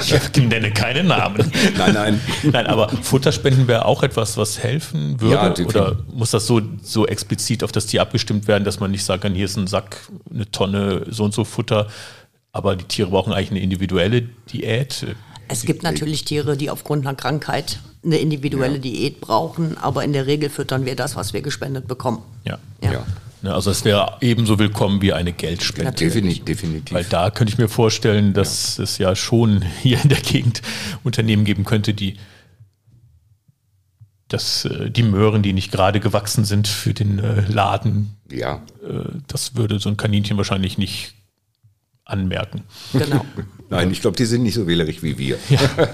Ich, 0.00 0.12
ich 0.12 0.42
nenne 0.42 0.70
keine 0.70 1.02
Namen. 1.02 1.50
Nein, 1.78 1.94
nein. 1.94 2.20
Nein, 2.42 2.66
aber 2.66 2.88
Futterspenden 2.88 3.66
wäre 3.66 3.84
auch 3.84 4.02
etwas, 4.02 4.36
was 4.36 4.58
helfen 4.58 5.20
würde? 5.20 5.62
Ja, 5.62 5.66
Oder 5.66 5.96
muss 6.12 6.30
das 6.30 6.46
so, 6.46 6.60
so 6.82 7.06
explizit 7.06 7.64
auf 7.64 7.72
das 7.72 7.86
Tier 7.86 8.02
abgestimmt 8.02 8.46
werden, 8.46 8.64
dass 8.64 8.80
man 8.80 8.90
nicht 8.90 9.04
sagen 9.04 9.22
kann, 9.22 9.34
hier 9.34 9.46
ist 9.46 9.56
ein 9.56 9.66
Sack, 9.66 9.96
eine 10.32 10.50
Tonne, 10.50 11.06
so 11.08 11.24
und 11.24 11.34
so 11.34 11.44
Futter, 11.44 11.88
aber 12.52 12.76
die 12.76 12.84
Tiere 12.84 13.10
brauchen 13.10 13.32
eigentlich 13.32 13.50
eine 13.50 13.60
individuelle 13.60 14.22
Diät? 14.52 15.06
Es 15.48 15.64
gibt 15.64 15.82
natürlich 15.82 16.24
Tiere, 16.24 16.56
die 16.56 16.70
aufgrund 16.70 17.06
einer 17.06 17.16
Krankheit 17.16 17.80
eine 18.04 18.18
individuelle 18.18 18.76
ja. 18.76 18.80
Diät 18.80 19.20
brauchen, 19.20 19.76
aber 19.78 20.04
in 20.04 20.12
der 20.12 20.26
Regel 20.26 20.50
füttern 20.50 20.86
wir 20.86 20.96
das, 20.96 21.16
was 21.16 21.32
wir 21.32 21.42
gespendet 21.42 21.86
bekommen. 21.86 22.22
Ja. 22.44 22.58
ja. 22.80 22.92
ja. 22.92 23.06
Ne, 23.42 23.52
also 23.52 23.70
es 23.70 23.84
wäre 23.84 24.18
ebenso 24.20 24.58
willkommen 24.58 25.02
wie 25.02 25.12
eine 25.12 25.32
Geldspende. 25.32 25.92
Definitiv, 25.92 26.44
definitiv. 26.44 26.94
Weil 26.94 27.04
da 27.04 27.30
könnte 27.30 27.52
ich 27.52 27.58
mir 27.58 27.68
vorstellen, 27.68 28.34
dass 28.34 28.76
ja. 28.76 28.84
es 28.84 28.98
ja 28.98 29.16
schon 29.16 29.62
hier 29.82 30.00
in 30.00 30.08
der 30.08 30.20
Gegend 30.20 30.62
Unternehmen 31.02 31.44
geben 31.44 31.64
könnte, 31.64 31.92
die 31.92 32.16
dass 34.28 34.64
äh, 34.64 34.90
die 34.90 35.02
Möhren, 35.02 35.42
die 35.42 35.52
nicht 35.52 35.72
gerade 35.72 36.00
gewachsen 36.00 36.44
sind 36.44 36.66
für 36.66 36.94
den 36.94 37.18
äh, 37.18 37.42
Laden, 37.42 38.16
ja. 38.30 38.62
Äh, 38.82 39.18
das 39.26 39.56
würde 39.56 39.78
so 39.78 39.90
ein 39.90 39.96
Kaninchen 39.96 40.36
wahrscheinlich 40.36 40.78
nicht 40.78 41.14
anmerken. 42.04 42.62
Genau. 42.92 43.26
Nein, 43.72 43.90
ich 43.90 44.00
glaube, 44.00 44.16
die 44.16 44.24
sind 44.24 44.42
nicht 44.42 44.54
so 44.54 44.66
wählerig 44.66 45.02
wie 45.02 45.16
wir. 45.18 45.38
Ja. 45.48 45.58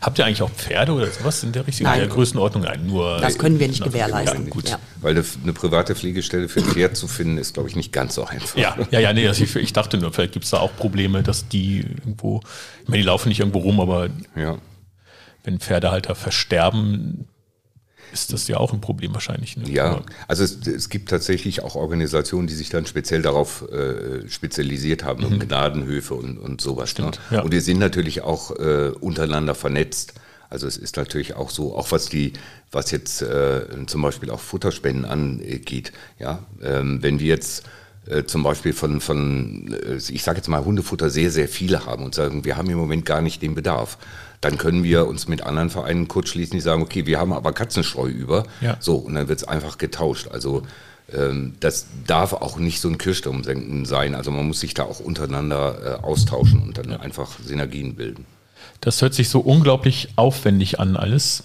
Habt 0.00 0.18
ihr 0.18 0.24
eigentlich 0.24 0.42
auch 0.42 0.50
Pferde 0.50 0.92
oder 0.92 1.06
sowas 1.08 1.42
in 1.42 1.52
der 1.52 1.66
richtigen 1.66 1.92
der 1.92 2.06
Größenordnung? 2.06 2.62
Nein, 2.62 2.86
nur. 2.86 3.18
Das 3.20 3.38
können 3.38 3.58
wir 3.58 3.68
nicht 3.68 3.82
gewährleisten. 3.82 4.44
Ja, 4.44 4.50
gut. 4.50 4.68
Ja. 4.68 4.78
Weil 5.00 5.22
eine 5.42 5.52
private 5.52 5.94
Pflegestelle 5.94 6.48
für 6.48 6.60
ein 6.60 6.66
Pferd 6.66 6.96
zu 6.96 7.08
finden, 7.08 7.38
ist, 7.38 7.54
glaube 7.54 7.68
ich, 7.68 7.76
nicht 7.76 7.92
ganz 7.92 8.14
so 8.14 8.24
einfach. 8.24 8.56
Ja, 8.56 8.76
ja, 8.90 9.00
ja, 9.00 9.12
nee, 9.12 9.26
also 9.26 9.42
ich, 9.42 9.54
ich 9.56 9.72
dachte 9.72 9.98
nur, 9.98 10.12
vielleicht 10.12 10.32
gibt 10.32 10.44
es 10.44 10.52
da 10.52 10.60
auch 10.60 10.74
Probleme, 10.76 11.22
dass 11.22 11.48
die 11.48 11.80
irgendwo, 11.80 12.40
ich 12.82 12.88
meine, 12.88 13.02
die 13.02 13.06
laufen 13.06 13.28
nicht 13.28 13.40
irgendwo 13.40 13.58
rum, 13.58 13.80
aber 13.80 14.08
ja. 14.36 14.58
wenn 15.42 15.58
Pferdehalter 15.58 16.14
versterben, 16.14 17.26
ist 18.14 18.32
das 18.32 18.48
ja 18.48 18.56
auch 18.56 18.72
ein 18.72 18.80
Problem 18.80 19.12
wahrscheinlich. 19.12 19.56
Ne? 19.56 19.68
Ja, 19.68 20.02
also 20.28 20.44
es, 20.44 20.66
es, 20.66 20.88
gibt 20.88 21.10
tatsächlich 21.10 21.62
auch 21.62 21.74
Organisationen, 21.74 22.46
die 22.46 22.54
sich 22.54 22.70
dann 22.70 22.86
speziell 22.86 23.20
darauf 23.20 23.68
äh, 23.70 24.26
spezialisiert 24.28 25.04
haben, 25.04 25.26
mhm. 25.26 25.32
um 25.32 25.38
Gnadenhöfe 25.40 26.14
und, 26.14 26.38
und 26.38 26.60
sowas. 26.60 26.90
Stimmt, 26.90 27.20
ne? 27.30 27.38
ja. 27.38 27.42
Und 27.42 27.52
wir 27.52 27.60
sind 27.60 27.78
natürlich 27.78 28.22
auch 28.22 28.52
äh, 28.52 28.92
untereinander 29.00 29.54
vernetzt. 29.54 30.14
Also 30.48 30.68
es 30.68 30.76
ist 30.76 30.96
natürlich 30.96 31.34
auch 31.34 31.50
so, 31.50 31.74
auch 31.74 31.90
was 31.90 32.06
die, 32.06 32.34
was 32.70 32.92
jetzt 32.92 33.22
äh, 33.22 33.66
zum 33.86 34.02
Beispiel 34.02 34.30
auch 34.30 34.40
Futterspenden 34.40 35.04
angeht. 35.04 35.92
Ja, 36.20 36.44
ähm, 36.62 37.02
wenn 37.02 37.18
wir 37.18 37.26
jetzt 37.26 37.64
äh, 38.06 38.24
zum 38.24 38.42
Beispiel 38.42 38.72
von, 38.72 39.00
von 39.00 39.72
äh, 39.72 39.96
ich 39.96 40.22
sage 40.22 40.38
jetzt 40.38 40.48
mal 40.48 40.64
Hundefutter 40.64 41.10
sehr, 41.10 41.30
sehr 41.30 41.48
viele 41.48 41.86
haben 41.86 42.04
und 42.04 42.14
sagen, 42.14 42.44
wir 42.44 42.56
haben 42.56 42.70
im 42.70 42.78
Moment 42.78 43.04
gar 43.04 43.22
nicht 43.22 43.42
den 43.42 43.54
Bedarf 43.54 43.98
dann 44.44 44.58
können 44.58 44.84
wir 44.84 45.06
uns 45.06 45.26
mit 45.26 45.42
anderen 45.42 45.70
Vereinen 45.70 46.06
kurz 46.06 46.28
schließen, 46.28 46.52
die 46.52 46.60
sagen, 46.60 46.82
okay, 46.82 47.06
wir 47.06 47.18
haben 47.18 47.32
aber 47.32 47.54
Katzenstreu 47.54 48.08
über. 48.08 48.44
Ja. 48.60 48.76
So, 48.78 48.96
und 48.96 49.14
dann 49.14 49.26
wird 49.28 49.38
es 49.38 49.48
einfach 49.48 49.78
getauscht. 49.78 50.28
Also 50.28 50.62
ähm, 51.12 51.54
das 51.60 51.86
darf 52.06 52.34
auch 52.34 52.58
nicht 52.58 52.80
so 52.80 52.88
ein 52.88 52.98
Kirchturmsenken 52.98 53.86
sein. 53.86 54.14
Also 54.14 54.30
man 54.30 54.46
muss 54.46 54.60
sich 54.60 54.74
da 54.74 54.82
auch 54.82 55.00
untereinander 55.00 56.00
äh, 56.00 56.04
austauschen 56.04 56.62
und 56.62 56.76
dann 56.76 56.90
ja. 56.90 57.00
einfach 57.00 57.38
Synergien 57.42 57.94
bilden. 57.94 58.26
Das 58.82 59.00
hört 59.00 59.14
sich 59.14 59.30
so 59.30 59.40
unglaublich 59.40 60.08
aufwendig 60.16 60.78
an 60.78 60.96
alles. 60.96 61.44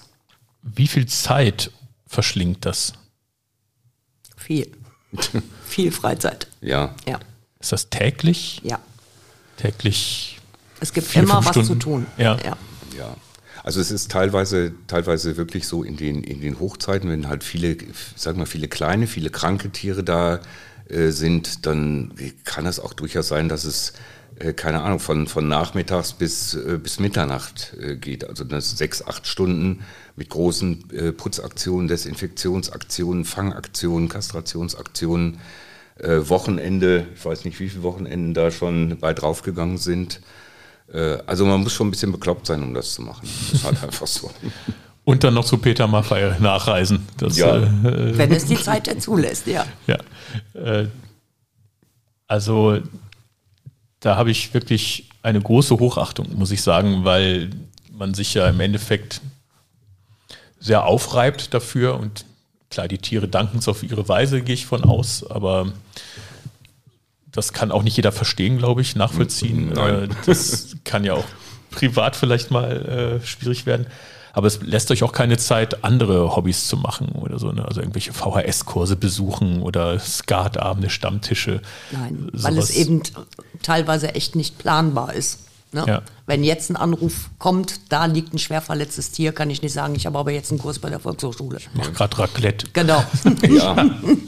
wie 0.62 0.88
viel 0.88 1.06
Zeit 1.06 1.72
verschlingt 2.06 2.66
das? 2.66 2.94
Viel. 4.36 4.68
Viel 5.70 5.92
Freizeit. 5.92 6.48
Ja. 6.62 6.96
Ja. 7.08 7.20
Ist 7.60 7.72
das 7.72 7.90
täglich? 7.90 8.60
Ja. 8.64 8.80
Täglich? 9.58 10.40
Es 10.80 10.94
gibt 10.94 11.08
Vier, 11.08 11.24
immer 11.24 11.38
was 11.38 11.50
Stunden. 11.50 11.68
zu 11.68 11.76
tun. 11.76 12.06
Ja. 12.18 12.38
ja. 12.44 12.58
Ja. 12.98 13.16
Also 13.64 13.80
es 13.80 13.92
ist 13.92 14.10
teilweise, 14.10 14.74
teilweise 14.88 15.38
wirklich 15.38 15.68
so 15.68 15.84
in 15.84 15.96
den, 15.96 16.24
in 16.24 16.42
den 16.42 16.60
Hochzeiten, 16.60 17.10
wenn 17.10 17.28
halt 17.28 17.44
viele, 17.44 17.78
sag 18.16 18.36
mal, 18.36 18.48
viele 18.48 18.68
kleine, 18.68 19.06
viele 19.06 19.30
kranke 19.30 19.70
Tiere 19.70 20.04
da 20.04 20.40
äh, 20.90 21.10
sind, 21.10 21.68
dann 21.68 22.14
kann 22.46 22.66
es 22.66 22.80
auch 22.80 22.94
durchaus 22.94 23.28
sein, 23.28 23.48
dass 23.48 23.64
es, 23.66 23.92
äh, 23.92 23.94
keine 24.54 24.82
Ahnung, 24.82 25.00
von, 25.00 25.28
von 25.28 25.48
nachmittags 25.48 26.14
bis, 26.14 26.54
äh, 26.54 26.78
bis 26.82 27.00
Mitternacht 27.00 27.74
äh, 27.82 27.96
geht. 27.98 28.28
Also 28.28 28.44
das 28.44 28.78
sechs, 28.78 29.06
acht 29.06 29.28
Stunden 29.28 29.82
mit 30.16 30.30
großen 30.30 30.90
äh, 30.92 31.12
Putzaktionen, 31.12 31.88
Desinfektionsaktionen, 31.88 33.26
Fangaktionen, 33.26 34.08
Kastrationsaktionen, 34.10 35.40
äh, 36.00 36.18
Wochenende, 36.30 37.08
ich 37.16 37.26
weiß 37.26 37.46
nicht, 37.46 37.60
wie 37.60 37.70
viele 37.70 37.84
Wochenenden 37.84 38.34
da 38.34 38.52
schon 38.52 38.98
bei 39.00 39.14
draufgegangen 39.14 39.78
sind. 39.78 40.22
Äh, 40.92 41.18
Also 41.28 41.46
man 41.46 41.62
muss 41.62 41.74
schon 41.74 41.88
ein 41.88 41.92
bisschen 41.92 42.12
bekloppt 42.12 42.48
sein, 42.48 42.64
um 42.64 42.74
das 42.74 42.94
zu 42.94 43.02
machen. 43.02 43.28
Das 43.52 43.60
ist 43.62 43.66
halt 43.66 43.84
einfach 43.84 44.08
so. 44.08 44.32
Und 45.04 45.24
dann 45.24 45.34
noch 45.34 45.46
zu 45.46 45.58
Peter 45.58 45.88
Maffay 45.88 46.40
nachreisen. 46.40 47.08
Das, 47.18 47.38
Ja. 47.38 47.58
äh, 47.58 48.18
Wenn 48.18 48.32
es 48.32 48.46
die 48.46 48.56
Zeit 48.58 48.90
zulässt, 49.02 49.48
ja. 49.48 49.66
Ja. 49.88 49.98
Äh, 50.54 50.88
also 52.28 52.80
da 54.00 54.16
habe 54.16 54.32
ich 54.32 54.54
wirklich 54.54 55.10
eine 55.22 55.42
große 55.42 55.80
Hochachtung, 55.80 56.38
muss 56.38 56.52
ich 56.52 56.62
sagen, 56.62 57.04
weil 57.04 57.50
man 57.92 58.14
sich 58.14 58.34
ja 58.34 58.48
im 58.48 58.60
Endeffekt 58.60 59.22
sehr 60.60 60.86
aufreibt 60.86 61.54
dafür 61.54 62.00
und 62.00 62.26
klar, 62.70 62.88
die 62.88 62.98
Tiere 62.98 63.28
danken 63.28 63.58
es 63.60 63.68
auf 63.68 63.84
ihre 63.84 64.08
Weise, 64.08 64.42
gehe 64.42 64.56
ich 64.56 64.66
von 64.66 64.84
aus, 64.84 65.30
aber 65.30 65.74
das 67.32 67.54
kann 67.54 67.72
auch 67.72 67.84
nicht 67.84 67.98
jeder 67.98 68.12
verstehen, 68.12 68.58
glaube 68.58 68.82
ich, 68.82 68.96
nachvollziehen. 68.96 69.74
Nein. 69.74 70.12
Äh, 70.12 70.16
Das 70.26 70.76
kann 70.84 71.04
ja 71.04 71.14
auch 71.14 71.26
privat 71.72 72.16
vielleicht 72.16 72.52
mal 72.52 73.20
äh, 73.22 73.26
schwierig 73.26 73.66
werden. 73.66 73.86
Aber 74.34 74.48
es 74.48 74.62
lässt 74.62 74.92
euch 74.92 75.04
auch 75.04 75.12
keine 75.12 75.38
Zeit, 75.38 75.84
andere 75.84 76.36
Hobbys 76.36 76.68
zu 76.68 76.78
machen 76.78 77.10
oder 77.14 77.40
so. 77.40 77.52
Ne? 77.52 77.66
Also 77.66 77.82
irgendwelche 77.82 78.14
VHS-Kurse 78.14 78.96
besuchen 78.96 79.62
oder 79.62 80.00
Skatabende, 80.00 80.90
Stammtische. 80.90 81.62
Nein, 81.92 82.30
weil 82.34 82.58
es 82.58 82.68
sowas. 82.68 82.78
eben 82.78 83.02
teilweise 83.64 84.14
echt 84.16 84.36
nicht 84.36 84.58
planbar 84.58 85.14
ist. 85.14 85.40
Ne? 85.72 85.84
Ja. 85.88 86.02
Wenn 86.26 86.44
jetzt 86.44 86.70
ein 86.72 86.76
Anruf 86.78 87.30
kommt, 87.38 87.92
da 87.92 88.06
liegt 88.06 88.34
ein 88.34 88.40
schwer 88.40 88.62
verletztes 88.62 89.12
Tier, 89.12 89.32
kann 89.34 89.50
ich 89.52 89.62
nicht 89.62 89.74
sagen, 89.74 89.94
ich 89.96 90.06
habe 90.08 90.18
aber 90.18 90.32
jetzt 90.32 90.50
einen 90.52 90.60
Kurs 90.60 90.80
bei 90.80 90.90
der 90.90 91.00
Volkshochschule. 91.00 91.60
Mach 91.76 91.94
gerade 91.94 92.18
Raclette. 92.18 92.68
Genau. 92.74 93.04
Ja, 93.48 93.76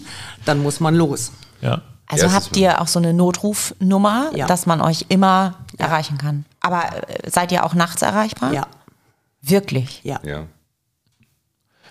Dann 0.45 0.62
muss 0.62 0.80
man 0.80 0.95
los. 0.95 1.32
Ja. 1.62 1.82
Also 2.08 2.26
Ja, 2.26 2.34
habt 2.34 2.58
ihr 2.58 2.82
auch 2.82 2.88
so 2.88 2.99
eine 2.99 3.14
Notrufnummer, 3.14 4.32
Ja. 4.36 4.45
dass 4.47 4.66
man 4.66 4.82
euch 4.82 5.06
immer 5.10 5.56
erreichen 5.78 6.18
kann. 6.18 6.45
Aber 6.60 6.84
äh, 7.08 7.30
seid 7.30 7.52
ihr 7.52 7.66
auch 7.66 7.74
nachts 7.74 8.02
erreichbar? 8.02 8.54
Ja, 8.54 8.68
Wirklich? 9.42 10.02
ja. 10.04 10.20
ja. 10.26 10.48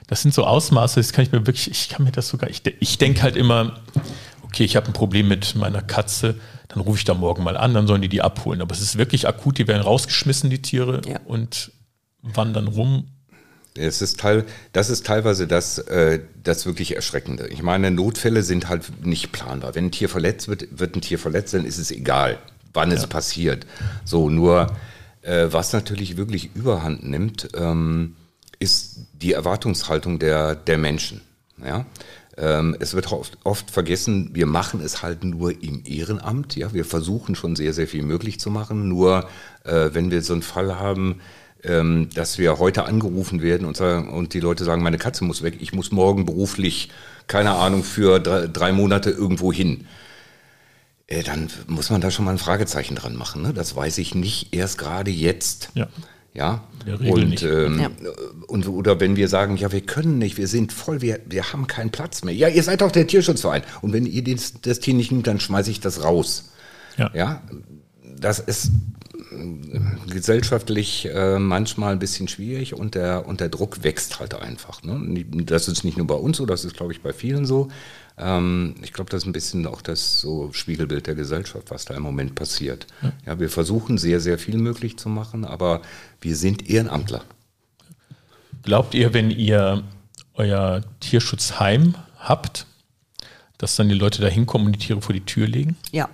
Das 0.06 0.22
sind 0.22 0.34
so 0.34 0.44
Ausmaße, 0.44 0.98
das 0.98 1.12
kann 1.12 1.24
ich 1.24 1.30
mir 1.30 1.46
wirklich, 1.46 1.70
ich 1.70 1.88
kann 1.88 2.04
mir 2.04 2.10
das 2.10 2.28
sogar, 2.28 2.50
ich, 2.50 2.62
ich 2.80 2.98
denke 2.98 3.22
halt 3.22 3.36
immer, 3.36 3.80
okay, 4.42 4.64
ich 4.64 4.74
habe 4.74 4.86
ein 4.86 4.92
Problem 4.92 5.28
mit 5.28 5.54
meiner 5.54 5.82
Katze, 5.82 6.34
dann 6.66 6.80
rufe 6.80 6.98
ich 6.98 7.04
da 7.04 7.14
morgen 7.14 7.44
mal 7.44 7.56
an, 7.56 7.74
dann 7.74 7.86
sollen 7.86 8.02
die 8.02 8.08
die 8.08 8.20
abholen. 8.22 8.60
Aber 8.60 8.74
es 8.74 8.80
ist 8.80 8.98
wirklich 8.98 9.28
akut, 9.28 9.58
die 9.58 9.68
werden 9.68 9.82
rausgeschmissen, 9.82 10.50
die 10.50 10.62
Tiere, 10.62 11.00
Ja. 11.06 11.20
und 11.26 11.70
wandern 12.22 12.66
rum. 12.66 13.06
Es 13.76 14.02
ist 14.02 14.18
teil, 14.18 14.46
das 14.72 14.90
ist 14.90 15.06
teilweise 15.06 15.46
das, 15.46 15.78
äh, 15.78 16.20
das 16.42 16.66
wirklich 16.66 16.96
Erschreckende. 16.96 17.46
Ich 17.48 17.62
meine, 17.62 17.92
Notfälle 17.92 18.42
sind 18.42 18.68
halt 18.68 19.04
nicht 19.06 19.30
planbar. 19.30 19.76
Wenn 19.76 19.86
ein 19.86 19.92
Tier 19.92 20.08
verletzt 20.08 20.48
wird, 20.48 20.66
wird 20.76 20.96
ein 20.96 21.02
Tier 21.02 21.20
verletzt, 21.20 21.54
dann 21.54 21.64
ist 21.64 21.78
es 21.78 21.92
egal, 21.92 22.38
wann 22.72 22.90
es 22.90 23.06
passiert. 23.06 23.64
So, 24.04 24.28
nur 24.28 24.74
äh, 25.22 25.48
was 25.50 25.72
natürlich 25.72 26.16
wirklich 26.16 26.50
überhand 26.54 27.04
nimmt, 27.04 27.48
ähm, 27.54 28.16
ist 28.58 29.06
die 29.12 29.32
Erwartungshaltung 29.32 30.18
der, 30.18 30.54
der 30.54 30.78
Menschen. 30.78 31.20
Ja? 31.62 31.86
Ähm, 32.36 32.76
es 32.78 32.94
wird 32.94 33.12
oft, 33.12 33.38
oft 33.44 33.70
vergessen, 33.70 34.30
wir 34.32 34.46
machen 34.46 34.80
es 34.80 35.02
halt 35.02 35.24
nur 35.24 35.62
im 35.62 35.82
Ehrenamt. 35.84 36.56
Ja? 36.56 36.72
Wir 36.72 36.84
versuchen 36.84 37.34
schon 37.34 37.56
sehr, 37.56 37.72
sehr 37.72 37.86
viel 37.86 38.02
möglich 38.02 38.40
zu 38.40 38.50
machen. 38.50 38.88
Nur 38.88 39.28
äh, 39.64 39.90
wenn 39.92 40.10
wir 40.10 40.22
so 40.22 40.32
einen 40.32 40.42
Fall 40.42 40.78
haben, 40.78 41.20
ähm, 41.64 42.08
dass 42.14 42.38
wir 42.38 42.58
heute 42.58 42.84
angerufen 42.84 43.42
werden 43.42 43.66
und, 43.66 43.76
sagen, 43.76 44.10
und 44.10 44.32
die 44.32 44.40
Leute 44.40 44.64
sagen, 44.64 44.82
meine 44.82 44.98
Katze 44.98 45.24
muss 45.24 45.42
weg, 45.42 45.58
ich 45.60 45.72
muss 45.72 45.92
morgen 45.92 46.24
beruflich, 46.24 46.90
keine 47.26 47.52
Ahnung, 47.52 47.84
für 47.84 48.18
drei, 48.18 48.46
drei 48.46 48.72
Monate 48.72 49.10
irgendwo 49.10 49.52
hin. 49.52 49.86
Äh, 51.10 51.22
dann 51.22 51.50
muss 51.66 51.90
man 51.90 52.00
da 52.00 52.10
schon 52.10 52.24
mal 52.24 52.30
ein 52.30 52.38
Fragezeichen 52.38 52.94
dran 52.94 53.16
machen. 53.16 53.42
Ne? 53.42 53.52
Das 53.52 53.76
weiß 53.76 53.98
ich 53.98 54.14
nicht 54.14 54.54
erst 54.54 54.78
gerade 54.78 55.10
jetzt. 55.10 55.70
Ja. 55.74 55.88
Ja, 56.32 56.62
und. 56.86 57.42
Ähm, 57.42 57.80
Ja. 57.80 57.90
und 58.46 58.68
oder 58.68 59.00
wenn 59.00 59.16
wir 59.16 59.26
sagen, 59.28 59.56
ja, 59.56 59.72
wir 59.72 59.80
können 59.80 60.18
nicht, 60.18 60.38
wir 60.38 60.46
sind 60.46 60.72
voll, 60.72 61.00
wir, 61.02 61.18
wir 61.26 61.52
haben 61.52 61.66
keinen 61.66 61.90
Platz 61.90 62.22
mehr. 62.22 62.32
Ja, 62.32 62.46
ihr 62.46 62.62
seid 62.62 62.80
doch 62.80 62.92
der 62.92 63.08
Tierschutzverein. 63.08 63.62
Und 63.82 63.92
wenn 63.92 64.06
ihr 64.06 64.22
das, 64.22 64.54
das 64.62 64.78
Tier 64.78 64.94
nicht 64.94 65.10
nimmt, 65.10 65.26
dann 65.26 65.40
schmeiße 65.40 65.70
ich 65.72 65.80
das 65.80 66.04
raus. 66.04 66.50
Ja. 66.96 67.10
Ja, 67.14 67.42
das 68.16 68.38
ist 68.38 68.70
äh, 69.32 69.80
gesellschaftlich 70.12 71.08
äh, 71.12 71.40
manchmal 71.40 71.92
ein 71.92 71.98
bisschen 71.98 72.28
schwierig 72.28 72.74
und 72.74 72.94
der, 72.94 73.26
und 73.26 73.40
der 73.40 73.48
Druck 73.48 73.82
wächst 73.82 74.20
halt 74.20 74.34
einfach. 74.34 74.84
Ne? 74.84 75.24
Das 75.44 75.66
ist 75.66 75.82
nicht 75.82 75.96
nur 75.98 76.06
bei 76.06 76.14
uns 76.14 76.36
so, 76.36 76.46
das 76.46 76.64
ist, 76.64 76.76
glaube 76.76 76.92
ich, 76.92 77.02
bei 77.02 77.12
vielen 77.12 77.44
so. 77.44 77.68
Ähm, 78.20 78.74
ich 78.82 78.92
glaube, 78.92 79.10
das 79.10 79.22
ist 79.22 79.26
ein 79.26 79.32
bisschen 79.32 79.66
auch 79.66 79.82
das 79.82 80.20
so 80.20 80.52
Spiegelbild 80.52 81.06
der 81.06 81.14
Gesellschaft, 81.14 81.70
was 81.70 81.84
da 81.84 81.94
im 81.94 82.02
Moment 82.02 82.34
passiert. 82.34 82.86
Ja. 83.24 83.40
wir 83.40 83.48
versuchen 83.48 83.98
sehr, 83.98 84.20
sehr 84.20 84.38
viel 84.38 84.58
möglich 84.58 84.98
zu 84.98 85.08
machen, 85.08 85.44
aber 85.44 85.82
wir 86.20 86.36
sind 86.36 86.68
Ehrenamtler. 86.68 87.22
Glaubt 88.62 88.94
ihr, 88.94 89.14
wenn 89.14 89.30
ihr 89.30 89.82
euer 90.34 90.82
Tierschutzheim 91.00 91.94
habt, 92.18 92.66
dass 93.58 93.76
dann 93.76 93.88
die 93.88 93.94
Leute 93.94 94.20
da 94.22 94.28
hinkommen 94.28 94.66
und 94.66 94.72
die 94.72 94.86
Tiere 94.86 95.00
vor 95.00 95.14
die 95.14 95.24
Tür 95.24 95.46
legen? 95.46 95.76
Ja, 95.90 96.08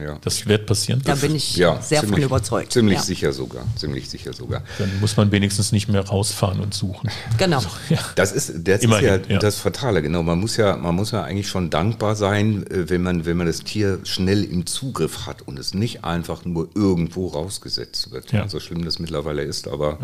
Ja. 0.00 0.18
Das 0.22 0.46
wird 0.46 0.64
passieren. 0.64 1.02
da 1.04 1.14
bin 1.14 1.34
ich 1.34 1.54
ja, 1.54 1.78
sehr 1.82 2.00
ziemlich, 2.00 2.20
von 2.20 2.22
überzeugt. 2.22 2.72
Ziemlich 2.72 2.96
ja. 2.96 3.02
sicher 3.02 3.32
sogar, 3.34 3.66
ziemlich 3.76 4.08
sicher 4.08 4.32
sogar. 4.32 4.62
Dann 4.78 5.00
muss 5.00 5.18
man 5.18 5.30
wenigstens 5.32 5.70
nicht 5.70 5.88
mehr 5.88 6.00
rausfahren 6.00 6.60
und 6.60 6.72
suchen. 6.72 7.10
Genau. 7.36 7.60
Ja. 7.90 7.98
Das 8.14 8.32
ist, 8.32 8.66
das 8.66 8.82
Immerhin, 8.82 9.20
ist 9.20 9.26
ja, 9.28 9.34
ja. 9.34 9.38
das 9.38 9.56
Fatale, 9.56 10.00
genau. 10.00 10.22
Man 10.22 10.40
muss 10.40 10.56
ja, 10.56 10.78
man 10.78 10.94
muss 10.94 11.10
ja 11.10 11.24
eigentlich 11.24 11.48
schon 11.48 11.68
dankbar 11.68 12.16
sein, 12.16 12.66
äh, 12.68 12.88
wenn 12.88 13.02
man, 13.02 13.26
wenn 13.26 13.36
man 13.36 13.46
das 13.46 13.64
Tier 13.64 13.98
schnell 14.04 14.44
im 14.44 14.64
Zugriff 14.64 15.26
hat 15.26 15.42
und 15.42 15.58
es 15.58 15.74
nicht 15.74 16.04
einfach 16.04 16.46
nur 16.46 16.70
irgendwo 16.74 17.26
rausgesetzt 17.26 18.12
wird. 18.12 18.32
Ja. 18.32 18.48
So 18.48 18.60
schlimm 18.60 18.86
das 18.86 18.98
mittlerweile 18.98 19.42
ist, 19.42 19.68
aber 19.68 19.98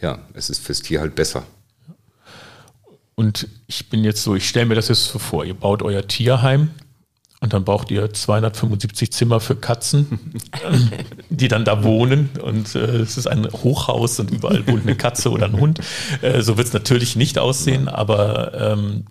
ja, 0.00 0.20
es 0.34 0.50
ist 0.50 0.62
fürs 0.62 0.82
Tier 0.82 1.00
halt 1.00 1.16
besser. 1.16 1.42
Und 3.16 3.48
ich 3.66 3.90
bin 3.90 4.04
jetzt 4.04 4.22
so, 4.22 4.36
ich 4.36 4.48
stelle 4.48 4.66
mir 4.66 4.76
das 4.76 4.86
jetzt 4.86 5.06
so 5.06 5.18
vor, 5.18 5.44
ihr 5.44 5.54
baut 5.54 5.82
euer 5.82 6.06
Tierheim 6.06 6.70
und 7.42 7.52
dann 7.52 7.64
braucht 7.64 7.90
ihr 7.90 8.14
275 8.14 9.10
Zimmer 9.10 9.40
für 9.40 9.56
Katzen, 9.56 10.20
die 11.28 11.48
dann 11.48 11.64
da 11.64 11.82
wohnen 11.82 12.30
und 12.40 12.74
äh, 12.76 12.78
es 12.78 13.18
ist 13.18 13.26
ein 13.26 13.48
Hochhaus 13.52 14.20
und 14.20 14.30
überall 14.30 14.64
wohnt 14.68 14.84
eine 14.84 14.94
Katze 14.94 15.30
oder 15.30 15.46
ein 15.46 15.58
Hund. 15.58 15.80
Äh, 16.22 16.40
so 16.42 16.56
wird 16.56 16.68
es 16.68 16.72
natürlich 16.72 17.16
nicht 17.16 17.38
aussehen, 17.38 17.88
aber 17.88 18.54
ähm, 18.54 19.06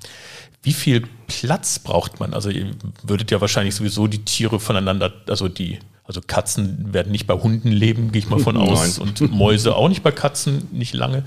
wie 0.63 0.71
viel 0.71 1.03
Platz 1.27 1.79
braucht 1.79 2.21
man? 2.21 2.34
Also 2.34 2.49
ihr 2.49 2.71
würdet 3.03 3.32
ja 3.32 3.41
wahrscheinlich 3.41 3.75
sowieso 3.75 4.07
die 4.07 4.23
Tiere 4.23 4.61
voneinander, 4.61 5.11
also 5.27 5.49
die, 5.49 5.79
also 6.05 6.21
Katzen 6.25 6.93
werden 6.93 7.11
nicht 7.11 7.27
bei 7.27 7.34
Hunden 7.34 7.69
leben, 7.69 8.13
gehe 8.13 8.19
ich 8.19 8.29
mal 8.29 8.39
von 8.39 8.55
aus, 8.55 8.97
Nein. 8.97 9.09
und 9.09 9.32
Mäuse 9.32 9.75
auch 9.75 9.89
nicht 9.89 10.03
bei 10.03 10.11
Katzen, 10.11 10.69
nicht 10.71 10.93
lange. 10.93 11.23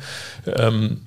Ähm, 0.47 1.03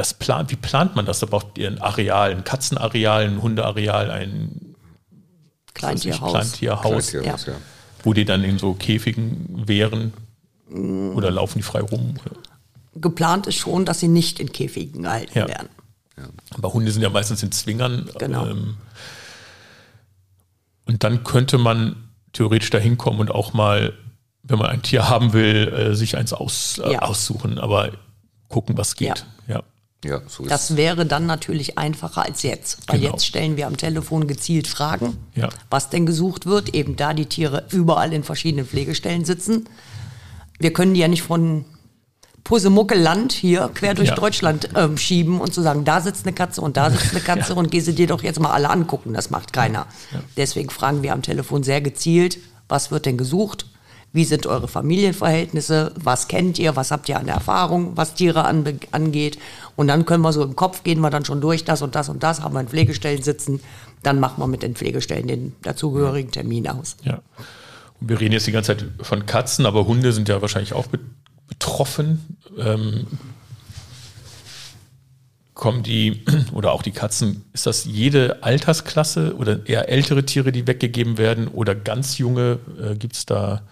was 0.00 0.14
plant, 0.14 0.50
wie 0.50 0.56
plant 0.56 0.96
man 0.96 1.04
das? 1.06 1.20
Da 1.20 1.26
braucht 1.26 1.58
ihr 1.58 1.68
ein 1.68 1.78
Areal, 1.80 2.30
ein 2.32 2.44
Katzenareal, 2.44 3.24
ein 3.26 3.42
Hundeareal, 3.42 4.10
ein 4.10 4.74
Kleintierhaus. 5.74 6.32
Kleintierhaus, 6.32 7.08
Kleintierhaus, 7.10 7.46
ja. 7.46 7.52
wo 8.02 8.12
die 8.12 8.24
dann 8.24 8.42
in 8.42 8.58
so 8.58 8.74
Käfigen 8.74 9.62
wären 9.66 10.12
oder 11.14 11.30
laufen 11.30 11.58
die 11.58 11.62
frei 11.62 11.80
rum? 11.80 12.14
Geplant 12.94 13.46
ist 13.46 13.56
schon, 13.56 13.84
dass 13.84 14.00
sie 14.00 14.08
nicht 14.08 14.40
in 14.40 14.50
Käfigen 14.52 15.02
gehalten 15.02 15.38
Ja. 15.38 15.48
werden. 15.48 15.68
Aber 16.54 16.72
Hunde 16.72 16.90
sind 16.92 17.02
ja 17.02 17.08
meistens 17.10 17.42
in 17.42 17.50
Zwingern. 17.52 18.08
Genau. 18.18 18.46
Ähm, 18.46 18.76
und 20.86 21.02
dann 21.04 21.24
könnte 21.24 21.56
man 21.58 21.96
theoretisch 22.32 22.70
da 22.70 22.78
hinkommen 22.78 23.20
und 23.20 23.30
auch 23.30 23.52
mal, 23.52 23.94
wenn 24.42 24.58
man 24.58 24.68
ein 24.68 24.82
Tier 24.82 25.08
haben 25.08 25.32
will, 25.32 25.68
äh, 25.68 25.94
sich 25.94 26.16
eins 26.16 26.32
aus, 26.32 26.78
äh, 26.84 26.92
Ja. 26.92 26.98
aussuchen, 27.02 27.58
aber 27.58 27.92
gucken, 28.48 28.76
was 28.76 28.96
geht. 28.96 29.24
Ja. 29.46 29.62
Ja, 30.04 30.22
so 30.28 30.44
ist 30.44 30.50
Das 30.50 30.76
wäre 30.76 31.04
dann 31.04 31.26
natürlich 31.26 31.76
einfacher 31.76 32.22
als 32.24 32.42
jetzt. 32.42 32.78
Weil 32.88 33.00
Genau. 33.00 33.12
jetzt 33.12 33.26
stellen 33.26 33.56
wir 33.58 33.66
am 33.66 33.76
Telefon 33.76 34.26
gezielt 34.26 34.66
Fragen, 34.66 35.16
Ja. 35.34 35.50
was 35.68 35.90
denn 35.90 36.06
gesucht 36.06 36.46
wird, 36.46 36.74
eben 36.74 36.96
da 36.96 37.12
die 37.12 37.26
Tiere 37.26 37.66
überall 37.70 38.12
in 38.12 38.24
verschiedenen 38.24 38.64
Pflegestellen 38.66 39.24
sitzen. 39.26 39.68
Wir 40.58 40.72
können 40.72 40.94
die 40.94 41.00
ja 41.00 41.08
nicht 41.08 41.22
von 41.22 41.64
Pusemuckel-Land 42.44 43.32
hier 43.32 43.70
quer 43.74 43.94
durch 43.94 44.08
Ja. 44.08 44.14
Deutschland 44.14 44.70
ähm, 44.74 44.96
schieben 44.96 45.40
und 45.40 45.52
zu 45.52 45.60
sagen, 45.62 45.84
da 45.84 46.00
sitzt 46.00 46.24
eine 46.26 46.34
Katze 46.34 46.62
und 46.62 46.76
da 46.76 46.90
sitzt 46.90 47.10
eine 47.12 47.20
Katze 47.24 47.54
und 47.54 47.70
geh 47.70 47.80
sie 47.80 47.94
dir 47.94 48.06
doch 48.06 48.22
jetzt 48.22 48.40
mal 48.40 48.50
alle 48.50 48.70
angucken. 48.70 49.12
Das 49.12 49.30
macht 49.30 49.52
keiner. 49.52 49.86
Deswegen 50.36 50.70
fragen 50.70 51.02
wir 51.02 51.12
am 51.12 51.22
Telefon 51.22 51.62
sehr 51.62 51.80
gezielt, 51.82 52.38
was 52.68 52.90
wird 52.90 53.04
denn 53.06 53.18
gesucht? 53.18 53.66
Wie 54.12 54.24
sind 54.24 54.46
eure 54.46 54.66
Familienverhältnisse? 54.66 55.92
Was 55.96 56.26
kennt 56.26 56.58
ihr? 56.58 56.74
Was 56.74 56.90
habt 56.90 57.08
ihr 57.08 57.18
an 57.18 57.28
Erfahrung, 57.28 57.96
was 57.96 58.14
Tiere 58.14 58.44
angeht? 58.44 59.38
Und 59.76 59.86
dann 59.86 60.04
können 60.04 60.22
wir 60.22 60.32
so 60.32 60.42
im 60.42 60.56
Kopf 60.56 60.82
gehen 60.82 61.00
wir 61.00 61.10
dann 61.10 61.24
schon 61.24 61.40
durch, 61.40 61.64
das 61.64 61.80
und 61.82 61.94
das 61.94 62.08
und 62.08 62.22
das, 62.22 62.42
haben 62.42 62.54
wir 62.54 62.60
in 62.60 62.68
Pflegestellen 62.68 63.22
sitzen. 63.22 63.60
Dann 64.02 64.18
machen 64.18 64.38
wir 64.42 64.48
mit 64.48 64.62
den 64.62 64.74
Pflegestellen 64.74 65.28
den 65.28 65.54
dazugehörigen 65.62 66.32
Termin 66.32 66.68
aus. 66.68 66.96
Ja. 67.04 67.20
Und 68.00 68.08
wir 68.08 68.18
reden 68.18 68.32
jetzt 68.32 68.46
die 68.46 68.52
ganze 68.52 68.76
Zeit 68.76 68.86
von 69.00 69.26
Katzen, 69.26 69.64
aber 69.66 69.86
Hunde 69.86 70.12
sind 70.12 70.28
ja 70.28 70.42
wahrscheinlich 70.42 70.72
auch 70.72 70.86
be- 70.88 70.98
betroffen. 71.46 72.36
Ähm, 72.58 73.06
kommen 75.54 75.82
die, 75.82 76.24
oder 76.52 76.72
auch 76.72 76.82
die 76.82 76.90
Katzen, 76.92 77.44
ist 77.52 77.66
das 77.66 77.84
jede 77.84 78.42
Altersklasse 78.42 79.36
oder 79.36 79.66
eher 79.66 79.88
ältere 79.88 80.24
Tiere, 80.24 80.50
die 80.50 80.66
weggegeben 80.66 81.18
werden 81.18 81.46
oder 81.48 81.74
ganz 81.74 82.18
junge? 82.18 82.58
Äh, 82.82 82.96
Gibt 82.96 83.14
es 83.16 83.26
da 83.26 83.62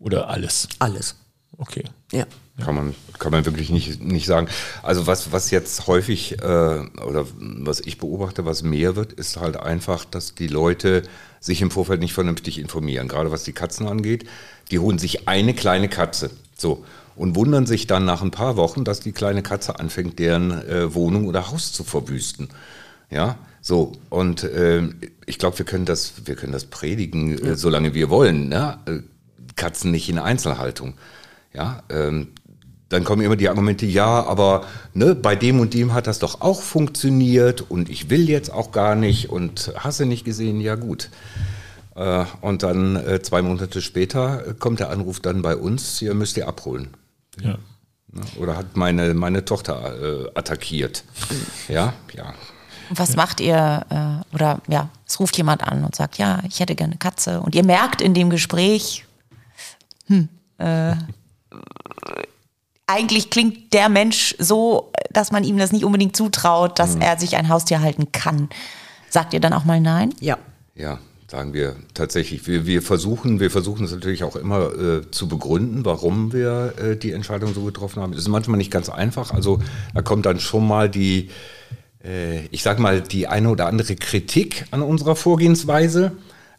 oder 0.00 0.28
alles? 0.28 0.68
Alles. 0.80 1.14
Okay. 1.56 1.84
Ja. 2.10 2.26
Kann 2.58 2.74
man, 2.74 2.94
kann 3.18 3.32
man 3.32 3.44
wirklich 3.44 3.70
nicht, 3.70 4.02
nicht 4.02 4.26
sagen. 4.26 4.48
Also 4.82 5.06
was, 5.06 5.32
was 5.32 5.50
jetzt 5.50 5.86
häufig 5.86 6.42
äh, 6.42 6.44
oder 6.44 7.26
was 7.38 7.80
ich 7.80 7.98
beobachte, 7.98 8.44
was 8.44 8.62
mehr 8.62 8.96
wird, 8.96 9.12
ist 9.12 9.38
halt 9.38 9.56
einfach, 9.56 10.04
dass 10.04 10.34
die 10.34 10.48
Leute 10.48 11.02
sich 11.38 11.62
im 11.62 11.70
Vorfeld 11.70 12.00
nicht 12.00 12.12
vernünftig 12.12 12.58
informieren. 12.58 13.08
Gerade 13.08 13.30
was 13.30 13.44
die 13.44 13.52
Katzen 13.52 13.86
angeht. 13.86 14.24
Die 14.70 14.78
holen 14.78 14.98
sich 14.98 15.28
eine 15.28 15.54
kleine 15.54 15.88
Katze. 15.88 16.30
So. 16.56 16.84
Und 17.16 17.34
wundern 17.34 17.66
sich 17.66 17.86
dann 17.86 18.04
nach 18.04 18.22
ein 18.22 18.30
paar 18.30 18.56
Wochen, 18.56 18.84
dass 18.84 19.00
die 19.00 19.12
kleine 19.12 19.42
Katze 19.42 19.78
anfängt, 19.78 20.18
deren 20.18 20.50
äh, 20.50 20.94
Wohnung 20.94 21.26
oder 21.26 21.50
Haus 21.50 21.72
zu 21.72 21.84
verwüsten. 21.84 22.48
Ja, 23.10 23.36
so. 23.60 23.92
Und 24.08 24.44
äh, 24.44 24.82
ich 25.26 25.38
glaube, 25.38 25.58
wir 25.58 25.66
können 25.66 25.84
das, 25.84 26.12
wir 26.24 26.36
können 26.36 26.52
das 26.52 26.66
predigen, 26.66 27.38
äh, 27.38 27.56
solange 27.56 27.94
wir 27.94 28.10
wollen. 28.10 28.48
Ne? 28.48 28.78
Katzen 29.60 29.90
nicht 29.90 30.08
in 30.08 30.18
Einzelhaltung. 30.18 30.94
Ja, 31.52 31.82
ähm, 31.90 32.28
dann 32.88 33.04
kommen 33.04 33.22
immer 33.22 33.36
die 33.36 33.48
Argumente, 33.48 33.86
ja, 33.86 34.24
aber 34.24 34.64
ne, 34.94 35.14
bei 35.14 35.36
dem 35.36 35.60
und 35.60 35.74
dem 35.74 35.92
hat 35.94 36.06
das 36.06 36.18
doch 36.18 36.40
auch 36.40 36.60
funktioniert 36.60 37.60
und 37.70 37.88
ich 37.88 38.10
will 38.10 38.28
jetzt 38.28 38.52
auch 38.52 38.72
gar 38.72 38.96
nicht 38.96 39.30
und 39.30 39.72
hast 39.76 40.00
du 40.00 40.06
nicht 40.06 40.24
gesehen, 40.24 40.60
ja 40.60 40.74
gut. 40.74 41.10
Äh, 41.94 42.24
und 42.40 42.62
dann 42.62 42.96
äh, 42.96 43.22
zwei 43.22 43.42
Monate 43.42 43.80
später 43.80 44.46
äh, 44.48 44.54
kommt 44.54 44.80
der 44.80 44.90
Anruf 44.90 45.20
dann 45.20 45.42
bei 45.42 45.54
uns, 45.54 46.02
ihr 46.02 46.14
müsst 46.14 46.36
ihr 46.36 46.48
abholen. 46.48 46.88
Ja. 47.40 47.58
Ne? 48.12 48.22
Oder 48.38 48.56
hat 48.56 48.76
meine, 48.76 49.14
meine 49.14 49.44
Tochter 49.44 50.24
äh, 50.24 50.30
attackiert. 50.34 51.04
Ja, 51.68 51.92
ja. 52.16 52.34
Was 52.90 53.14
macht 53.14 53.40
ihr? 53.40 53.86
Äh, 53.88 54.34
oder 54.34 54.60
ja, 54.66 54.88
es 55.06 55.20
ruft 55.20 55.36
jemand 55.36 55.62
an 55.62 55.84
und 55.84 55.94
sagt, 55.94 56.18
ja, 56.18 56.42
ich 56.48 56.58
hätte 56.58 56.74
gerne 56.74 56.92
eine 56.92 56.98
Katze. 56.98 57.40
Und 57.40 57.54
ihr 57.54 57.64
merkt 57.64 58.00
in 58.00 58.14
dem 58.14 58.30
Gespräch, 58.30 59.04
hm, 60.10 60.28
äh, 60.58 60.94
eigentlich 62.86 63.30
klingt 63.30 63.72
der 63.72 63.88
Mensch 63.88 64.34
so, 64.38 64.90
dass 65.12 65.30
man 65.30 65.44
ihm 65.44 65.56
das 65.56 65.70
nicht 65.70 65.84
unbedingt 65.84 66.16
zutraut, 66.16 66.78
dass 66.80 66.96
er 66.96 67.18
sich 67.18 67.36
ein 67.36 67.48
Haustier 67.48 67.80
halten 67.80 68.10
kann. 68.10 68.48
Sagt 69.08 69.32
ihr 69.32 69.40
dann 69.40 69.52
auch 69.52 69.64
mal 69.64 69.80
nein? 69.80 70.12
Ja. 70.20 70.38
Ja, 70.74 70.98
sagen 71.28 71.52
wir 71.52 71.76
tatsächlich. 71.94 72.46
Wir, 72.48 72.66
wir 72.66 72.82
versuchen, 72.82 73.38
wir 73.38 73.50
versuchen 73.50 73.84
es 73.84 73.92
natürlich 73.92 74.24
auch 74.24 74.34
immer 74.34 74.72
äh, 74.74 75.10
zu 75.10 75.28
begründen, 75.28 75.84
warum 75.84 76.32
wir 76.32 76.74
äh, 76.78 76.96
die 76.96 77.12
Entscheidung 77.12 77.54
so 77.54 77.62
getroffen 77.62 78.02
haben. 78.02 78.12
Das 78.12 78.22
ist 78.22 78.28
manchmal 78.28 78.58
nicht 78.58 78.72
ganz 78.72 78.88
einfach. 78.88 79.32
Also 79.32 79.60
da 79.94 80.02
kommt 80.02 80.26
dann 80.26 80.40
schon 80.40 80.66
mal 80.66 80.88
die, 80.88 81.30
äh, 82.04 82.46
ich 82.46 82.64
sag 82.64 82.80
mal, 82.80 83.00
die 83.00 83.28
eine 83.28 83.50
oder 83.50 83.66
andere 83.66 83.94
Kritik 83.94 84.64
an 84.72 84.82
unserer 84.82 85.14
Vorgehensweise. 85.14 86.12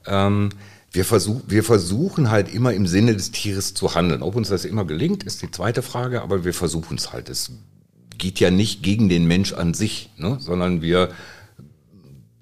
Ähm, 0.07 0.49
wir, 0.91 1.05
versuch, 1.05 1.41
wir 1.47 1.63
versuchen 1.63 2.29
halt 2.29 2.53
immer 2.53 2.73
im 2.73 2.87
Sinne 2.87 3.15
des 3.15 3.31
Tieres 3.31 3.73
zu 3.73 3.95
handeln. 3.95 4.21
Ob 4.21 4.35
uns 4.35 4.49
das 4.49 4.65
immer 4.65 4.85
gelingt, 4.85 5.23
ist 5.23 5.41
die 5.41 5.51
zweite 5.51 5.81
Frage, 5.81 6.21
aber 6.21 6.43
wir 6.43 6.53
versuchen 6.53 6.97
es 6.97 7.13
halt. 7.13 7.29
Es 7.29 7.51
geht 8.17 8.39
ja 8.39 8.51
nicht 8.51 8.83
gegen 8.83 9.09
den 9.09 9.25
Mensch 9.25 9.53
an 9.53 9.73
sich, 9.73 10.09
ne? 10.17 10.37
sondern 10.39 10.81
wir 10.81 11.09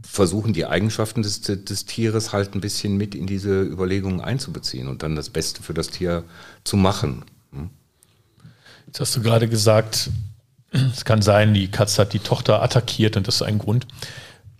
versuchen 0.01 0.53
die 0.53 0.65
Eigenschaften 0.65 1.21
des, 1.21 1.41
des 1.41 1.85
Tieres 1.85 2.33
halt 2.33 2.55
ein 2.55 2.61
bisschen 2.61 2.97
mit 2.97 3.13
in 3.13 3.27
diese 3.27 3.61
Überlegungen 3.61 4.21
einzubeziehen 4.21 4.87
und 4.87 5.03
dann 5.03 5.15
das 5.15 5.29
Beste 5.29 5.61
für 5.61 5.75
das 5.75 5.89
Tier 5.89 6.23
zu 6.63 6.77
machen. 6.77 7.23
Jetzt 8.89 9.01
hast 9.01 9.15
du 9.15 9.21
gerade 9.21 9.47
gesagt, 9.47 10.09
es 10.71 11.05
kann 11.05 11.21
sein, 11.21 11.53
die 11.53 11.69
Katze 11.69 12.01
hat 12.01 12.13
die 12.13 12.19
Tochter 12.19 12.63
attackiert 12.63 13.17
und 13.17 13.27
das 13.27 13.35
ist 13.35 13.41
ein 13.43 13.59
Grund. 13.59 13.85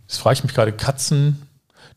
Jetzt 0.02 0.18
frage 0.18 0.36
ich 0.36 0.44
mich 0.44 0.54
gerade, 0.54 0.72
Katzen, 0.72 1.42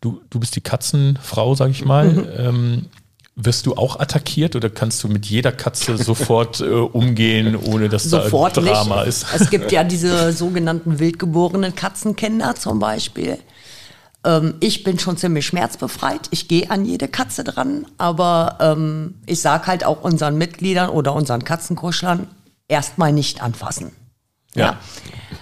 du, 0.03 0.20
du 0.28 0.38
bist 0.38 0.55
die 0.55 0.61
Katzenfrau, 0.61 1.55
sage 1.55 1.70
ich 1.70 1.84
mal. 1.84 2.28
Ähm, 2.36 2.86
wirst 3.34 3.64
du 3.64 3.74
auch 3.76 3.98
attackiert 3.98 4.57
oder 4.57 4.68
kannst 4.68 5.03
du 5.03 5.09
mit 5.09 5.24
jeder 5.24 5.53
Katze 5.53 5.96
sofort 5.96 6.61
äh, 6.61 6.64
umgehen, 6.64 7.57
ohne 7.57 7.88
dass 7.88 8.05
Sofort 8.05 8.59
da 8.59 8.61
Drama 8.61 8.98
nicht. 8.98 9.09
ist? 9.09 9.26
Es 9.34 9.48
gibt 9.48 9.72
ja 9.72 9.84
diese 9.84 10.32
sogenannten 10.32 10.98
wildgeborenen 10.98 11.74
Katzenkinder 11.74 12.55
zum 12.57 12.78
Beispiel. 12.78 13.38
Ähm, 14.24 14.55
ich 14.61 14.84
bin 14.84 14.98
schon 14.98 15.16
ziemlich 15.16 15.46
schmerzbefreit. 15.46 16.28
Ich 16.30 16.46
gehe 16.46 16.70
an 16.70 16.84
jede 16.84 17.09
Katze 17.09 17.42
dran. 17.42 17.86
Aber 17.96 18.59
ähm, 18.61 19.14
ich 19.24 19.40
sage 19.40 19.66
halt 19.66 19.84
auch 19.84 20.03
unseren 20.03 20.36
Mitgliedern 20.36 20.90
oder 20.90 21.14
unseren 21.14 21.42
Katzenkuschlern, 21.42 22.28
erstmal 22.68 23.12
nicht 23.12 23.42
anfassen. 23.42 23.92
Ja. 24.55 24.78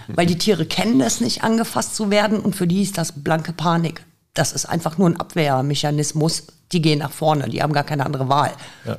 Weil 0.07 0.25
die 0.25 0.37
Tiere 0.37 0.65
kennen 0.65 1.01
es 1.01 1.19
nicht, 1.19 1.43
angefasst 1.43 1.95
zu 1.95 2.09
werden 2.09 2.39
und 2.39 2.55
für 2.55 2.67
die 2.67 2.81
ist 2.81 2.97
das 2.97 3.11
blanke 3.11 3.51
Panik. 3.51 4.05
Das 4.33 4.53
ist 4.53 4.65
einfach 4.65 4.97
nur 4.97 5.09
ein 5.09 5.19
Abwehrmechanismus. 5.19 6.47
Die 6.71 6.81
gehen 6.81 6.99
nach 6.99 7.11
vorne, 7.11 7.49
die 7.49 7.61
haben 7.61 7.73
gar 7.73 7.83
keine 7.83 8.05
andere 8.05 8.29
Wahl. 8.29 8.51
Ja. 8.85 8.97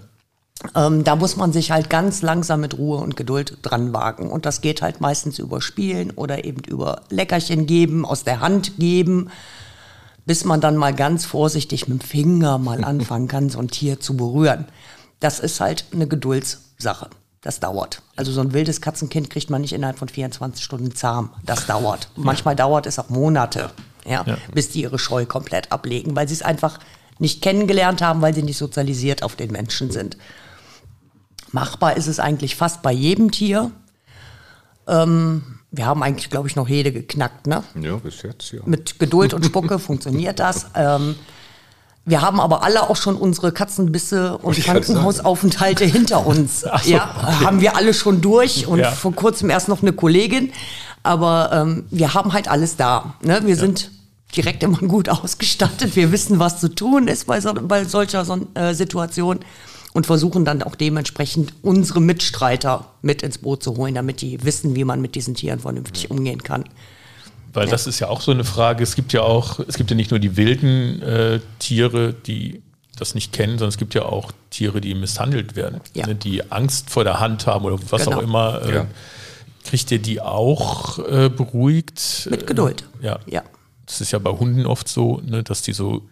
Ähm, 0.75 1.05
da 1.05 1.17
muss 1.17 1.37
man 1.37 1.53
sich 1.53 1.71
halt 1.71 1.91
ganz 1.91 2.23
langsam 2.23 2.61
mit 2.61 2.79
Ruhe 2.79 2.99
und 2.99 3.17
Geduld 3.17 3.59
dran 3.63 3.93
wagen. 3.93 4.31
Und 4.31 4.47
das 4.47 4.61
geht 4.61 4.83
halt 4.83 5.01
meistens 5.01 5.39
über 5.39 5.61
Spielen 5.61 6.11
oder 6.13 6.45
eben 6.45 6.63
über 6.65 7.03
Leckerchen 7.09 7.67
geben, 7.67 8.05
aus 8.05 8.25
der 8.25 8.41
Hand 8.41 8.79
geben, 8.79 9.31
bis 10.25 10.45
man 10.45 10.61
dann 10.61 10.77
mal 10.77 10.95
ganz 10.95 11.25
vorsichtig 11.25 11.89
mit 11.89 12.03
dem 12.03 12.07
Finger 12.07 12.59
mal 12.59 12.85
anfangen 12.85 13.29
kann, 13.29 13.51
so 13.51 13.59
ein 13.59 13.69
Tier 13.69 14.01
zu 14.01 14.17
berühren. 14.17 14.67
Das 15.19 15.41
ist 15.41 15.61
halt 15.61 15.87
eine 15.93 16.07
Geduldssache. 16.07 17.11
Das 17.41 17.59
dauert. 17.59 18.03
Also 18.15 18.31
so 18.31 18.41
ein 18.41 18.53
wildes 18.53 18.81
Katzenkind 18.81 19.29
kriegt 19.29 19.51
man 19.51 19.63
nicht 19.63 19.73
innerhalb 19.73 19.99
von 19.99 20.09
24 20.09 20.63
Stunden 20.63 20.95
zahm. 20.95 21.31
Das 21.45 21.67
dauert. 21.67 22.09
Manchmal 22.15 22.55
dauert 22.55 22.87
es 22.87 23.01
auch 23.01 23.09
Monate, 23.09 23.71
ja, 24.07 24.23
Ja. 24.27 24.37
bis 24.55 24.69
die 24.71 24.83
ihre 24.83 24.99
Scheu 24.99 25.27
komplett 25.27 25.73
ablegen, 25.73 26.15
weil 26.17 26.29
sie 26.29 26.35
es 26.35 26.43
einfach 26.43 26.79
nicht 27.19 27.43
kennengelernt 27.43 28.03
haben, 28.03 28.21
weil 28.23 28.35
sie 28.35 28.43
nicht 28.43 28.59
sozialisiert 28.59 29.23
auf 29.23 29.37
den 29.37 29.53
Menschen 29.53 29.91
sind. 29.91 30.17
Machbar 31.53 31.97
ist 31.97 32.07
es 32.07 32.19
eigentlich 32.19 32.57
fast 32.57 32.83
bei 32.83 32.93
jedem 32.93 33.31
Tier. 33.31 33.71
Ähm, 34.89 35.43
wir 35.71 35.87
haben 35.87 36.03
eigentlich, 36.03 36.31
glaube 36.31 36.49
ich, 36.49 36.57
noch 36.57 36.69
jede 36.69 36.93
geknackt, 36.93 37.47
ne? 37.47 37.63
Ja, 37.81 37.97
bis 37.97 38.23
jetzt, 38.23 38.53
ja. 38.53 38.61
Mit 38.65 38.99
Geduld 38.99 39.35
und 39.35 39.45
Spucke 39.45 39.79
funktioniert 39.79 40.39
das. 40.39 40.67
Ähm, 40.75 41.15
wir 42.05 42.21
haben 42.21 42.41
aber 42.41 42.65
alle 42.65 42.91
auch 42.91 42.97
schon 42.97 43.15
unsere 43.17 43.53
Katzenbisse 43.53 44.37
und 44.39 44.59
ich 44.59 44.65
Krankenhausaufenthalte 44.65 45.85
hinter 45.85 46.27
uns. 46.27 46.61
So, 46.63 46.69
ja, 46.91 47.15
okay. 47.17 47.45
haben 47.45 47.61
wir 47.61 47.77
alle 47.77 47.95
schon 47.95 48.21
durch 48.21 48.67
und 48.67 48.81
Ja. 48.81 48.91
vor 48.91 49.13
kurzem 49.15 49.51
erst 49.51 49.69
noch 49.69 49.83
eine 49.83 49.93
Kollegin. 49.93 50.53
Aber 51.03 51.51
ähm, 51.53 51.85
wir 51.91 52.15
haben 52.15 52.33
halt 52.33 52.49
alles 52.49 52.77
da. 52.77 53.15
Ne? 53.23 53.41
Wir 53.45 53.57
sind 53.57 53.91
direkt 54.37 54.63
immer 54.63 54.79
gut 54.79 55.09
ausgestattet. 55.09 55.97
Wir 55.97 56.13
wissen, 56.13 56.39
was 56.39 56.61
zu 56.61 56.69
tun 56.69 57.09
ist 57.09 57.27
bei, 57.27 57.41
so, 57.41 57.53
bei 57.55 57.85
solcher 57.85 58.25
so, 58.25 58.47
äh, 58.55 58.75
Situation 58.75 59.41
und 59.93 60.07
versuchen 60.07 60.45
dann 60.45 60.63
auch 60.63 60.75
dementsprechend 60.75 61.53
unsere 61.63 62.01
Mitstreiter 62.01 62.87
mit 63.03 63.23
ins 63.23 63.39
Boot 63.39 63.63
zu 63.63 63.77
holen, 63.77 63.95
damit 63.95 64.21
die 64.23 64.43
wissen, 64.43 64.75
wie 64.75 64.85
man 64.85 65.01
mit 65.03 65.15
diesen 65.15 65.35
Tieren 65.35 65.59
vernünftig 65.61 66.11
umgehen 66.11 66.43
kann. 66.43 66.65
Weil 67.53 67.69
das 67.69 67.87
ist 67.87 68.01
ja 68.01 68.09
auch 68.09 68.23
so 68.23 68.31
eine 68.31 68.45
Frage. 68.45 68.83
Es 68.83 68.95
gibt 68.95 69.13
ja 69.13 69.21
auch, 69.23 69.61
es 69.61 69.77
gibt 69.77 69.91
ja 69.91 69.97
nicht 69.97 70.11
nur 70.11 70.19
die 70.21 70.37
wilden 70.39 71.03
äh, 71.03 71.41
Tiere, 71.59 72.15
die 72.15 72.63
das 72.97 73.15
nicht 73.15 73.33
kennen, 73.33 73.53
sondern 73.59 73.69
es 73.69 73.77
gibt 73.77 73.93
ja 73.95 74.05
auch 74.05 74.33
Tiere, 74.51 74.81
die 74.81 74.95
misshandelt 74.95 75.57
werden, 75.57 75.81
Ja. 75.93 76.07
ne, 76.07 76.15
die 76.15 76.51
Angst 76.51 76.89
vor 76.89 77.05
der 77.05 77.21
Hand 77.21 77.47
haben 77.47 77.65
oder 77.67 77.79
was 77.91 78.05
Genau. 78.05 78.17
auch 78.19 78.23
immer. 78.23 78.63
Äh, 78.65 78.75
Ja. 78.75 78.87
Kriegt 79.65 79.91
ihr 79.91 79.99
die 80.01 80.21
auch 80.21 80.99
äh, 80.99 81.29
beruhigt? 81.29 82.27
Mit 82.31 82.47
Geduld. 82.47 82.85
Äh, 83.01 83.07
ja. 83.07 83.19
Ja. 83.27 83.43
Das 83.87 84.01
ist 84.01 84.11
ja 84.13 84.19
bei 84.19 84.31
Hunden 84.31 84.67
oft 84.67 84.89
so, 84.89 85.21
ne, 85.25 85.43
dass 85.43 85.63
die 85.63 85.73
so 85.73 86.03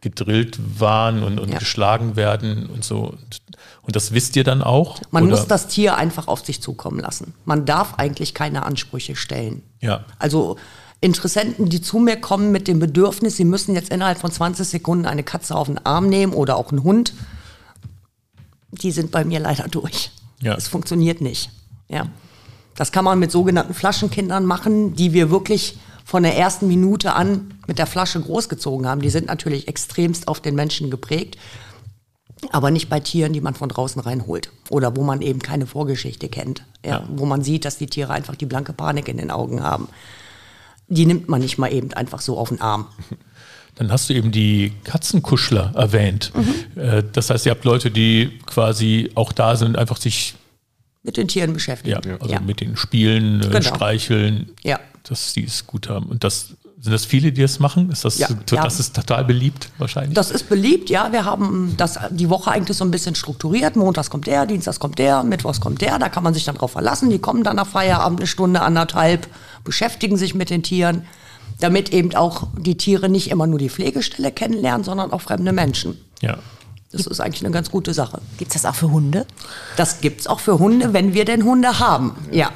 gedrillt 0.00 0.58
waren 0.80 1.22
und, 1.22 1.40
und 1.40 1.50
Ja. 1.50 1.58
geschlagen 1.58 2.14
werden 2.16 2.66
und 2.66 2.84
so. 2.84 2.98
Und, 3.10 3.40
und 3.82 3.96
das 3.96 4.12
wisst 4.12 4.36
ihr 4.36 4.44
dann 4.44 4.62
auch? 4.62 5.00
Man 5.10 5.24
Oder- 5.24 5.36
muss 5.36 5.46
das 5.46 5.66
Tier 5.68 5.96
einfach 5.96 6.28
auf 6.28 6.44
sich 6.44 6.60
zukommen 6.62 7.00
lassen. 7.00 7.34
Man 7.44 7.64
darf 7.64 7.94
eigentlich 7.94 8.34
keine 8.34 8.64
Ansprüche 8.64 9.16
stellen. 9.16 9.62
Ja. 9.80 10.04
Also 10.18 10.56
Interessenten, 11.00 11.68
die 11.68 11.80
zu 11.82 11.98
mir 11.98 12.16
kommen 12.16 12.52
mit 12.52 12.68
dem 12.68 12.78
Bedürfnis, 12.78 13.36
sie 13.36 13.44
müssen 13.44 13.74
jetzt 13.74 13.90
innerhalb 13.90 14.18
von 14.18 14.30
20 14.30 14.66
Sekunden 14.66 15.06
eine 15.06 15.22
Katze 15.22 15.54
auf 15.54 15.66
den 15.66 15.84
Arm 15.84 16.08
nehmen 16.08 16.32
oder 16.32 16.56
auch 16.56 16.70
einen 16.70 16.82
Hund, 16.84 17.12
die 18.70 18.90
sind 18.92 19.10
bei 19.10 19.24
mir 19.24 19.40
leider 19.40 19.68
durch. 19.68 20.10
Ja. 20.40 20.54
Es 20.54 20.68
funktioniert 20.68 21.20
nicht. 21.20 21.50
Ja. 21.88 22.06
Das 22.76 22.92
kann 22.92 23.04
man 23.04 23.18
mit 23.18 23.32
sogenannten 23.32 23.74
Flaschenkindern 23.74 24.44
machen, 24.44 24.94
die 24.94 25.12
wir 25.12 25.30
wirklich 25.30 25.78
von 26.04 26.22
der 26.22 26.36
ersten 26.36 26.68
Minute 26.68 27.14
an 27.14 27.54
mit 27.66 27.78
der 27.78 27.86
Flasche 27.86 28.20
großgezogen 28.20 28.86
haben. 28.86 29.00
Die 29.00 29.10
sind 29.10 29.26
natürlich 29.26 29.66
extremst 29.66 30.28
auf 30.28 30.40
den 30.40 30.54
Menschen 30.54 30.90
geprägt, 30.90 31.36
aber 32.52 32.70
nicht 32.70 32.88
bei 32.88 33.00
Tieren, 33.00 33.32
die 33.32 33.40
man 33.40 33.54
von 33.54 33.68
draußen 33.68 34.00
reinholt 34.00 34.50
oder 34.68 34.94
wo 34.94 35.02
man 35.02 35.20
eben 35.22 35.40
keine 35.40 35.66
Vorgeschichte 35.66 36.28
kennt, 36.28 36.64
ja, 36.84 37.08
wo 37.08 37.26
man 37.26 37.42
sieht, 37.42 37.64
dass 37.64 37.78
die 37.78 37.86
Tiere 37.86 38.12
einfach 38.12 38.36
die 38.36 38.46
blanke 38.46 38.72
Panik 38.72 39.08
in 39.08 39.16
den 39.16 39.30
Augen 39.30 39.62
haben. 39.62 39.88
Die 40.88 41.06
nimmt 41.06 41.28
man 41.28 41.40
nicht 41.40 41.58
mal 41.58 41.72
eben 41.72 41.92
einfach 41.94 42.20
so 42.20 42.38
auf 42.38 42.50
den 42.50 42.60
Arm. 42.60 42.86
Dann 43.74 43.90
hast 43.90 44.08
du 44.08 44.14
eben 44.14 44.30
die 44.30 44.72
Katzenkuschler 44.84 45.72
erwähnt. 45.74 46.32
Äh, 46.76 47.02
Das 47.12 47.30
heißt, 47.30 47.46
ihr 47.46 47.50
habt 47.50 47.64
Leute, 47.64 47.90
die 47.90 48.38
quasi 48.46 49.10
auch 49.16 49.32
da 49.32 49.56
sind, 49.56 49.76
einfach 49.76 49.96
sich 49.96 50.34
Mit 51.06 51.16
den 51.16 51.28
Tieren 51.28 51.52
beschäftigen. 51.54 52.00
ja, 52.04 52.16
also 52.20 52.32
ja. 52.34 52.40
mit 52.40 52.60
den 52.60 52.76
Spielen, 52.76 53.40
äh, 53.42 53.46
Genau. 53.46 53.60
streicheln, 53.62 54.50
Ja. 54.62 54.78
dass 55.04 55.32
sie 55.32 55.44
es 55.44 55.66
gut 55.66 55.88
haben. 55.88 56.06
Und 56.06 56.24
das 56.24 56.48
sind 56.80 56.92
das 56.92 57.04
viele, 57.06 57.32
die 57.32 57.40
das 57.40 57.58
machen? 57.58 57.90
Ist 57.90 58.04
das, 58.04 58.18
Ja. 58.18 58.28
das 58.46 58.50
Ja. 58.58 58.66
ist 58.66 58.94
total 58.94 59.24
beliebt 59.24 59.70
wahrscheinlich? 59.78 60.14
Das 60.14 60.30
ist 60.30 60.48
beliebt, 60.48 60.90
ja. 60.90 61.10
Wir 61.12 61.24
haben 61.24 61.74
das 61.76 61.98
die 62.10 62.28
Woche 62.28 62.50
eigentlich 62.50 62.76
so 62.76 62.84
ein 62.84 62.90
bisschen 62.90 63.14
strukturiert. 63.14 63.76
Montags 63.76 64.10
kommt 64.10 64.26
der, 64.26 64.46
Dienstags 64.46 64.78
kommt 64.78 64.98
der, 64.98 65.22
Mittwochs 65.24 65.60
kommt 65.60 65.80
der. 65.80 65.98
Da 65.98 66.08
kann 66.08 66.22
man 66.22 66.34
sich 66.34 66.44
dann 66.44 66.56
drauf 66.56 66.72
verlassen. 66.72 67.08
Die 67.10 67.18
kommen 67.18 67.42
dann 67.44 67.56
nach 67.56 67.66
Feierabend 67.66 68.20
eine 68.20 68.26
Stunde, 68.26 68.60
anderthalb, 68.62 69.26
beschäftigen 69.64 70.16
sich 70.16 70.34
mit 70.34 70.50
den 70.50 70.62
Tieren, 70.62 71.06
damit 71.60 71.92
eben 71.92 72.14
auch 72.14 72.48
die 72.58 72.76
Tiere 72.76 73.08
nicht 73.08 73.30
immer 73.30 73.46
nur 73.46 73.58
die 73.58 73.70
Pflegestelle 73.70 74.30
kennenlernen, 74.32 74.84
sondern 74.84 75.12
auch 75.12 75.22
fremde 75.22 75.52
Menschen. 75.52 75.96
ja. 76.20 76.38
Das 76.96 77.06
ist 77.06 77.20
eigentlich 77.20 77.44
eine 77.44 77.52
ganz 77.52 77.70
gute 77.70 77.94
Sache. 77.94 78.20
Gibt 78.38 78.54
es 78.54 78.62
das 78.62 78.70
auch 78.70 78.76
für 78.76 78.90
Hunde? 78.90 79.26
Das 79.76 80.00
gibt's 80.00 80.26
auch 80.26 80.40
für 80.40 80.58
Hunde, 80.58 80.92
wenn 80.92 81.14
wir 81.14 81.24
denn 81.24 81.44
Hunde 81.44 81.78
haben. 81.78 82.16
Ja. 82.30 82.50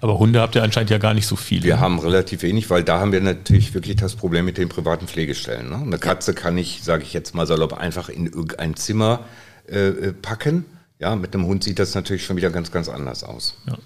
Aber 0.00 0.18
Hunde 0.18 0.40
habt 0.40 0.54
ihr 0.54 0.62
anscheinend 0.62 0.90
ja 0.90 0.98
gar 0.98 1.14
nicht 1.14 1.26
so 1.26 1.34
viele. 1.34 1.62
Wir 1.62 1.80
haben 1.80 1.98
relativ 1.98 2.42
wenig, 2.42 2.68
weil 2.68 2.84
da 2.84 3.00
haben 3.00 3.12
wir 3.12 3.20
natürlich 3.20 3.72
wirklich 3.72 3.96
das 3.96 4.16
Problem 4.16 4.44
mit 4.44 4.58
den 4.58 4.68
privaten 4.68 5.06
Pflegestellen. 5.06 5.70
Ne? 5.70 5.76
Eine 5.76 5.98
Katze 5.98 6.34
kann 6.34 6.58
ich, 6.58 6.82
sage 6.82 7.02
ich 7.04 7.14
jetzt 7.14 7.34
mal 7.34 7.46
salopp, 7.46 7.72
einfach 7.72 8.10
in 8.10 8.26
irgendein 8.26 8.76
Zimmer 8.76 9.20
äh, 9.66 9.88
äh, 9.88 10.12
packen. 10.12 10.66
Ja, 10.98 11.16
mit 11.16 11.34
einem 11.34 11.46
Hund 11.46 11.64
sieht 11.64 11.78
das 11.78 11.94
natürlich 11.94 12.24
schon 12.24 12.36
wieder 12.36 12.50
ganz, 12.50 12.70
ganz 12.70 12.88
anders 12.88 13.24
aus. 13.24 13.56
Ja. 13.66 13.78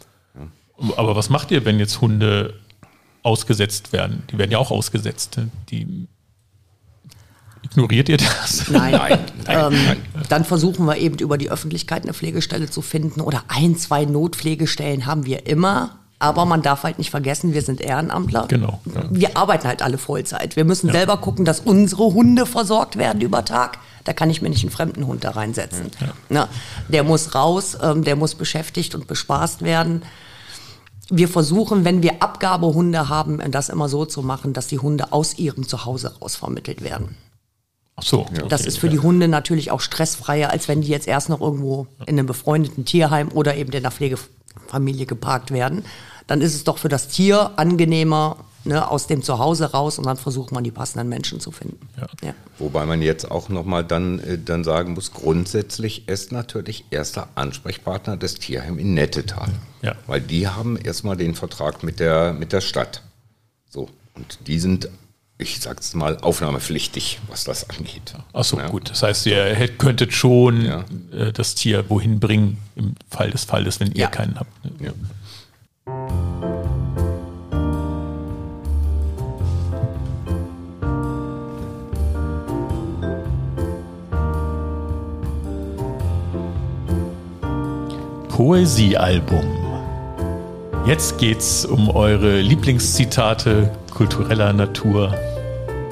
Aber 0.96 1.16
was 1.16 1.30
macht 1.30 1.50
ihr, 1.50 1.64
wenn 1.64 1.78
jetzt 1.78 2.00
Hunde 2.00 2.54
ausgesetzt 3.22 3.92
werden? 3.92 4.22
Die 4.30 4.38
werden 4.38 4.50
ja 4.50 4.58
auch 4.58 4.70
ausgesetzt. 4.70 5.36
ne? 5.36 5.50
Die 5.70 6.08
ignoriert 7.62 8.08
ihr 8.08 8.16
das? 8.18 8.68
Nein. 8.70 8.92
Nein, 8.92 9.18
nein, 9.46 9.72
ähm, 9.72 9.84
nein. 9.86 9.96
Dann 10.28 10.44
versuchen 10.44 10.86
wir 10.86 10.96
eben 10.96 11.18
über 11.18 11.38
die 11.38 11.50
Öffentlichkeit 11.50 12.02
eine 12.02 12.12
Pflegestelle 12.12 12.68
zu 12.70 12.82
finden 12.82 13.20
oder 13.20 13.42
ein, 13.48 13.76
zwei 13.76 14.04
Notpflegestellen 14.04 15.06
haben 15.06 15.26
wir 15.26 15.46
immer. 15.46 15.98
Aber 16.20 16.44
man 16.44 16.62
darf 16.62 16.82
halt 16.82 16.98
nicht 16.98 17.10
vergessen, 17.10 17.54
wir 17.54 17.62
sind 17.62 17.80
Ehrenamtler. 17.80 18.46
Genau, 18.48 18.80
ja. 18.92 19.04
Wir 19.10 19.36
arbeiten 19.36 19.68
halt 19.68 19.82
alle 19.82 19.98
Vollzeit. 19.98 20.56
Wir 20.56 20.64
müssen 20.64 20.90
selber 20.90 21.18
gucken, 21.18 21.44
dass 21.44 21.60
unsere 21.60 22.12
Hunde 22.12 22.44
versorgt 22.44 22.96
werden 22.96 23.20
über 23.20 23.44
Tag. 23.44 23.78
Da 24.02 24.12
kann 24.12 24.28
ich 24.28 24.42
mir 24.42 24.48
nicht 24.48 24.62
einen 24.62 24.72
fremden 24.72 25.06
Hund 25.06 25.22
da 25.22 25.30
reinsetzen. 25.30 25.90
Na, 26.28 26.48
der 26.88 27.04
muss 27.04 27.34
raus, 27.34 27.78
ähm, 27.80 28.02
der 28.02 28.16
muss 28.16 28.34
beschäftigt 28.34 28.94
und 28.94 29.06
bespaßt 29.06 29.62
werden. 29.62 30.02
Wir 31.10 31.28
versuchen, 31.28 31.84
wenn 31.84 32.02
wir 32.02 32.22
Abgabehunde 32.22 33.08
haben, 33.08 33.40
das 33.50 33.68
immer 33.68 33.88
so 33.88 34.04
zu 34.04 34.22
machen, 34.22 34.52
dass 34.52 34.66
die 34.66 34.78
Hunde 34.78 35.12
aus 35.12 35.38
ihrem 35.38 35.66
Zuhause 35.66 36.14
raus 36.20 36.36
vermittelt 36.36 36.82
werden. 36.82 37.16
Ach 37.98 38.02
so. 38.02 38.26
Das 38.48 38.60
okay, 38.60 38.68
ist 38.68 38.78
für 38.78 38.86
ja. 38.86 38.92
die 38.92 38.98
Hunde 39.00 39.26
natürlich 39.26 39.70
auch 39.72 39.80
stressfreier, 39.80 40.50
als 40.50 40.68
wenn 40.68 40.82
die 40.82 40.88
jetzt 40.88 41.08
erst 41.08 41.28
noch 41.28 41.40
irgendwo 41.40 41.88
in 42.06 42.18
einem 42.18 42.26
befreundeten 42.26 42.84
Tierheim 42.84 43.28
oder 43.32 43.56
eben 43.56 43.72
in 43.72 43.82
der 43.82 43.90
Pflegefamilie 43.90 45.06
geparkt 45.06 45.50
werden. 45.50 45.84
Dann 46.28 46.40
ist 46.40 46.54
es 46.54 46.62
doch 46.62 46.78
für 46.78 46.88
das 46.88 47.08
Tier 47.08 47.52
angenehmer, 47.56 48.36
ne, 48.64 48.88
aus 48.88 49.08
dem 49.08 49.22
Zuhause 49.22 49.72
raus 49.72 49.98
und 49.98 50.06
dann 50.06 50.16
versucht 50.16 50.52
man 50.52 50.62
die 50.62 50.70
passenden 50.70 51.08
Menschen 51.08 51.40
zu 51.40 51.50
finden. 51.50 51.88
Ja. 51.96 52.06
Ja. 52.22 52.34
Wobei 52.58 52.86
man 52.86 53.02
jetzt 53.02 53.28
auch 53.28 53.48
nochmal 53.48 53.82
dann, 53.82 54.20
äh, 54.20 54.38
dann 54.38 54.62
sagen 54.62 54.94
muss, 54.94 55.12
grundsätzlich 55.12 56.06
ist 56.06 56.30
natürlich 56.30 56.84
erster 56.90 57.28
Ansprechpartner 57.34 58.16
das 58.16 58.34
Tierheim 58.34 58.78
in 58.78 58.94
Nettetal. 58.94 59.48
Ja. 59.82 59.96
Weil 60.06 60.20
die 60.20 60.46
haben 60.46 60.76
erstmal 60.76 61.16
den 61.16 61.34
Vertrag 61.34 61.82
mit 61.82 61.98
der, 61.98 62.32
mit 62.32 62.52
der 62.52 62.60
Stadt. 62.60 63.02
So. 63.68 63.88
Und 64.14 64.38
die 64.46 64.60
sind, 64.60 64.88
ich 65.40 65.60
sag's 65.60 65.94
mal, 65.94 66.18
aufnahmepflichtig, 66.18 67.20
was 67.28 67.44
das 67.44 67.70
angeht. 67.70 68.14
Ach 68.32 68.42
so, 68.44 68.58
Ja. 68.58 68.68
gut. 68.68 68.90
Das 68.90 69.02
heißt, 69.04 69.26
ihr 69.26 69.44
hätt- 69.54 69.78
könntet 69.78 70.12
schon 70.12 70.64
Ja. 70.64 70.84
äh, 71.12 71.32
das 71.32 71.54
Tier 71.54 71.88
wohin 71.88 72.18
bringen, 72.18 72.58
im 72.74 72.94
Fall 73.08 73.30
des 73.30 73.44
Falles, 73.44 73.78
wenn 73.80 73.92
ihr 73.92 74.02
Ja. 74.02 74.08
keinen 74.08 74.38
habt. 74.38 74.50
ne? 74.80 74.92
Poesiealbum. 88.28 89.44
Jetzt 90.86 91.18
geht's 91.18 91.64
um 91.64 91.90
eure 91.90 92.40
Lieblingszitate 92.40 93.70
kultureller 93.92 94.52
Natur, 94.52 95.14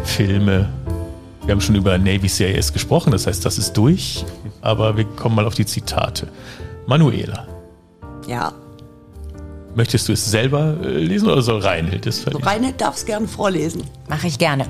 Filme. 0.07 0.69
Wir 1.45 1.53
haben 1.53 1.61
schon 1.61 1.75
über 1.75 1.99
Navy 1.99 2.29
CIS 2.29 2.73
gesprochen, 2.73 3.11
das 3.11 3.27
heißt, 3.27 3.45
das 3.45 3.59
ist 3.59 3.75
durch. 3.75 4.25
Aber 4.63 4.97
wir 4.97 5.05
kommen 5.05 5.37
mal 5.37 5.47
auf 5.47 5.55
die 5.55 5.67
Zitate. 5.67 6.29
Manuela, 6.87 7.47
ja. 8.27 8.53
möchtest 9.75 10.09
du 10.09 10.13
es 10.13 10.25
selber 10.31 10.77
äh, 10.83 10.99
lesen 10.99 11.29
oder 11.29 11.43
soll 11.43 11.61
Reinhild 11.61 12.07
es 12.07 12.21
verlesen? 12.21 12.45
Reinhard 12.45 12.81
darf 12.81 12.97
es 12.97 13.05
gerne 13.05 13.29
vorlesen. 13.29 13.83
Mache 14.09 14.29
ich 14.29 14.39
gerne. 14.39 14.67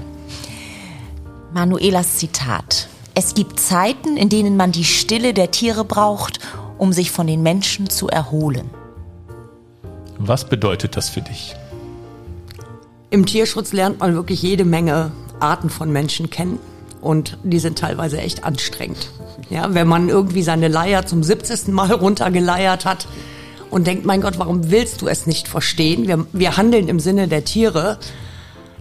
Manuelas 1.53 2.17
Zitat. 2.17 2.89
Es 3.15 3.35
gibt 3.35 3.59
Zeiten, 3.61 4.17
in 4.17 4.29
denen 4.29 4.57
man 4.57 4.73
die 4.73 4.85
Stille 4.85 5.33
der 5.33 5.51
Tiere 5.51 5.85
braucht, 5.85 6.41
um 6.77 6.93
sich 6.93 7.11
von 7.11 7.27
den 7.27 7.43
Menschen 7.43 7.89
zu 7.89 8.09
erholen. 8.09 8.71
Was 10.19 10.49
bedeutet 10.49 10.97
das 10.97 11.09
für 11.09 11.23
dich? 11.23 11.55
Im 13.11 13.25
Tierschutz 13.25 13.73
lernt 13.73 14.01
man 14.01 14.15
wirklich 14.15 14.43
jede 14.43 14.65
Menge 14.65 15.13
Arten 15.41 15.71
von 15.71 15.91
Menschen 15.91 16.31
kennen 16.31 16.59
und 17.01 17.39
die 17.45 17.59
sind 17.59 17.79
teilweise 17.79 18.19
echt 18.19 18.45
anstrengend. 18.45 19.11
Ja, 19.51 19.75
wenn 19.75 19.87
man 19.87 20.09
irgendwie 20.09 20.43
seine 20.43 20.69
Leier 20.69 21.07
zum 21.07 21.23
70. 21.23 21.69
Mal 21.69 21.93
runtergeleiert 21.93 22.85
hat 22.85 23.07
und 23.71 23.87
denkt, 23.87 24.05
mein 24.05 24.21
Gott, 24.21 24.39
warum 24.39 24.71
willst 24.71 25.03
du 25.03 25.09
es 25.09 25.27
nicht 25.27 25.49
verstehen? 25.49 26.09
Wir, 26.09 26.27
wir 26.33 26.57
handeln 26.57 26.89
im 26.89 27.01
Sinne 27.01 27.29
der 27.29 27.45
Tiere. 27.45 27.99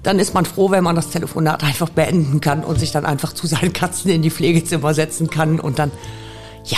Dann 0.03 0.19
ist 0.19 0.33
man 0.33 0.45
froh, 0.45 0.71
wenn 0.71 0.83
man 0.83 0.95
das 0.95 1.09
Telefonat 1.09 1.63
einfach 1.63 1.89
beenden 1.89 2.41
kann 2.41 2.63
und 2.63 2.79
sich 2.79 2.91
dann 2.91 3.05
einfach 3.05 3.33
zu 3.33 3.47
seinen 3.47 3.73
Katzen 3.73 4.11
in 4.11 4.21
die 4.21 4.31
Pflegezimmer 4.31 4.93
setzen 4.93 5.29
kann 5.29 5.59
und 5.59 5.79
dann, 5.79 5.91
ja, 6.65 6.77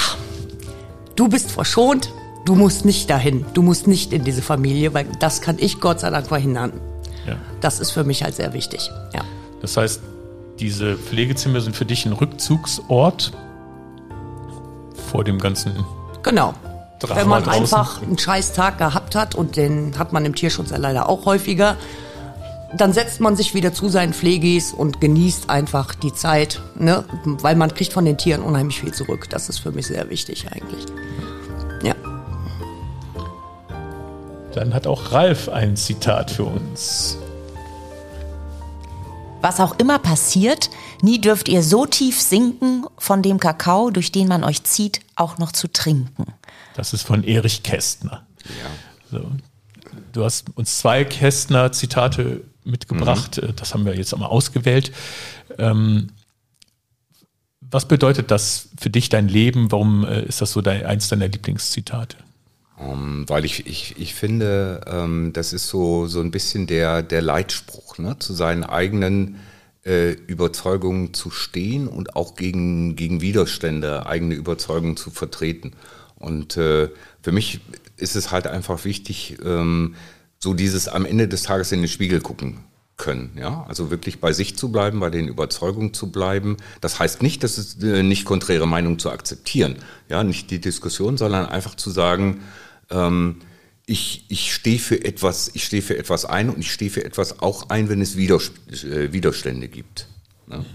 du 1.15 1.27
bist 1.27 1.51
verschont, 1.51 2.11
du 2.45 2.55
musst 2.55 2.85
nicht 2.85 3.09
dahin, 3.09 3.45
du 3.53 3.61
musst 3.61 3.87
nicht 3.87 4.13
in 4.13 4.23
diese 4.23 4.41
Familie, 4.41 4.93
weil 4.93 5.07
das 5.19 5.41
kann 5.41 5.57
ich 5.59 5.81
Gott 5.81 5.99
sei 5.99 6.09
Dank 6.09 6.27
verhindern. 6.27 6.71
Ja. 7.25 7.35
Das 7.59 7.81
ist 7.81 7.91
für 7.91 8.05
mich 8.05 8.23
halt 8.23 8.35
sehr 8.35 8.53
wichtig. 8.53 8.89
Ja. 9.13 9.21
Das 9.61 9.77
heißt, 9.77 10.01
diese 10.59 10.95
Pflegezimmer 10.95 11.61
sind 11.61 11.75
für 11.75 11.85
dich 11.85 12.05
ein 12.05 12.13
Rückzugsort 12.13 13.31
vor 15.11 15.23
dem 15.23 15.39
ganzen. 15.39 15.85
Genau. 16.23 16.53
Drachen 16.99 17.17
Wenn 17.17 17.27
man 17.27 17.43
draußen. 17.43 17.61
einfach 17.61 18.01
einen 18.01 18.17
scheiß 18.17 18.53
Tag 18.53 18.79
gehabt 18.79 19.15
hat 19.15 19.35
und 19.35 19.55
den 19.55 19.99
hat 19.99 20.13
man 20.13 20.25
im 20.25 20.33
Tierschutz 20.33 20.71
ja 20.71 20.77
leider 20.77 21.07
auch 21.09 21.25
häufiger, 21.25 21.77
dann 22.75 22.91
setzt 22.91 23.21
man 23.21 23.35
sich 23.35 23.53
wieder 23.53 23.71
zu 23.71 23.87
seinen 23.87 24.13
Pflegis 24.13 24.73
und 24.73 24.99
genießt 24.99 25.49
einfach 25.49 25.95
die 25.95 26.13
Zeit, 26.13 26.61
ne? 26.75 27.05
weil 27.23 27.55
man 27.55 27.73
kriegt 27.73 27.93
von 27.93 28.03
den 28.03 28.17
Tieren 28.17 28.41
unheimlich 28.41 28.81
viel 28.81 28.93
zurück. 28.93 29.29
Das 29.29 29.47
ist 29.47 29.59
für 29.59 29.71
mich 29.71 29.87
sehr 29.87 30.09
wichtig 30.09 30.47
eigentlich. 30.51 30.85
Ja. 31.83 31.93
Dann 34.53 34.73
hat 34.73 34.87
auch 34.87 35.11
Ralf 35.11 35.49
ein 35.49 35.77
Zitat 35.77 36.31
für 36.31 36.45
uns. 36.45 37.17
Was 39.47 39.61
auch 39.61 39.79
immer 39.79 39.97
passiert, 39.97 40.69
nie 41.01 41.21
dürft 41.21 41.47
ihr 41.47 41.63
so 41.63 41.85
tief 41.85 42.19
sinken, 42.19 42.83
von 42.97 43.21
dem 43.21 43.39
Kakao, 43.39 43.91
durch 43.91 44.11
den 44.11 44.27
man 44.27 44.43
euch 44.43 44.65
zieht, 44.65 44.99
auch 45.15 45.37
noch 45.37 45.53
zu 45.53 45.71
trinken. 45.71 46.33
Das 46.75 46.91
ist 46.91 47.03
von 47.03 47.23
Erich 47.23 47.63
Kästner. 47.63 48.27
So. 49.09 49.31
Du 50.11 50.25
hast 50.25 50.47
uns 50.55 50.79
zwei 50.79 51.05
Kästner-Zitate 51.05 52.43
mitgebracht. 52.65 53.37
Äh, 53.37 53.53
Das 53.53 53.73
haben 53.73 53.85
wir 53.85 53.95
jetzt 53.95 54.13
einmal 54.13 54.27
ausgewählt. 54.27 54.91
Ähm, 55.57 56.09
was 57.61 57.87
bedeutet 57.87 58.31
das 58.31 58.67
für 58.77 58.89
dich, 58.89 59.07
dein 59.07 59.29
Leben? 59.29 59.71
Warum 59.71 60.03
äh, 60.03 60.23
ist 60.23 60.41
das 60.41 60.51
so 60.51 60.59
dein, 60.59 60.85
eins 60.85 61.07
deiner 61.07 61.29
Lieblingszitate? 61.29 62.17
Ähm, 62.79 63.25
weil 63.27 63.45
ich, 63.45 63.65
ich, 63.65 63.95
ich 63.97 64.13
finde, 64.13 64.81
ähm, 64.85 65.31
das 65.33 65.53
ist 65.53 65.67
so, 65.67 66.07
so 66.07 66.21
ein 66.21 66.31
bisschen 66.31 66.67
der, 66.67 67.01
der 67.01 67.21
Leitspruch, 67.21 67.97
ne? 67.97 68.17
zu 68.19 68.33
seinen 68.33 68.63
eigenen 68.63 69.37
äh, 69.83 70.11
Überzeugungen 70.11 71.13
zu 71.13 71.31
stehen 71.31 71.87
und 71.87 72.15
auch 72.15 72.35
gegen, 72.35 72.95
gegen 72.95 73.21
Widerstände 73.21 74.05
eigene 74.05 74.35
Überzeugungen 74.35 74.97
zu 74.97 75.09
vertreten. 75.09 75.71
Und 76.15 76.57
äh, 76.57 76.89
für 77.21 77.31
mich 77.31 77.61
ist 77.95 78.15
es 78.15 78.31
halt 78.31 78.47
einfach 78.47 78.85
wichtig, 78.85 79.37
ähm, 79.43 79.95
so 80.39 80.53
dieses 80.53 80.87
am 80.87 81.05
Ende 81.05 81.27
des 81.27 81.43
Tages 81.43 81.71
in 81.71 81.81
den 81.81 81.89
Spiegel 81.89 82.21
gucken 82.21 82.59
können. 82.97 83.31
Ja, 83.39 83.65
also 83.67 83.91
wirklich 83.91 84.19
bei 84.19 84.33
sich 84.33 84.57
zu 84.57 84.71
bleiben, 84.71 84.99
bei 84.99 85.09
den 85.09 85.27
Überzeugungen 85.27 85.93
zu 85.93 86.11
bleiben. 86.11 86.57
Das 86.81 86.99
heißt 86.99 87.21
nicht, 87.21 87.43
dass 87.43 87.57
es 87.57 87.81
äh, 87.81 88.03
nicht 88.03 88.25
konträre 88.25 88.67
Meinung 88.67 88.99
zu 88.99 89.11
akzeptieren. 89.11 89.77
Ja, 90.09 90.23
nicht 90.23 90.51
die 90.51 90.59
Diskussion, 90.59 91.17
sondern 91.17 91.45
einfach 91.45 91.75
zu 91.75 91.91
sagen, 91.91 92.41
ähm, 92.89 93.37
ich, 93.85 94.25
ich 94.27 94.53
stehe 94.53 94.79
für 94.79 95.03
etwas, 95.03 95.49
ich 95.53 95.63
stehe 95.63 95.81
für 95.81 95.97
etwas 95.97 96.25
ein 96.25 96.49
und 96.49 96.59
ich 96.59 96.71
stehe 96.71 96.91
für 96.91 97.05
etwas 97.05 97.39
auch 97.39 97.69
ein, 97.69 97.89
wenn 97.89 98.01
es 98.01 98.17
Widers 98.17 98.51
äh, 98.83 99.13
Widerstände 99.13 99.69
gibt. 99.69 100.07
Ne? 100.47 100.65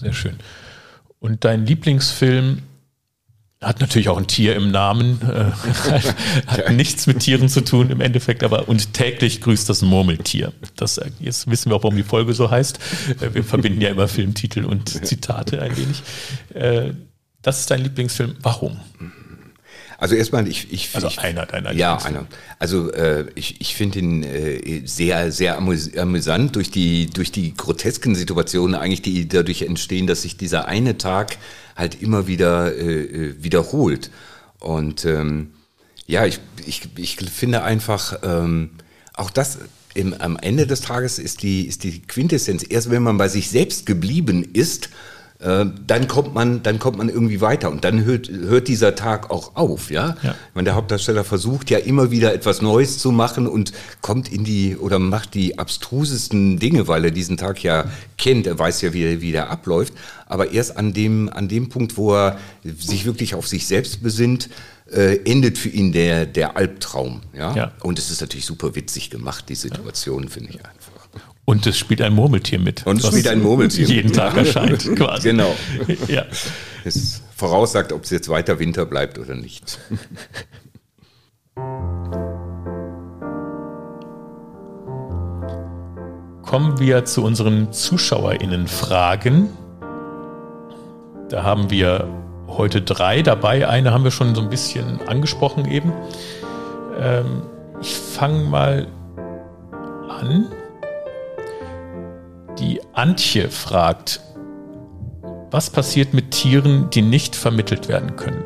Sehr 0.00 0.12
schön. 0.12 0.36
Und 1.20 1.44
dein 1.44 1.66
Lieblingsfilm 1.66 2.62
hat 3.60 3.80
natürlich 3.80 4.08
auch 4.08 4.16
ein 4.16 4.26
Tier 4.26 4.56
im 4.56 4.70
Namen, 4.70 5.20
äh, 5.22 5.50
hat 6.46 6.72
nichts 6.72 7.06
mit 7.06 7.20
Tieren 7.20 7.48
zu 7.48 7.60
tun 7.60 7.90
im 7.90 8.00
Endeffekt, 8.00 8.42
aber 8.42 8.68
und 8.68 8.94
täglich 8.94 9.42
grüßt 9.42 9.68
das 9.68 9.82
Murmeltier. 9.82 10.52
Das, 10.76 10.98
äh, 10.98 11.10
jetzt 11.20 11.48
wissen 11.48 11.70
wir 11.70 11.76
auch, 11.76 11.82
warum 11.82 11.96
die 11.96 12.02
Folge 12.02 12.32
so 12.32 12.50
heißt. 12.50 12.78
Äh, 13.20 13.34
wir 13.34 13.44
verbinden 13.44 13.80
ja 13.80 13.90
immer 13.90 14.08
Filmtitel 14.08 14.64
und 14.64 14.88
Zitate 15.06 15.60
ein 15.60 15.76
wenig. 15.76 16.02
Äh, 16.54 16.94
das 17.42 17.60
ist 17.60 17.70
dein 17.70 17.82
Lieblingsfilm. 17.82 18.36
Warum? 18.40 18.80
Also 20.00 20.14
erstmal, 20.14 20.48
ich, 20.48 20.72
ich 20.72 20.88
Also 20.94 21.08
ich, 21.08 21.18
einer 21.20 21.44
deiner 21.44 21.72
Ja, 21.72 21.92
Lieblingsfilme. 21.92 22.18
einer. 22.20 22.26
Also 22.58 22.90
äh, 22.92 23.26
ich, 23.34 23.60
ich 23.60 23.74
finde 23.74 23.98
ihn 23.98 24.22
äh, 24.22 24.82
sehr, 24.86 25.30
sehr 25.30 25.58
amüs 25.58 25.94
amüsant 25.96 26.56
durch 26.56 26.70
die, 26.70 27.06
durch 27.10 27.30
die 27.30 27.54
grotesken 27.54 28.14
Situationen 28.14 28.74
eigentlich, 28.74 29.02
die 29.02 29.28
dadurch 29.28 29.60
entstehen, 29.62 30.06
dass 30.06 30.22
sich 30.22 30.38
dieser 30.38 30.66
eine 30.66 30.96
Tag 30.96 31.36
halt 31.76 32.00
immer 32.00 32.26
wieder 32.26 32.74
äh, 32.74 33.02
äh, 33.02 33.34
wiederholt. 33.44 34.10
Und 34.58 35.04
ähm, 35.04 35.50
ja, 36.06 36.24
ich, 36.24 36.40
ich, 36.66 36.88
ich 36.96 37.16
finde 37.16 37.62
einfach, 37.62 38.18
ähm, 38.22 38.70
auch 39.14 39.30
das 39.30 39.58
im, 39.92 40.14
am 40.14 40.38
Ende 40.38 40.66
des 40.66 40.80
Tages 40.80 41.18
ist 41.18 41.42
die, 41.42 41.66
ist 41.66 41.84
die 41.84 42.00
Quintessenz. 42.00 42.64
Erst 42.66 42.90
wenn 42.90 43.02
man 43.02 43.18
bei 43.18 43.28
sich 43.28 43.50
selbst 43.50 43.84
geblieben 43.84 44.48
ist, 44.54 44.88
äh, 45.40 45.64
dann 45.86 46.06
kommt 46.06 46.34
man, 46.34 46.62
dann 46.62 46.78
kommt 46.78 46.98
man 46.98 47.08
irgendwie 47.08 47.40
weiter 47.40 47.70
und 47.70 47.82
dann 47.84 48.04
hört, 48.04 48.28
hört 48.28 48.68
dieser 48.68 48.94
Tag 48.94 49.30
auch 49.30 49.56
auf, 49.56 49.90
ja. 49.90 50.16
Ja. 50.22 50.34
Wenn 50.54 50.66
der 50.66 50.74
Hauptdarsteller 50.74 51.24
versucht 51.24 51.70
ja 51.70 51.78
immer 51.78 52.10
wieder 52.10 52.34
etwas 52.34 52.60
Neues 52.60 52.98
zu 52.98 53.10
machen 53.10 53.46
und 53.46 53.72
kommt 54.02 54.30
in 54.30 54.44
die 54.44 54.76
oder 54.76 54.98
macht 54.98 55.34
die 55.34 55.58
abstrusesten 55.58 56.58
Dinge, 56.58 56.88
weil 56.88 57.06
er 57.06 57.10
diesen 57.10 57.38
Tag 57.38 57.62
ja 57.62 57.86
kennt, 58.18 58.46
er 58.46 58.58
weiß 58.58 58.82
ja, 58.82 58.92
wie, 58.92 59.22
wie 59.22 59.32
der 59.32 59.50
abläuft. 59.50 59.94
Aber 60.26 60.52
erst 60.52 60.76
an 60.76 60.92
dem, 60.92 61.30
an 61.30 61.48
dem 61.48 61.70
Punkt, 61.70 61.96
wo 61.96 62.14
er 62.14 62.38
sich 62.62 63.06
wirklich 63.06 63.34
auf 63.34 63.48
sich 63.48 63.66
selbst 63.66 64.02
besinnt, 64.02 64.50
äh, 64.92 65.20
endet 65.24 65.56
für 65.56 65.68
ihn 65.68 65.92
der, 65.92 66.26
der 66.26 66.56
Albtraum, 66.56 67.22
ja? 67.32 67.54
Ja. 67.54 67.72
Und 67.80 67.98
es 67.98 68.10
ist 68.10 68.20
natürlich 68.20 68.44
super 68.44 68.74
witzig 68.74 69.08
gemacht, 69.08 69.46
die 69.48 69.54
Situation, 69.54 70.28
finde 70.28 70.50
ich 70.50 70.56
einfach. 70.56 70.89
Und 71.50 71.66
es 71.66 71.76
spielt 71.76 72.00
ein 72.00 72.14
Murmeltier 72.14 72.60
mit. 72.60 72.86
Und 72.86 73.02
es 73.02 73.08
spielt 73.08 73.26
ein 73.26 73.42
Murmeltier 73.42 73.80
mit. 73.80 73.88
Jeden 73.88 74.12
Tag 74.12 74.36
erscheint, 74.36 74.84
quasi. 74.96 75.30
Genau. 75.30 75.52
Ja. 76.06 76.24
Es 76.84 77.22
voraussagt, 77.34 77.92
ob 77.92 78.04
es 78.04 78.10
jetzt 78.10 78.28
weiter 78.28 78.60
Winter 78.60 78.86
bleibt 78.86 79.18
oder 79.18 79.34
nicht. 79.34 79.80
Kommen 86.42 86.78
wir 86.78 87.04
zu 87.04 87.24
unseren 87.24 87.72
ZuschauerInnen-Fragen. 87.72 89.48
Da 91.30 91.42
haben 91.42 91.68
wir 91.70 92.06
heute 92.46 92.80
drei 92.80 93.22
dabei. 93.22 93.66
Eine 93.66 93.90
haben 93.92 94.04
wir 94.04 94.12
schon 94.12 94.36
so 94.36 94.40
ein 94.40 94.50
bisschen 94.50 95.00
angesprochen 95.08 95.64
eben. 95.64 95.92
Ähm, 97.00 97.42
ich 97.80 97.96
fange 97.96 98.44
mal 98.44 98.86
an. 100.08 100.46
Die 102.60 102.80
Antje 102.92 103.48
fragt, 103.48 104.20
was 105.50 105.70
passiert 105.70 106.12
mit 106.12 106.30
Tieren, 106.30 106.90
die 106.90 107.00
nicht 107.00 107.34
vermittelt 107.34 107.88
werden 107.88 108.16
können? 108.16 108.44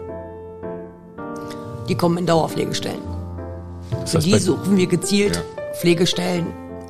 Die 1.89 1.97
kommen 1.97 2.19
in 2.19 2.27
Dauerpflegestellen. 2.27 3.03
Das 4.01 4.13
Für 4.13 4.19
die 4.21 4.39
suchen 4.39 4.77
wir 4.77 4.87
gezielt 4.87 5.43
Pflegestellen 5.81 6.47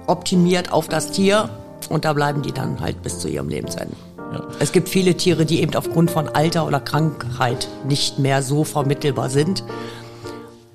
optimiert 0.07 0.71
auf 0.71 0.89
das 0.89 1.13
Tier 1.13 1.49
und 1.89 2.05
da 2.05 2.13
bleiben 2.13 2.43
die 2.43 2.53
dann 2.53 2.81
halt 2.81 3.03
bis 3.03 3.19
zu 3.19 3.29
ihrem 3.29 3.49
Lebensende. 3.49 3.97
Ja. 4.19 4.47
Es 4.59 4.73
gibt 4.73 4.91
viele 4.91 5.17
Tiere, 5.17 5.47
die 5.47 5.63
eben 5.63 5.75
aufgrund 5.75 6.11
von 6.11 6.29
Alter 6.29 6.67
oder 6.67 6.81
Krankheit 6.81 7.69
nicht 7.89 8.19
mehr 8.19 8.43
so 8.43 8.65
vermittelbar 8.65 9.31
sind, 9.31 9.65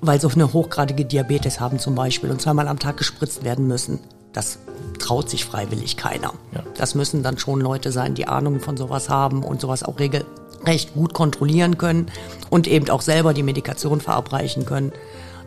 weil 0.00 0.20
sie 0.20 0.26
auch 0.26 0.34
eine 0.34 0.52
hochgradige 0.52 1.04
Diabetes 1.04 1.60
haben 1.60 1.78
zum 1.78 1.94
Beispiel 1.94 2.30
und 2.30 2.40
zweimal 2.40 2.66
am 2.66 2.80
Tag 2.80 2.96
gespritzt 2.96 3.44
werden 3.44 3.68
müssen. 3.68 4.00
Das 4.32 4.58
traut 4.98 5.28
sich 5.28 5.44
freiwillig 5.44 5.96
keiner. 5.96 6.34
Ja. 6.52 6.62
Das 6.76 6.94
müssen 6.94 7.22
dann 7.22 7.38
schon 7.38 7.60
Leute 7.60 7.90
sein, 7.92 8.14
die 8.14 8.28
Ahnung 8.28 8.60
von 8.60 8.76
sowas 8.76 9.08
haben 9.08 9.42
und 9.42 9.60
sowas 9.60 9.82
auch 9.82 9.98
regelrecht 9.98 10.94
gut 10.94 11.14
kontrollieren 11.14 11.78
können 11.78 12.06
und 12.48 12.68
eben 12.68 12.88
auch 12.90 13.00
selber 13.00 13.34
die 13.34 13.42
Medikation 13.42 14.00
verabreichen 14.00 14.66
können. 14.66 14.92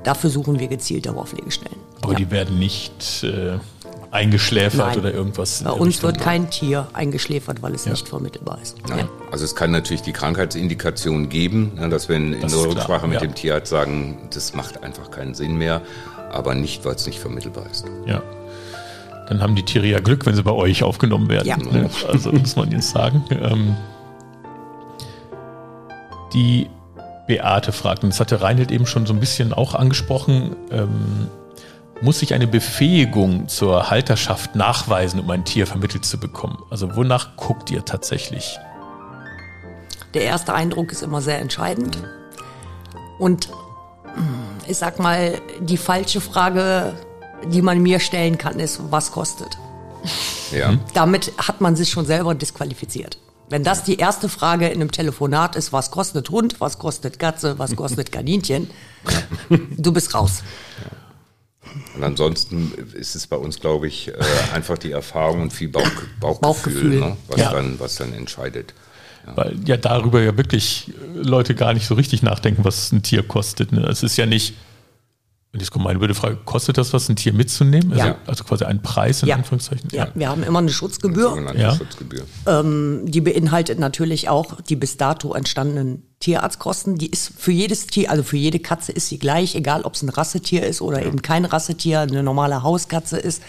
Dafür 0.04 0.30
suchen 0.30 0.60
wir 0.60 0.68
gezielt 0.68 1.06
Dauerpflegestellen. 1.06 1.78
aber 2.02 2.12
Ja. 2.12 2.18
die 2.18 2.30
werden 2.32 2.60
nicht 2.60 3.24
äh, 3.24 3.58
eingeschläfert 4.12 4.78
Nein. 4.80 5.00
oder 5.00 5.14
irgendwas. 5.14 5.64
Bei 5.64 5.72
uns 5.72 5.96
Richtung. 5.96 6.10
wird 6.10 6.20
kein 6.22 6.50
Tier 6.50 6.88
eingeschläfert, 6.92 7.62
weil 7.62 7.74
es 7.74 7.86
nicht 7.86 8.10
vermittelbar 8.10 8.60
ist. 8.62 8.78
Also 9.32 9.46
es 9.46 9.56
kann 9.56 9.72
natürlich 9.72 10.02
die 10.02 10.12
Krankheitsindikation 10.14 11.30
geben, 11.30 11.74
ne, 11.76 11.90
dass 11.90 12.10
wir 12.10 12.18
in, 12.18 12.34
in 12.34 12.42
der 12.48 12.60
Rücksprache 12.60 13.08
mit 13.08 13.22
ja. 13.22 13.28
dem 13.28 13.34
Tierarzt 13.34 13.70
sagen, 13.70 14.28
das 14.34 14.54
macht 14.54 14.84
einfach 14.84 15.10
keinen 15.10 15.34
Sinn 15.34 15.56
mehr, 15.56 15.82
aber 16.32 16.54
nicht, 16.54 16.84
weil 16.86 16.96
es 16.96 17.06
nicht 17.08 17.20
vermittelbar 17.20 17.66
ist. 17.72 17.86
Ja. 18.06 18.22
Dann 19.28 19.42
haben 19.42 19.56
die 19.56 19.64
Tiere 19.64 19.86
ja 19.86 20.00
Glück, 20.00 20.26
wenn 20.26 20.36
sie 20.36 20.44
bei 20.44 20.52
euch 20.52 20.84
aufgenommen 20.84 21.30
werden. 21.30 21.48
Ja. 21.48 21.58
Ne? 21.58 21.90
Also 22.08 22.32
muss 22.32 22.56
man 22.56 22.72
jetzt 22.72 22.92
sagen. 22.92 23.24
Ähm, 23.32 23.76
die 26.34 26.70
Beate 27.28 27.72
fragt, 27.72 28.04
und 28.04 28.10
das 28.10 28.20
hatte 28.20 28.42
Reinhold 28.42 28.72
eben 28.72 28.86
schon 28.86 29.06
so 29.06 29.14
ein 29.14 29.20
bisschen 29.20 29.54
auch 29.54 29.76
angesprochen, 29.76 30.56
ähm, 30.72 31.30
muss 32.02 32.22
ich 32.22 32.34
eine 32.34 32.48
Befähigung 32.48 33.48
zur 33.48 33.90
Halterschaft 33.90 34.56
nachweisen, 34.56 35.22
um 35.22 35.30
ein 35.30 35.46
Tier 35.46 35.66
vermittelt 35.66 36.04
zu 36.04 36.20
bekommen? 36.20 36.58
Also 36.70 36.96
wonach 36.98 37.38
guckt 37.38 37.72
ihr 37.72 37.86
tatsächlich? 37.86 38.60
Der 40.14 40.24
erste 40.24 40.54
Eindruck 40.54 40.92
ist 40.92 41.02
immer 41.02 41.22
sehr 41.22 41.40
entscheidend. 41.40 41.98
Und 43.20 43.50
mm, 43.50 44.68
ich 44.68 44.78
sag 44.78 45.00
mal, 45.00 45.40
die 45.62 45.78
falsche 45.78 46.20
Frage, 46.20 46.94
die 47.48 47.62
man 47.62 47.82
mir 47.82 48.00
stellen 48.00 48.38
kann, 48.38 48.60
ist, 48.60 48.80
was 48.90 49.12
kostet? 49.12 49.58
Ja. 50.52 50.78
Damit 50.94 51.32
hat 51.38 51.62
man 51.62 51.76
sich 51.76 51.90
schon 51.90 52.06
selber 52.06 52.36
disqualifiziert. 52.36 53.18
Wenn 53.50 53.64
das 53.64 53.84
die 53.84 53.98
erste 53.98 54.30
Frage 54.30 54.68
in 54.68 54.82
einem 54.82 54.92
Telefonat 54.92 55.56
ist, 55.56 55.74
was 55.74 55.92
kostet 55.92 56.30
Hund, 56.30 56.60
was 56.60 56.80
kostet 56.80 57.20
Katze, 57.20 57.60
was 57.60 57.76
kostet 57.76 58.12
Kaninchen, 58.12 58.70
du 59.50 59.92
bist 59.92 60.14
raus. 60.14 60.44
Und 61.96 62.04
ansonsten 62.04 62.72
ist 62.94 63.16
es 63.16 63.26
bei 63.28 63.36
uns, 63.36 63.60
glaube 63.60 63.88
ich, 63.88 64.10
äh, 64.10 64.14
einfach 64.54 64.78
die 64.78 64.92
Erfahrung 64.92 65.42
und 65.42 65.54
viel 65.54 65.70
Bauch, 65.70 65.82
Bauchgefühl, 66.20 67.00
Bauchgefühl. 67.00 67.00
Ne, 67.00 67.18
was, 67.28 67.40
Ja. 67.40 67.52
dann, 67.52 67.80
was 67.80 67.96
dann 67.96 68.14
entscheidet. 68.14 68.74
Weil 69.26 69.58
ja 69.66 69.78
darüber 69.78 70.22
ja 70.22 70.36
wirklich 70.38 70.92
Leute 71.16 71.56
gar 71.56 71.74
nicht 71.74 71.88
so 71.88 71.96
richtig 71.96 72.24
nachdenken, 72.24 72.66
was 72.66 72.92
ein 72.92 73.04
Tier 73.04 73.24
kostet. 73.24 73.72
Ne? 73.72 73.82
Es 73.88 74.04
ist 74.04 74.18
ja 74.18 74.26
nicht, 74.26 74.54
und 75.54 75.60
jetzt 75.60 75.70
kommt 75.72 75.86
meine 75.86 76.00
blöde 76.00 76.16
Frage, 76.16 76.38
kostet 76.46 76.80
das 76.80 76.94
was, 76.94 77.08
ein 77.10 77.16
Tier 77.16 77.32
mitzunehmen? 77.32 77.92
Also, 77.94 78.06
Ja. 78.08 78.16
also 78.26 78.44
quasi 78.44 78.66
ein 78.66 78.82
Preis 78.82 79.22
in 79.22 79.30
Ja. 79.30 79.36
Anführungszeichen? 79.36 79.88
Ja, 79.92 80.08
wir 80.16 80.28
haben 80.28 80.42
immer 80.42 80.58
eine 80.60 80.70
Schutzgebühr. 80.72 81.54
Ja. 81.56 81.76
Schutzgebühr. 81.76 82.26
Die 83.06 83.22
beinhaltet 83.22 83.78
natürlich 83.78 84.30
auch 84.30 84.60
die 84.62 84.76
bis 84.76 84.98
dato 84.98 85.34
entstandenen 85.36 86.02
Tierarztkosten. 86.20 86.98
Die 86.98 87.08
ist 87.08 87.34
für 87.38 87.52
jedes 87.52 87.86
Tier, 87.86 88.10
also 88.10 88.24
für 88.24 88.38
jede 88.38 88.58
Katze 88.60 88.92
ist 88.94 89.10
sie 89.10 89.20
gleich, 89.20 89.54
egal 89.56 89.84
ob 89.84 89.94
es 89.94 90.02
ein 90.02 90.10
Rassetier 90.10 90.66
ist 90.66 90.82
oder 90.82 91.06
eben 91.06 91.22
kein 91.22 91.46
Rassetier, 91.46 92.00
eine 92.00 92.24
normale 92.24 92.64
Hauskatze 92.64 93.18
ist. 93.18 93.44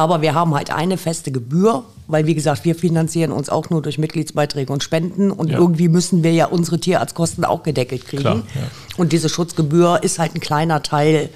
Aber 0.00 0.22
wir 0.22 0.32
haben 0.34 0.54
halt 0.54 0.70
eine 0.70 0.96
feste 0.96 1.30
Gebühr, 1.30 1.84
weil 2.06 2.24
wie 2.26 2.34
gesagt, 2.34 2.64
wir 2.64 2.74
finanzieren 2.74 3.32
uns 3.32 3.50
auch 3.50 3.68
nur 3.68 3.82
durch 3.82 3.98
Mitgliedsbeiträge 3.98 4.72
und 4.72 4.82
Spenden 4.82 5.30
und 5.30 5.50
Ja. 5.50 5.58
irgendwie 5.58 5.88
müssen 5.88 6.22
wir 6.22 6.32
ja 6.32 6.46
unsere 6.46 6.80
Tierarztkosten 6.80 7.44
auch 7.44 7.62
gedeckelt 7.62 8.06
kriegen. 8.06 8.22
Klar, 8.22 8.36
ja. 8.54 8.62
Und 8.96 9.12
diese 9.12 9.28
Schutzgebühr 9.28 10.02
ist 10.02 10.18
halt 10.18 10.34
ein 10.34 10.40
kleiner 10.40 10.82
Teil, 10.82 11.28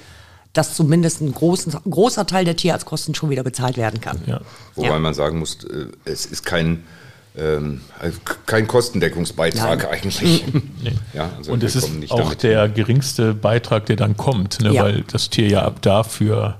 dass 0.53 0.73
zumindest 0.73 1.21
ein, 1.21 1.31
großen, 1.31 1.75
ein 1.75 1.91
großer 1.91 2.25
Teil 2.25 2.43
der 2.43 2.55
Tierarztkosten 2.55 3.13
schon 3.13 3.29
wieder 3.29 3.43
bezahlt 3.43 3.77
werden 3.77 4.01
kann. 4.01 4.19
Ja. 4.25 4.41
Wobei 4.73 4.87
Ja. 4.87 4.99
man 4.99 5.13
sagen 5.13 5.37
muss, 5.37 5.59
äh, 5.65 5.85
es 6.05 6.25
ist 6.25 6.43
kein, 6.43 6.83
ähm, 7.37 7.81
also 7.99 8.17
kein 8.47 8.65
Kostendeckungsbeitrag 8.65 9.83
Nein. 9.83 9.87
eigentlich. 9.91 10.43
Nee. 10.81 10.93
Ja, 11.13 11.29
also 11.37 11.51
und 11.51 11.63
es 11.63 11.75
ist 11.75 11.91
auch 12.09 12.17
damit 12.17 12.41
der 12.41 12.67
geringste 12.69 13.35
Beitrag, 13.35 13.85
der 13.85 13.95
dann 13.97 14.17
kommt, 14.17 14.59
ne? 14.61 14.73
Ja. 14.73 14.83
weil 14.85 15.03
das 15.11 15.29
Tier 15.29 15.47
ja 15.49 15.61
ab 15.61 15.83
da 15.83 16.01
für 16.03 16.55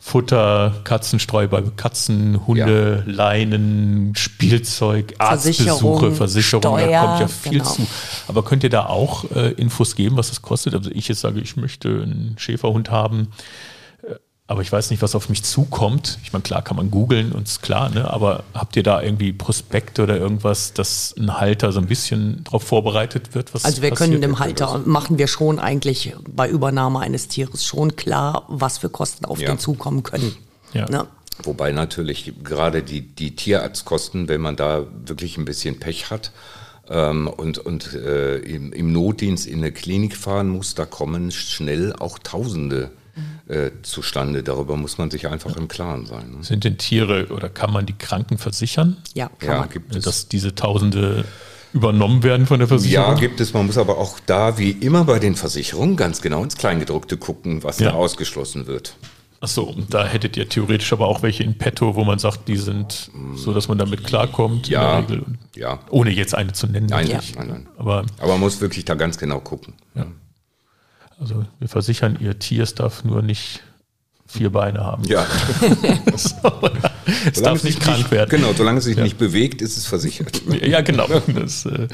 Futter, 0.00 0.74
Katzenstreu 0.84 1.48
bei 1.48 1.60
Katzen, 1.60 2.46
Hunde, 2.46 3.02
Leinen, 3.06 4.14
Spielzeug, 4.14 5.14
Arztbesuche, 5.18 6.12
Versicherung, 6.12 6.14
Versicherung, 6.14 6.62
da 6.62 6.78
Steuer, 6.78 7.00
kommt 7.00 7.20
ja 7.20 7.28
viel 7.28 7.52
genau. 7.58 7.64
zu. 7.64 7.86
Aber 8.28 8.44
könnt 8.44 8.62
ihr 8.62 8.70
da 8.70 8.86
auch 8.86 9.30
äh, 9.32 9.52
Infos 9.52 9.96
geben, 9.96 10.16
was 10.16 10.28
das 10.28 10.40
kostet? 10.40 10.74
Also 10.74 10.90
ich 10.92 11.08
jetzt 11.08 11.20
sage, 11.20 11.40
ich 11.40 11.56
möchte 11.56 11.88
einen 11.88 12.36
Schäferhund 12.38 12.90
haben, 12.90 13.28
aber 14.48 14.62
ich 14.62 14.72
weiß 14.72 14.90
nicht, 14.90 15.02
was 15.02 15.14
auf 15.14 15.28
mich 15.28 15.44
zukommt. 15.44 16.18
Ich 16.24 16.32
meine, 16.32 16.42
klar 16.42 16.62
kann 16.62 16.78
man 16.78 16.90
googeln 16.90 17.32
und 17.32 17.46
ist 17.46 17.60
klar, 17.60 17.90
ne? 17.90 18.10
aber 18.10 18.44
habt 18.54 18.76
ihr 18.76 18.82
da 18.82 19.02
irgendwie 19.02 19.34
Prospekte 19.34 20.02
oder 20.02 20.16
irgendwas, 20.16 20.72
dass 20.72 21.14
ein 21.18 21.38
Halter 21.38 21.70
so 21.70 21.80
ein 21.80 21.86
bisschen 21.86 22.44
darauf 22.44 22.62
vorbereitet 22.62 23.34
wird? 23.34 23.52
Was 23.52 23.66
Also 23.66 23.82
wir 23.82 23.90
können 23.90 24.22
dem 24.22 24.38
Halter, 24.38 24.80
machen 24.86 25.18
wir 25.18 25.26
schon 25.26 25.58
eigentlich 25.58 26.14
bei 26.34 26.48
Übernahme 26.48 27.00
eines 27.00 27.28
Tieres 27.28 27.62
schon 27.66 27.94
klar, 27.94 28.46
was 28.48 28.78
für 28.78 28.88
Kosten 28.88 29.26
auf 29.26 29.38
Ja. 29.38 29.50
den 29.50 29.58
zukommen 29.58 30.02
können. 30.02 30.34
Ja. 30.72 30.88
Ne? 30.88 31.06
Wobei 31.42 31.70
natürlich 31.72 32.32
gerade 32.42 32.82
die, 32.82 33.02
die 33.02 33.36
Tierarztkosten, 33.36 34.28
wenn 34.28 34.40
man 34.40 34.56
da 34.56 34.86
wirklich 35.04 35.36
ein 35.36 35.44
bisschen 35.44 35.78
Pech 35.78 36.10
hat 36.10 36.32
ähm, 36.88 37.28
und, 37.28 37.58
und 37.58 37.92
äh, 37.92 38.38
im, 38.38 38.72
im 38.72 38.92
Notdienst 38.94 39.46
in 39.46 39.58
eine 39.58 39.72
Klinik 39.72 40.16
fahren 40.16 40.48
muss, 40.48 40.74
da 40.74 40.86
kommen 40.86 41.32
schnell 41.32 41.92
auch 41.92 42.18
Tausende 42.18 42.90
äh, 43.48 43.70
zustande. 43.82 44.42
Darüber 44.42 44.76
muss 44.76 44.98
man 44.98 45.10
sich 45.10 45.26
einfach 45.28 45.56
im 45.56 45.68
Klaren 45.68 46.06
sein. 46.06 46.30
Ne? 46.30 46.44
Sind 46.44 46.64
denn 46.64 46.78
Tiere 46.78 47.28
oder 47.30 47.48
kann 47.48 47.72
man 47.72 47.86
die 47.86 47.92
Kranken 47.96 48.38
versichern? 48.38 48.96
Ja, 49.14 49.30
kann 49.38 49.48
Ja, 49.48 49.58
man. 49.60 49.68
gibt 49.70 49.94
es. 49.96 50.04
Dass 50.04 50.28
diese 50.28 50.54
Tausende 50.54 51.24
übernommen 51.72 52.22
werden 52.22 52.46
von 52.46 52.58
der 52.58 52.68
Versicherung? 52.68 53.14
Ja, 53.14 53.18
gibt 53.20 53.40
es. 53.40 53.52
Man 53.52 53.66
muss 53.66 53.78
aber 53.78 53.98
auch 53.98 54.18
da, 54.26 54.58
wie 54.58 54.70
immer 54.70 55.04
bei 55.04 55.18
den 55.18 55.34
Versicherungen, 55.36 55.96
ganz 55.96 56.20
genau 56.22 56.42
ins 56.42 56.56
Kleingedruckte 56.56 57.16
gucken, 57.16 57.62
was 57.62 57.78
Ja. 57.78 57.90
da 57.90 57.96
ausgeschlossen 57.96 58.66
wird. 58.66 58.96
Achso, 59.40 59.62
und 59.62 59.94
da 59.94 60.04
hättet 60.04 60.36
ihr 60.36 60.48
theoretisch 60.48 60.92
aber 60.92 61.06
auch 61.06 61.22
welche 61.22 61.44
in 61.44 61.56
petto, 61.56 61.94
wo 61.94 62.02
man 62.02 62.18
sagt, 62.18 62.48
die 62.48 62.56
sind 62.56 63.10
so, 63.36 63.52
dass 63.54 63.68
man 63.68 63.78
damit 63.78 64.02
klarkommt 64.02 64.66
Ja, 64.68 64.98
in 64.98 65.06
der 65.06 65.16
Regel. 65.18 65.26
ja. 65.54 65.78
Ohne 65.90 66.10
jetzt 66.10 66.34
eine 66.34 66.52
zu 66.54 66.66
nennen. 66.66 66.86
Nein, 66.86 67.06
natürlich. 67.06 67.36
nein, 67.36 67.46
nein. 67.48 67.68
Aber 67.76 68.04
Aber 68.18 68.32
man 68.32 68.40
muss 68.40 68.60
wirklich 68.60 68.84
da 68.84 68.94
ganz 68.96 69.16
genau 69.16 69.38
gucken. 69.38 69.74
Also 71.18 71.44
wir 71.58 71.68
versichern, 71.68 72.16
ihr 72.20 72.38
Tier 72.38 72.64
darf 72.66 73.04
nur 73.04 73.22
nicht 73.22 73.62
vier 74.26 74.50
Beine 74.50 74.80
haben. 74.80 75.04
Ja. 75.04 75.26
es 76.14 77.42
darf 77.42 77.64
nicht 77.64 77.80
krank 77.80 78.10
werden. 78.10 78.28
Genau, 78.28 78.52
solange 78.52 78.78
es 78.78 78.84
sich 78.84 78.96
nicht 78.96 79.16
bewegt, 79.16 79.62
ist 79.62 79.78
es 79.78 79.86
versichert. 79.86 80.42
Ja, 80.62 80.82
genau. 80.82 81.06
Das, 81.28 81.64
äh, 81.64 81.88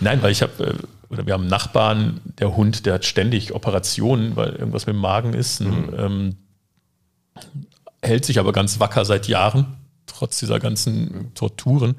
nein, 0.00 0.22
weil 0.22 0.32
ich 0.32 0.40
habe, 0.40 0.64
äh, 0.64 1.12
oder 1.12 1.26
wir 1.26 1.34
haben 1.34 1.42
einen 1.42 1.50
Nachbarn, 1.50 2.20
der 2.38 2.56
Hund, 2.56 2.86
der 2.86 2.94
hat 2.94 3.04
ständig 3.04 3.54
Operationen, 3.54 4.34
weil 4.34 4.54
irgendwas 4.54 4.86
mit 4.86 4.94
dem 4.94 5.00
Magen 5.00 5.34
ist. 5.34 5.60
Und, 5.60 5.92
ähm, 5.98 6.36
hält 8.02 8.24
sich 8.24 8.38
aber 8.38 8.52
ganz 8.52 8.80
wacker 8.80 9.04
seit 9.04 9.28
Jahren, 9.28 9.76
trotz 10.06 10.38
dieser 10.38 10.60
ganzen 10.60 11.32
Torturen. 11.34 11.96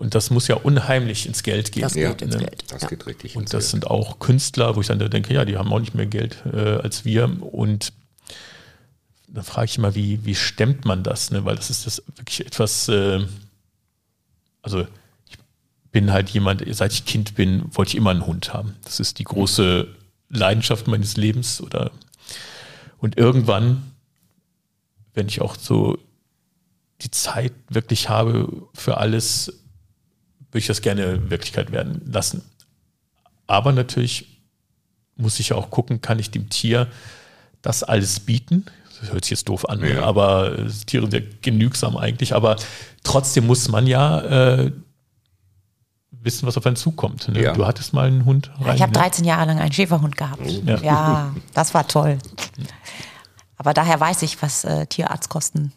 Und 0.00 0.14
das 0.14 0.30
muss 0.30 0.48
ja 0.48 0.56
unheimlich 0.56 1.26
ins 1.26 1.42
Geld 1.42 1.72
gehen. 1.72 1.82
Das 1.82 1.94
Ja, 1.94 2.08
geht 2.08 2.22
ins 2.22 2.34
ne? 2.34 2.40
Geld. 2.40 2.64
Das 2.68 2.80
ja. 2.80 2.88
geht 2.88 3.06
richtig. 3.06 3.36
Und 3.36 3.42
ins 3.42 3.50
das 3.50 3.64
Geld. 3.64 3.70
sind 3.70 3.86
auch 3.86 4.18
Künstler, 4.18 4.74
wo 4.74 4.80
ich 4.80 4.86
dann 4.86 4.98
denke, 4.98 5.34
ja, 5.34 5.44
die 5.44 5.58
haben 5.58 5.70
auch 5.70 5.78
nicht 5.78 5.94
mehr 5.94 6.06
Geld 6.06 6.42
äh, 6.50 6.56
als 6.56 7.04
wir. 7.04 7.30
Und 7.52 7.92
da 9.28 9.42
frage 9.42 9.66
ich 9.66 9.76
immer, 9.76 9.94
wie, 9.94 10.24
wie 10.24 10.34
stemmt 10.34 10.86
man 10.86 11.02
das? 11.02 11.30
Ne? 11.32 11.44
Weil 11.44 11.56
das 11.56 11.68
ist 11.68 11.86
das 11.86 12.02
wirklich 12.16 12.46
etwas, 12.46 12.88
äh, 12.88 13.26
also 14.62 14.86
ich 15.28 15.36
bin 15.92 16.10
halt 16.12 16.30
jemand, 16.30 16.64
seit 16.74 16.94
ich 16.94 17.04
Kind 17.04 17.34
bin, 17.34 17.64
wollte 17.76 17.90
ich 17.90 17.96
immer 17.96 18.12
einen 18.12 18.24
Hund 18.24 18.54
haben. 18.54 18.76
Das 18.84 19.00
ist 19.00 19.18
die 19.18 19.24
große 19.24 19.86
Leidenschaft 20.30 20.86
meines 20.86 21.18
Lebens. 21.18 21.60
Oder 21.60 21.90
und 22.96 23.18
irgendwann, 23.18 23.92
wenn 25.12 25.28
ich 25.28 25.42
auch 25.42 25.56
so 25.56 25.98
die 27.02 27.10
Zeit 27.10 27.52
wirklich 27.68 28.08
habe 28.08 28.66
für 28.72 28.96
alles, 28.96 29.59
würde 30.50 30.58
ich 30.58 30.66
das 30.66 30.80
gerne 30.80 31.30
Wirklichkeit 31.30 31.72
werden 31.72 32.02
lassen. 32.10 32.42
Aber 33.46 33.72
natürlich 33.72 34.40
muss 35.16 35.40
ich 35.40 35.50
ja 35.50 35.56
auch 35.56 35.70
gucken, 35.70 36.00
kann 36.00 36.18
ich 36.18 36.30
dem 36.30 36.48
Tier 36.48 36.88
das 37.62 37.82
alles 37.82 38.20
bieten? 38.20 38.66
Das 39.00 39.12
hört 39.12 39.24
sich 39.24 39.30
jetzt 39.30 39.48
doof 39.48 39.68
an? 39.68 39.84
Ja. 39.84 40.02
aber 40.02 40.58
äh, 40.58 40.68
Tiere 40.86 41.10
sind 41.10 41.14
ja 41.14 41.20
genügsam 41.40 41.96
eigentlich. 41.96 42.34
Aber 42.34 42.56
trotzdem 43.02 43.46
muss 43.46 43.68
man 43.68 43.86
ja 43.86 44.20
äh, 44.20 44.72
wissen, 46.10 46.46
was 46.46 46.56
auf 46.56 46.66
einen 46.66 46.76
zukommt. 46.76 47.28
Ne? 47.28 47.42
Ja. 47.42 47.52
Du 47.54 47.66
hattest 47.66 47.92
mal 47.92 48.06
einen 48.06 48.24
Hund 48.24 48.50
rein. 48.60 48.76
Ich 48.76 48.82
habe 48.82 48.92
ne? 48.92 48.98
13 48.98 49.24
Jahre 49.24 49.46
lang 49.46 49.58
einen 49.58 49.72
Schäferhund 49.72 50.16
gehabt. 50.16 50.46
Ja. 50.46 50.78
Ja, 50.80 51.34
das 51.54 51.72
war 51.74 51.86
toll. 51.88 52.18
Aber 53.56 53.74
daher 53.74 54.00
weiß 54.00 54.22
ich, 54.22 54.40
was 54.42 54.64
äh, 54.64 54.86
Tierarztkosten 54.86 55.72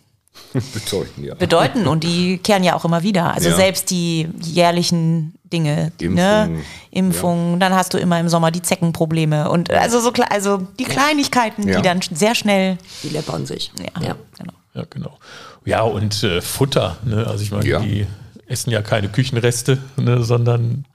bedeuten, 0.74 1.24
ja. 1.24 1.36
bedeuten 1.36 1.88
und 1.88 2.04
die 2.04 2.38
kehren 2.38 2.64
ja 2.64 2.76
auch 2.76 2.86
immer 2.86 3.04
wieder. 3.04 3.34
Also 3.34 3.50
Ja. 3.50 3.56
selbst 3.56 3.89
die 3.89 4.28
jährlichen 4.41 5.34
Dinge, 5.52 5.91
Impfungen, 6.00 6.16
ne? 6.16 6.62
Impfungen, 6.91 7.60
dann 7.60 7.74
hast 7.74 7.94
du 7.94 7.98
immer 7.98 8.20
im 8.20 8.30
Sommer 8.30 8.52
die 8.52 8.62
Zeckenprobleme 8.62 9.50
und 9.50 9.72
also 9.72 10.00
so 10.00 10.12
also 10.30 10.58
die 10.80 10.84
Kleinigkeiten, 10.86 11.68
Ja. 11.68 11.78
die 11.78 11.82
dann 11.84 12.02
sehr 12.02 12.36
schnell 12.36 12.78
Die 13.04 13.10
läppern 13.10 13.46
sich. 13.46 13.72
ja, 13.80 14.02
Ja. 14.02 14.16
genau. 14.38 14.54
Ja, 14.76 14.84
genau. 14.89 15.18
Ja, 15.66 15.82
und 15.84 16.24
äh, 16.24 16.41
Futter. 16.41 16.98
Ne? 17.06 17.26
Also 17.28 17.44
ich 17.44 17.52
meine, 17.52 17.68
Ja. 17.68 17.80
die 17.80 18.08
essen 18.48 18.72
ja 18.72 18.82
keine 18.82 19.10
Küchenreste, 19.10 19.78
ne? 19.98 20.24
sondern 20.24 20.86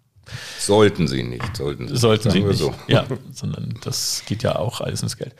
Sollten 0.59 1.09
sie 1.09 1.23
nicht. 1.23 1.57
Sollten, 1.57 1.97
sollten 1.97 2.25
sagen 2.31 2.33
sie 2.35 2.43
wir 2.43 2.49
nicht. 2.51 2.59
So. 2.59 2.75
Ja, 2.87 3.07
sondern 3.33 3.75
das 3.83 4.23
geht 4.27 4.43
ja 4.43 4.57
auch 4.57 4.81
alles 4.83 5.03
ins 5.03 5.17
Geld. 5.17 5.35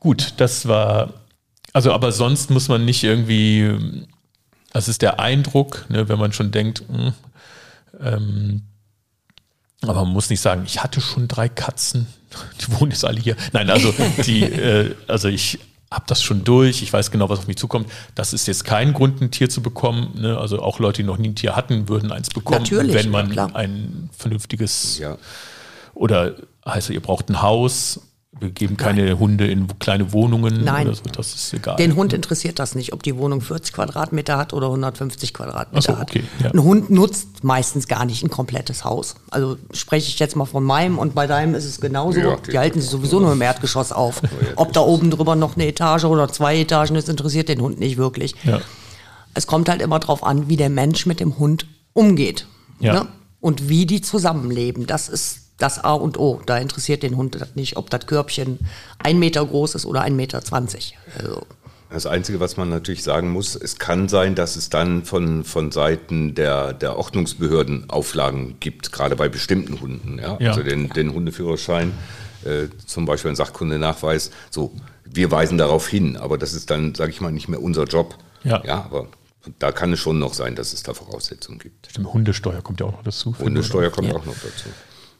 Gut, 0.00 0.34
das 0.36 0.68
war, 0.68 1.14
also 1.72 1.92
aber 1.92 2.12
sonst 2.12 2.50
muss 2.50 2.68
man 2.68 2.84
nicht 2.84 3.04
irgendwie, 3.04 4.06
das 4.72 4.88
ist 4.88 5.02
der 5.02 5.20
Eindruck, 5.20 5.86
ne, 5.88 6.08
wenn 6.08 6.18
man 6.18 6.32
schon 6.32 6.50
denkt, 6.50 6.82
hm, 6.88 7.12
ähm, 8.00 8.62
aber 9.82 10.02
man 10.02 10.12
muss 10.12 10.28
nicht 10.30 10.40
sagen, 10.40 10.64
ich 10.66 10.82
hatte 10.82 11.00
schon 11.00 11.28
drei 11.28 11.48
Katzen, 11.48 12.06
die 12.60 12.72
wohnen 12.78 12.90
jetzt 12.90 13.04
alle 13.04 13.20
hier. 13.20 13.36
Nein, 13.52 13.70
also 13.70 13.94
die, 14.26 14.42
äh, 14.42 14.94
also 15.06 15.28
ich 15.28 15.60
habe 15.90 16.04
das 16.06 16.22
schon 16.22 16.44
durch, 16.44 16.82
ich 16.82 16.92
weiß 16.92 17.10
genau, 17.10 17.28
was 17.30 17.38
auf 17.40 17.46
mich 17.46 17.56
zukommt. 17.56 17.90
Das 18.14 18.32
ist 18.32 18.46
jetzt 18.46 18.64
kein 18.64 18.92
Grund, 18.92 19.22
ein 19.22 19.30
Tier 19.30 19.48
zu 19.48 19.62
bekommen. 19.62 20.20
Ne? 20.20 20.36
Also 20.36 20.60
auch 20.60 20.80
Leute, 20.80 21.02
die 21.02 21.06
noch 21.06 21.16
nie 21.16 21.28
ein 21.28 21.34
Tier 21.34 21.56
hatten, 21.56 21.88
würden 21.88 22.12
eins 22.12 22.28
bekommen, 22.28 22.62
Natürlich, 22.62 22.94
wenn 22.94 23.10
man 23.10 23.32
ja, 23.32 23.46
ein 23.46 24.10
vernünftiges 24.16 24.98
Ja. 24.98 25.16
oder 25.94 26.34
heißt 26.66 26.90
ihr 26.90 27.00
braucht 27.00 27.30
ein 27.30 27.40
Haus. 27.40 28.00
Wir 28.38 28.50
geben 28.50 28.76
keine 28.76 29.18
Hunde 29.18 29.46
in 29.46 29.66
kleine 29.78 30.12
Wohnungen 30.12 30.62
Nein. 30.62 30.86
oder 30.86 30.94
so, 30.94 31.02
das 31.10 31.34
ist 31.34 31.54
egal. 31.54 31.76
Den 31.76 31.96
Hund 31.96 32.12
interessiert 32.12 32.58
das 32.58 32.74
nicht, 32.74 32.92
ob 32.92 33.02
die 33.02 33.16
Wohnung 33.16 33.40
40 33.40 33.72
Quadratmeter 33.72 34.36
hat 34.36 34.52
oder 34.52 34.66
150 34.66 35.32
Quadratmeter 35.32 35.94
Ach 35.94 35.96
so, 35.96 36.02
okay, 36.02 36.22
hat. 36.38 36.44
ja. 36.44 36.50
Ein 36.52 36.62
Hund 36.62 36.90
nutzt 36.90 37.42
meistens 37.42 37.88
gar 37.88 38.04
nicht 38.04 38.22
ein 38.22 38.28
komplettes 38.30 38.84
Haus. 38.84 39.14
Also 39.30 39.56
spreche 39.72 40.08
ich 40.08 40.18
jetzt 40.18 40.36
mal 40.36 40.44
von 40.44 40.62
meinem 40.62 40.98
und 40.98 41.14
bei 41.14 41.26
deinem 41.26 41.54
ist 41.54 41.64
es 41.64 41.80
genauso. 41.80 42.20
Ja, 42.20 42.36
die 42.36 42.58
halten 42.58 42.80
sich 42.80 42.90
sowieso 42.90 43.18
nur 43.18 43.32
im 43.32 43.40
Erdgeschoss 43.40 43.92
auf. 43.92 44.20
Ob 44.56 44.72
da 44.74 44.80
oben 44.80 45.10
drüber 45.10 45.34
noch 45.34 45.56
eine 45.56 45.66
Etage 45.66 46.04
oder 46.04 46.28
zwei 46.28 46.60
Etagen 46.60 46.96
ist, 46.96 47.08
interessiert 47.08 47.48
den 47.48 47.60
Hund 47.62 47.80
nicht 47.80 47.96
wirklich. 47.96 48.34
ja. 48.44 48.60
Es 49.34 49.46
kommt 49.46 49.68
halt 49.68 49.82
immer 49.82 50.00
drauf 50.00 50.24
an, 50.24 50.48
wie 50.48 50.56
der 50.56 50.70
Mensch 50.70 51.06
mit 51.06 51.20
dem 51.20 51.38
Hund 51.38 51.66
umgeht. 51.92 52.46
Ja. 52.80 52.92
Ne? 52.94 53.06
Und 53.40 53.68
wie 53.68 53.86
die 53.86 54.00
zusammenleben. 54.00 54.86
Das 54.86 55.08
ist 55.08 55.47
das 55.58 55.82
A 55.84 55.92
und 55.92 56.18
O. 56.18 56.40
Da 56.46 56.56
interessiert 56.58 57.02
den 57.02 57.16
Hund 57.16 57.34
das 57.40 57.54
nicht, 57.56 57.76
ob 57.76 57.90
das 57.90 58.06
Körbchen 58.06 58.58
ein 58.98 59.18
Meter 59.18 59.44
groß 59.44 59.74
ist 59.74 59.84
oder 59.86 60.02
ein 60.02 60.16
Meter 60.16 60.42
zwanzig. 60.42 60.96
Also, 61.18 61.42
Das 61.90 62.06
Einzige, 62.06 62.38
was 62.38 62.56
man 62.56 62.68
natürlich 62.68 63.02
sagen 63.02 63.30
muss, 63.30 63.54
es 63.56 63.78
kann 63.78 64.08
sein, 64.08 64.34
dass 64.34 64.56
es 64.56 64.68
dann 64.70 65.04
von, 65.04 65.42
von 65.44 65.72
Seiten 65.72 66.34
der, 66.34 66.72
der 66.74 66.96
Ordnungsbehörden 66.96 67.88
Auflagen 67.90 68.56
gibt, 68.60 68.92
gerade 68.92 69.16
bei 69.16 69.28
bestimmten 69.28 69.80
Hunden. 69.80 70.18
Ja? 70.18 70.36
Ja. 70.38 70.50
Also 70.50 70.62
den, 70.62 70.90
den 70.90 71.12
Hundeführerschein, 71.14 71.92
äh, 72.44 72.68
zum 72.86 73.06
Beispiel 73.06 73.30
ein 73.32 73.36
Sachkundenachweis, 73.36 74.30
so, 74.50 74.72
wir 75.04 75.30
weisen 75.30 75.56
darauf 75.56 75.88
hin, 75.88 76.18
aber 76.18 76.36
das 76.36 76.52
ist 76.52 76.70
dann, 76.70 76.94
sage 76.94 77.10
ich 77.10 77.20
mal, 77.22 77.32
nicht 77.32 77.48
mehr 77.48 77.62
unser 77.62 77.84
Job. 77.84 78.16
Ja. 78.44 78.62
ja, 78.64 78.84
aber 78.84 79.08
da 79.58 79.72
kann 79.72 79.92
es 79.94 79.98
schon 79.98 80.18
noch 80.18 80.34
sein, 80.34 80.54
dass 80.54 80.74
es 80.74 80.82
da 80.82 80.92
Voraussetzungen 80.92 81.58
gibt. 81.58 81.88
Stimmt, 81.90 82.12
Hundesteuer 82.12 82.60
kommt 82.60 82.80
ja 82.80 82.86
auch 82.86 82.92
noch 82.92 83.02
dazu. 83.02 83.34
Hundesteuer 83.38 83.88
kommt 83.90 84.08
Ja. 84.08 84.14
auch 84.14 84.26
noch 84.26 84.34
dazu. 84.34 84.68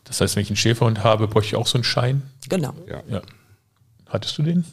Das 0.08 0.20
heißt, 0.20 0.36
wenn 0.36 0.42
ich 0.42 0.50
einen 0.50 0.56
Schäferhund 0.56 1.04
habe, 1.04 1.28
bräuchte 1.28 1.54
ich 1.54 1.56
auch 1.56 1.66
so 1.66 1.78
einen 1.78 1.84
Schein. 1.84 2.22
genau. 2.48 2.72
Ja. 2.88 3.02
Ja. 3.08 3.22
Hattest 4.06 4.38
du 4.38 4.42
den? 4.42 4.64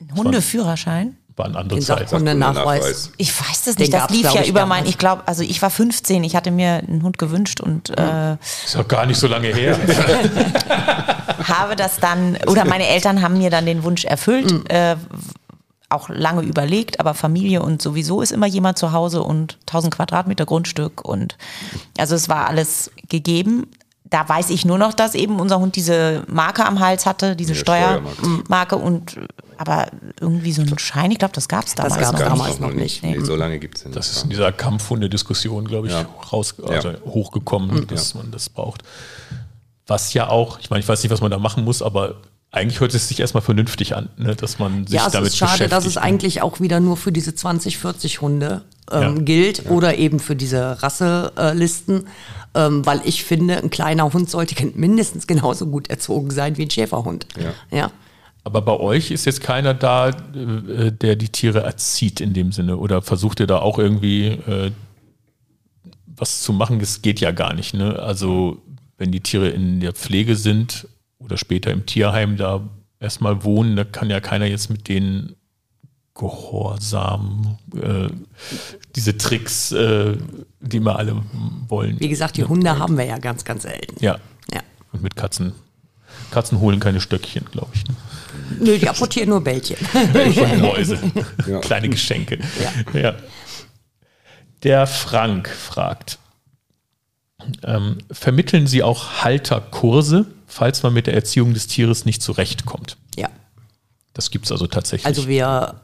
Ein 0.00 0.14
Hundeführerschein? 0.16 1.16
War 1.36 1.46
eine 1.46 1.56
andere 1.58 1.78
Den 1.78 1.84
Zeit. 1.84 2.10
Sachkundenachweis. 2.10 3.10
Ich 3.16 3.32
weiß 3.40 3.64
das 3.64 3.76
Den 3.76 3.84
nicht. 3.84 3.94
Das 3.94 4.02
gab's, 4.02 4.12
lief 4.12 4.32
ja 4.34 4.44
über 4.44 4.60
damals. 4.60 4.82
mein, 4.82 4.88
ich 4.90 4.98
glaube, 4.98 5.26
also 5.26 5.42
ich 5.42 5.62
war 5.62 5.70
15, 5.70 6.22
ich 6.24 6.36
hatte 6.36 6.50
mir 6.50 6.74
einen 6.86 7.02
Hund 7.02 7.16
gewünscht 7.16 7.60
und 7.60 7.88
äh, 7.98 8.34
Ist 8.64 8.74
ja 8.74 8.82
gar 8.82 9.06
nicht 9.06 9.18
so 9.18 9.28
lange 9.28 9.48
her. 9.48 9.78
habe 11.48 11.74
das 11.74 11.98
dann, 12.00 12.36
oder 12.46 12.66
meine 12.66 12.86
Eltern 12.86 13.22
haben 13.22 13.38
mir 13.38 13.48
dann 13.48 13.64
den 13.64 13.82
Wunsch 13.82 14.04
erfüllt, 14.04 14.70
äh, 14.70 14.96
auch 15.88 16.08
lange 16.08 16.42
überlegt, 16.42 17.00
aber 17.00 17.14
Familie 17.14 17.62
und 17.62 17.80
sowieso 17.80 18.20
ist 18.22 18.32
immer 18.32 18.46
jemand 18.46 18.78
zu 18.78 18.92
Hause 18.92 19.22
und 19.22 19.58
1000 19.62 19.94
Quadratmeter 19.94 20.46
Grundstück 20.46 21.02
und 21.04 21.36
also 21.98 22.14
es 22.14 22.28
war 22.28 22.48
alles 22.48 22.90
gegeben. 23.08 23.68
Da 24.12 24.28
weiß 24.28 24.50
ich 24.50 24.64
nur 24.64 24.78
noch, 24.78 24.92
dass 24.92 25.14
eben 25.14 25.40
unser 25.40 25.58
Hund 25.58 25.74
diese 25.74 26.22
Marke 26.28 26.64
am 26.66 26.78
Hals 26.80 27.06
hatte, 27.06 27.34
diese 27.34 27.54
Ja, 27.54 27.58
Steuermarke. 27.58 28.76
Und 28.76 29.18
aber 29.56 29.86
irgendwie 30.20 30.52
so 30.52 30.60
einen 30.62 30.78
Schein, 30.78 31.10
ich 31.12 31.18
glaube, 31.18 31.34
das 31.34 31.48
gab 31.48 31.64
es 31.66 31.74
damals 31.74 31.96
gab's 31.98 32.12
noch 32.12 32.18
damals 32.18 32.50
nicht. 32.50 32.60
noch 32.60 32.72
nicht. 32.72 33.02
Nee, 33.02 33.18
so 33.20 33.36
lange 33.36 33.58
gibt 33.58 33.78
es 33.78 33.84
nicht. 33.84 33.96
Das 33.96 34.10
ist 34.10 34.24
in 34.24 34.30
dieser 34.30 34.52
Kampfhunde-Diskussion, 34.52 35.66
glaube 35.66 35.86
ich, 35.86 35.92
Ja. 35.92 36.04
raus, 36.32 36.54
also 36.66 36.88
Ja. 36.90 36.94
hochgekommen, 37.06 37.86
dass 37.86 38.14
man 38.14 38.30
das 38.30 38.48
braucht. 38.48 38.82
Was 39.86 40.12
ja 40.14 40.28
auch, 40.28 40.58
ich 40.60 40.68
meine, 40.70 40.80
ich 40.80 40.88
weiß 40.88 41.02
nicht, 41.02 41.12
was 41.12 41.20
man 41.20 41.30
da 41.30 41.38
machen 41.38 41.64
muss, 41.64 41.80
aber 41.82 42.16
eigentlich 42.54 42.80
hört 42.80 42.94
es 42.94 43.08
sich 43.08 43.18
erstmal 43.18 43.42
vernünftig 43.42 43.96
an, 43.96 44.10
ne, 44.18 44.36
dass 44.36 44.58
man 44.58 44.86
sich 44.86 44.94
Ja, 44.94 45.06
es 45.06 45.12
damit 45.12 45.28
ist 45.28 45.38
schade, 45.38 45.68
dass 45.68 45.84
es 45.86 45.94
beschäftigt. 45.94 46.04
eigentlich 46.04 46.42
auch 46.42 46.60
wieder 46.60 46.80
nur 46.80 46.96
für 46.98 47.10
diese 47.10 47.34
20, 47.34 47.78
40 47.78 48.20
Hunde 48.20 48.62
ähm, 48.90 49.16
Ja. 49.16 49.22
gilt 49.22 49.70
oder 49.70 49.96
eben 49.96 50.20
für 50.20 50.36
diese 50.36 50.82
Rasselisten, 50.82 52.06
ähm, 52.54 52.84
weil 52.84 53.00
ich 53.04 53.24
finde, 53.24 53.56
ein 53.56 53.70
kleiner 53.70 54.12
Hund 54.12 54.28
sollte 54.28 54.54
mindestens 54.74 55.26
genauso 55.26 55.66
gut 55.66 55.88
erzogen 55.88 56.30
sein 56.30 56.58
wie 56.58 56.62
ein 56.66 56.70
Schäferhund. 56.70 57.26
Ja. 57.40 57.76
ja. 57.78 57.90
Aber 58.44 58.60
bei 58.60 58.76
euch 58.78 59.10
ist 59.12 59.24
jetzt 59.24 59.40
keiner 59.40 59.72
da, 59.72 60.08
äh, 60.10 60.92
der 60.92 61.16
die 61.16 61.28
Tiere 61.30 61.60
erzieht 61.62 62.20
in 62.20 62.34
dem 62.34 62.52
Sinne. 62.52 62.76
Oder 62.76 63.00
versucht 63.00 63.40
ihr 63.40 63.46
da 63.46 63.60
auch 63.60 63.78
irgendwie 63.78 64.26
äh, 64.26 64.72
was 66.06 66.42
zu 66.42 66.52
machen? 66.52 66.80
Das 66.80 67.00
geht 67.02 67.20
ja 67.20 67.30
gar 67.30 67.54
nicht. 67.54 67.72
Ne? 67.72 67.98
Also 67.98 68.60
wenn 68.98 69.10
die 69.10 69.20
Tiere 69.20 69.48
in 69.48 69.80
der 69.80 69.92
Pflege 69.92 70.36
sind 70.36 70.86
oder 71.24 71.36
später 71.36 71.70
im 71.70 71.86
Tierheim 71.86 72.36
da 72.36 72.68
erstmal 73.00 73.44
wohnen, 73.44 73.76
da 73.76 73.84
kann 73.84 74.10
ja 74.10 74.20
keiner 74.20 74.46
jetzt 74.46 74.70
mit 74.70 74.88
denen 74.88 75.36
gehorsam 76.14 77.58
äh, 77.74 78.08
diese 78.94 79.16
Tricks, 79.16 79.72
äh, 79.72 80.16
die 80.60 80.80
wir 80.80 80.96
alle 80.96 81.22
wollen. 81.68 81.98
Wie 81.98 82.08
gesagt, 82.08 82.36
die 82.36 82.44
Hunde 82.44 82.78
haben 82.78 82.98
wir 82.98 83.04
ja 83.04 83.18
ganz, 83.18 83.44
ganz 83.44 83.62
selten. 83.62 83.96
Ja. 84.04 84.18
Ja. 84.52 84.60
Und 84.92 85.02
mit 85.02 85.16
Katzen. 85.16 85.52
Katzen 86.30 86.60
holen 86.60 86.80
keine 86.80 87.00
Stöckchen, 87.00 87.46
glaube 87.50 87.70
ich. 87.74 87.84
Ne? 87.88 87.94
Nö, 88.60 88.78
die 88.78 88.88
apportieren 88.88 89.30
nur 89.30 89.42
Bällchen. 89.42 89.76
Und 89.94 90.60
Mäuse. 90.60 90.98
Ja. 91.46 91.60
Kleine 91.60 91.88
Geschenke. 91.88 92.38
Ja. 92.92 93.14
Der 94.62 94.86
Frank 94.86 95.48
fragt, 95.48 96.18
ähm, 97.64 97.98
vermitteln 98.10 98.66
Sie 98.66 98.82
auch 98.82 99.22
Halterkurse, 99.24 100.26
falls 100.46 100.82
man 100.82 100.92
mit 100.94 101.06
der 101.06 101.14
Erziehung 101.14 101.54
des 101.54 101.66
Tieres 101.66 102.04
nicht 102.04 102.22
zurechtkommt? 102.22 102.96
ja. 103.16 103.28
Das 104.14 104.30
gibt 104.30 104.44
es 104.44 104.52
also 104.52 104.66
tatsächlich. 104.66 105.06
Also 105.06 105.26
wir 105.26 105.76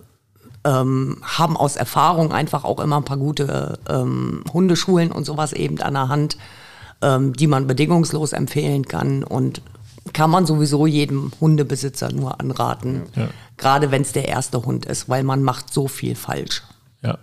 ähm, 0.64 1.16
haben 1.22 1.56
aus 1.56 1.76
Erfahrung 1.76 2.30
einfach 2.30 2.64
auch 2.64 2.78
immer 2.78 2.98
ein 2.98 3.04
paar 3.06 3.16
gute 3.16 3.78
ähm, 3.88 4.44
Hundeschulen 4.52 5.10
und 5.12 5.24
sowas 5.24 5.54
eben 5.54 5.80
an 5.80 5.94
der 5.94 6.08
Hand, 6.10 6.36
ähm, 7.00 7.32
die 7.32 7.46
man 7.46 7.66
bedingungslos 7.66 8.34
empfehlen 8.34 8.86
kann 8.86 9.24
und 9.24 9.62
kann 10.12 10.28
man 10.30 10.44
sowieso 10.44 10.86
jedem 10.86 11.32
Hundebesitzer 11.40 12.12
nur 12.12 12.38
anraten, 12.38 13.04
Ja. 13.16 13.28
gerade 13.56 13.90
wenn 13.90 14.02
es 14.02 14.12
der 14.12 14.28
erste 14.28 14.62
Hund 14.62 14.84
ist, 14.84 15.08
weil 15.08 15.22
man 15.22 15.42
macht 15.42 15.72
so 15.72 15.88
viel 15.88 16.14
falsch. 16.14 16.62
ja. 17.02 17.16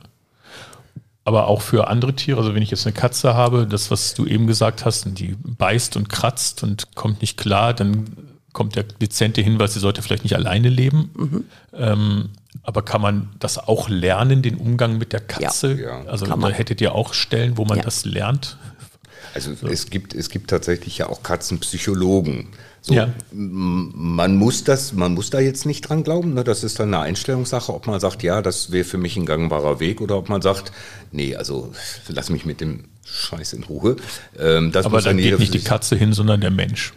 Aber 1.25 1.47
auch 1.47 1.61
für 1.61 1.87
andere 1.87 2.13
Tiere, 2.15 2.37
also 2.37 2.53
wenn 2.55 2.61
ich 2.61 2.69
jetzt 2.71 2.85
eine 2.85 2.93
Katze 2.93 3.33
habe, 3.33 3.65
das, 3.67 3.89
was 3.91 4.13
du 4.13 4.25
eben 4.27 4.45
gesagt 4.47 4.85
hast, 4.85 5.05
und 5.07 5.19
die 5.19 5.35
beißt 5.43 5.97
und 5.97 6.07
kratzt 6.07 6.61
und 6.63 6.95
kommt 6.95 7.21
nicht 7.21 7.35
klar, 7.37 7.73
dann 7.73 8.05
kommt 8.53 8.75
der 8.75 8.83
dezente 8.83 9.41
Hinweis, 9.41 9.73
sie 9.73 9.79
sollte 9.79 10.01
vielleicht 10.03 10.23
nicht 10.23 10.35
alleine 10.35 10.69
leben. 10.69 11.45
Ähm, 11.73 12.29
aber 12.63 12.83
kann 12.83 13.01
man 13.01 13.29
das 13.39 13.57
auch 13.57 13.89
lernen, 13.89 14.43
den 14.43 14.55
Umgang 14.57 14.97
mit 14.97 15.13
der 15.13 15.19
Katze? 15.19 15.81
Ja, 15.81 16.03
also 16.05 16.25
da 16.25 16.35
man. 16.35 16.53
hättet 16.53 16.79
ihr 16.79 16.93
auch 16.95 17.13
Stellen, 17.13 17.57
wo 17.57 17.65
man 17.65 17.79
Ja. 17.79 17.83
das 17.83 18.05
lernt? 18.05 18.57
Also 19.33 19.51
es 19.67 19.89
gibt 19.89 20.13
es 20.13 20.29
gibt 20.29 20.49
tatsächlich 20.49 20.99
ja 20.99 21.09
auch 21.09 21.21
Katzenpsychologen. 21.21 22.47
So, 22.87 22.93
Ja. 22.93 23.11
Man 23.31 24.35
muss 24.35 24.63
das, 24.63 24.93
man 24.93 25.15
muss 25.15 25.31
da 25.31 25.39
jetzt 25.39 25.65
nicht 25.65 25.81
dran 25.89 26.03
glauben. 26.03 26.35
Ne? 26.35 26.43
Das 26.43 26.63
ist 26.63 26.79
dann 26.79 26.93
eine 26.93 26.99
Einstellungssache, 27.03 27.73
ob 27.73 27.87
man 27.87 27.99
sagt, 27.99 28.21
ja, 28.21 28.43
das 28.43 28.71
wäre 28.71 28.83
für 28.85 28.99
mich 28.99 29.17
ein 29.17 29.25
gangbarer 29.25 29.79
Weg, 29.79 30.01
oder 30.01 30.17
ob 30.17 30.29
man 30.29 30.43
sagt, 30.43 30.71
nee, 31.11 31.35
also 31.35 31.71
lass 32.09 32.29
mich 32.29 32.45
mit 32.45 32.61
dem 32.61 32.83
Scheiß 33.03 33.53
in 33.53 33.63
Ruhe. 33.63 33.95
Ähm, 34.37 34.71
das 34.71 34.85
Aber 34.85 34.97
muss 34.97 35.05
dann 35.05 35.17
geht 35.17 35.39
nicht 35.39 35.55
die 35.55 35.63
Katze 35.63 35.95
hin, 35.95 36.13
sondern 36.13 36.41
der 36.41 36.51
Mensch. 36.51 36.93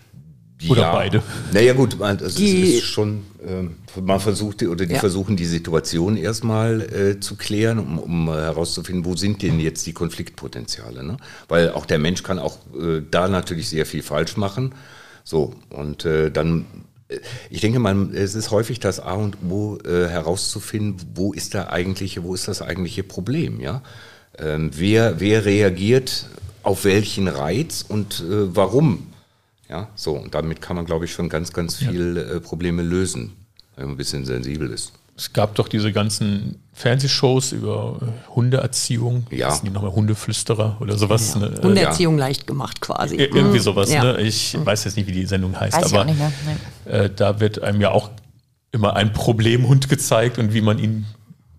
Oder 0.69 0.83
ja. 0.83 0.93
beide. 0.93 1.23
Naja 1.53 1.73
gut, 1.73 1.99
man, 1.99 2.17
es 2.19 2.39
ist 2.39 2.83
schon, 2.85 3.23
ähm, 3.47 3.77
man 4.03 4.21
versucht 4.21 4.61
die- 4.61 4.67
oder 4.67 4.85
die 4.85 4.95
Ja. 4.95 4.99
versuchen 4.99 5.37
die 5.37 5.45
Situation 5.47 6.17
erstmal 6.19 6.83
äh, 6.83 7.21
zu 7.21 7.37
klären, 7.37 7.79
um, 7.79 7.99
um 7.99 8.29
äh, 8.29 8.33
herauszufinden, 8.33 9.05
wo 9.07 9.17
sind 9.17 9.41
denn 9.43 9.59
jetzt 9.61 9.87
die 9.87 9.93
Konfliktpotenziale. 9.95 11.03
Ne? 11.05 11.17
Weil 11.47 11.71
auch 11.71 11.87
der 11.87 11.99
Mensch 11.99 12.25
kann 12.25 12.39
auch 12.39 12.59
äh, 12.79 13.01
da 13.11 13.29
natürlich 13.29 13.69
sehr 13.71 13.87
viel 13.87 14.03
falsch 14.03 14.37
machen. 14.37 14.75
So, 15.29 15.53
und 15.69 16.07
äh, 16.07 16.31
dann, 16.31 16.65
äh, 17.09 17.19
ich 17.51 17.61
denke 17.61 17.81
mal, 17.81 18.15
es 18.15 18.35
ist 18.35 18.51
häufig 18.51 18.81
das 18.81 18.99
A 18.99 19.13
und 19.13 19.37
O 19.47 19.77
äh, 19.85 20.09
herauszufinden, 20.09 21.07
wo 21.15 21.35
ist 21.35 21.55
da 21.55 21.69
eigentliche, 21.69 22.23
wo 22.23 22.33
ist 22.33 22.49
das 22.49 22.63
eigentliche 22.63 23.03
Problem, 23.03 23.61
ja? 23.61 23.83
Ähm, 24.39 24.71
wer, 24.75 25.21
wer 25.21 25.45
reagiert 25.45 26.31
auf 26.63 26.87
welchen 26.87 27.29
Reiz 27.29 27.85
und 27.87 28.21
äh, 28.21 28.57
warum? 28.57 29.09
Ja, 29.69 29.89
so, 29.97 30.15
und 30.15 30.35
damit 30.35 30.63
kann 30.63 30.77
man, 30.77 30.87
glaube 30.87 31.05
ich, 31.05 31.13
schon 31.13 31.29
ganz, 31.29 31.53
ganz 31.53 31.77
viel 31.77 32.17
äh, 32.17 32.41
Probleme 32.41 32.81
lösen, 32.81 33.33
wenn 33.77 33.85
man 33.85 33.95
ein 33.95 33.99
bisschen 33.99 34.25
sensibel 34.25 34.71
ist. 34.71 34.95
Es 35.15 35.35
gab 35.35 35.57
doch 35.57 35.69
diese 35.69 35.93
ganzen 35.93 36.59
Fernsehshows 36.79 37.51
über 37.53 37.99
äh, 38.01 38.31
Hundeerziehung. 38.35 39.27
Ja. 39.31 39.51
Sind 39.51 39.67
die 39.67 39.71
nochmal 39.71 39.91
Hundeflüsterer 39.93 40.77
oder 40.81 40.97
sowas? 40.97 41.35
Ne? 41.35 41.47
Äh, 41.59 41.63
Hundeerziehung 41.63 42.17
leicht 42.17 42.47
gemacht 42.47 42.81
quasi. 42.81 43.17
Ir- 43.17 43.35
Irgendwie 43.35 43.59
sowas, 43.59 43.91
Ja. 43.93 44.05
ne? 44.05 44.21
Ich 44.21 44.57
weiß 44.65 44.85
jetzt 44.85 44.97
nicht, 44.97 45.09
wie 45.09 45.13
die 45.13 45.27
Sendung 45.27 45.59
heißt, 45.59 45.77
Weiß 45.77 45.87
ich 45.87 45.93
aber 45.93 46.03
auch 46.03 46.07
nicht 46.07 46.19
mehr. 46.19 46.33
Nee. 46.87 46.91
äh, 46.93 47.11
da 47.15 47.41
wird 47.41 47.63
einem 47.63 47.81
ja 47.81 47.91
auch 47.91 48.11
immer 48.71 48.95
ein 48.95 49.13
Problemhund 49.13 49.89
gezeigt 49.89 50.39
und 50.39 50.55
wie 50.55 50.61
man 50.61 50.79
ihn 50.79 51.07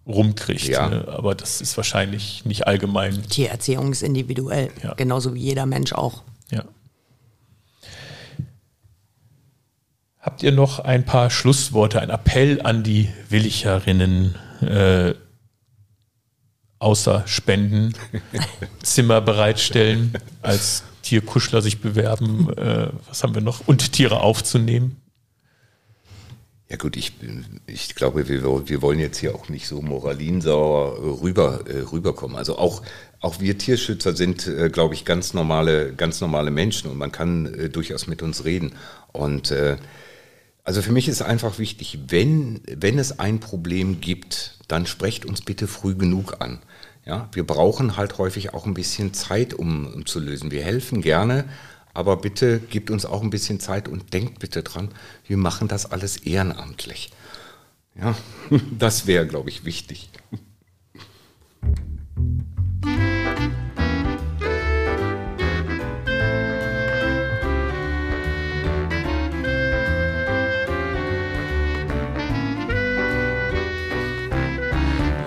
rumkriegt. 0.08 0.68
Ja. 0.70 0.88
Ne? 0.90 1.06
Aber 1.10 1.36
das 1.36 1.60
ist 1.60 1.76
wahrscheinlich 1.76 2.46
nicht 2.46 2.66
allgemein. 2.66 3.22
Tiererziehung 3.24 3.92
ist 3.92 4.02
individuell, 4.04 4.70
Ja. 4.84 4.94
genauso 4.94 5.34
wie 5.36 5.40
jeder 5.42 5.66
Mensch 5.66 5.92
auch. 5.92 6.24
Ja. 6.50 6.64
Habt 10.20 10.44
ihr 10.44 10.52
noch 10.52 10.80
ein 10.80 11.06
paar 11.06 11.30
Schlussworte, 11.30 12.02
ein 12.02 12.10
Appell 12.10 12.62
an 12.64 12.84
die 12.84 13.10
Willicherinnen, 13.30 14.36
äh, 14.62 15.14
außer 16.80 17.24
Spenden, 17.28 17.94
Zimmer 18.84 19.22
bereitstellen, 19.22 20.14
als 20.42 20.84
Tierkuschler 21.04 21.62
sich 21.62 21.82
bewerben, 21.82 22.52
äh, 22.58 22.90
was 23.08 23.24
haben 23.24 23.36
wir 23.36 23.42
noch? 23.42 23.68
Und 23.68 23.94
Tiere 23.94 24.22
aufzunehmen? 24.22 24.98
Ja 26.70 26.78
gut, 26.78 26.98
ich, 26.98 27.14
ich 27.66 27.96
glaube, 27.96 28.30
wir, 28.30 28.44
wir 28.44 28.82
wollen 28.84 29.00
jetzt 29.00 29.18
hier 29.18 29.34
auch 29.34 29.50
nicht 29.50 29.68
so 29.68 29.82
moralinsauer 29.82 31.20
rüber, 31.20 31.62
äh, 31.68 31.80
rüberkommen. 31.80 32.38
Also 32.38 32.60
auch, 32.60 32.84
auch 33.22 33.40
wir 33.40 33.58
Tierschützer 33.58 34.16
sind, 34.16 34.46
äh, 34.46 34.70
glaube 34.70 34.94
ich, 34.94 35.04
ganz 35.04 35.34
normale, 35.34 35.94
ganz 35.94 36.22
normale 36.22 36.52
Menschen 36.52 36.92
und 36.92 36.98
man 37.00 37.12
kann 37.12 37.52
äh, 37.56 37.70
durchaus 37.70 38.06
mit 38.06 38.22
uns 38.22 38.46
reden. 38.46 38.74
Und 39.14 39.50
äh, 39.50 39.78
also 40.64 40.82
für 40.82 40.92
mich 40.92 41.08
ist 41.08 41.22
einfach 41.22 41.60
wichtig, 41.60 42.00
wenn, 42.08 42.62
wenn 42.68 43.00
es 43.00 43.20
ein 43.20 43.40
Problem 43.40 44.02
gibt, 44.02 44.60
dann 44.68 44.86
sprecht 44.86 45.26
uns 45.26 45.42
bitte 45.42 45.68
früh 45.68 45.96
genug 45.96 46.42
an. 46.42 46.60
Ja, 47.06 47.30
wir 47.32 47.46
brauchen 47.46 47.98
halt 47.98 48.18
häufig 48.18 48.54
auch 48.54 48.66
ein 48.66 48.74
bisschen 48.74 49.14
Zeit, 49.14 49.54
um, 49.54 49.88
um 49.88 50.06
zu 50.06 50.20
lösen. 50.20 50.52
Wir 50.52 50.64
helfen 50.64 51.02
gerne, 51.02 51.46
aber 51.94 52.18
bitte 52.18 52.60
gebt 52.60 52.92
uns 52.92 53.06
auch 53.06 53.24
ein 53.24 53.32
bisschen 53.32 53.60
Zeit 53.60 53.88
und 53.88 54.14
denkt 54.14 54.40
bitte 54.40 54.62
dran, 54.62 54.90
wir 55.26 55.38
machen 55.38 55.68
das 55.68 55.90
alles 55.92 56.18
ehrenamtlich. 56.18 57.12
Ja, 58.00 58.16
das 58.78 59.08
wäre, 59.08 59.26
glaube 59.26 59.50
ich, 59.50 59.66
wichtig. 59.66 60.10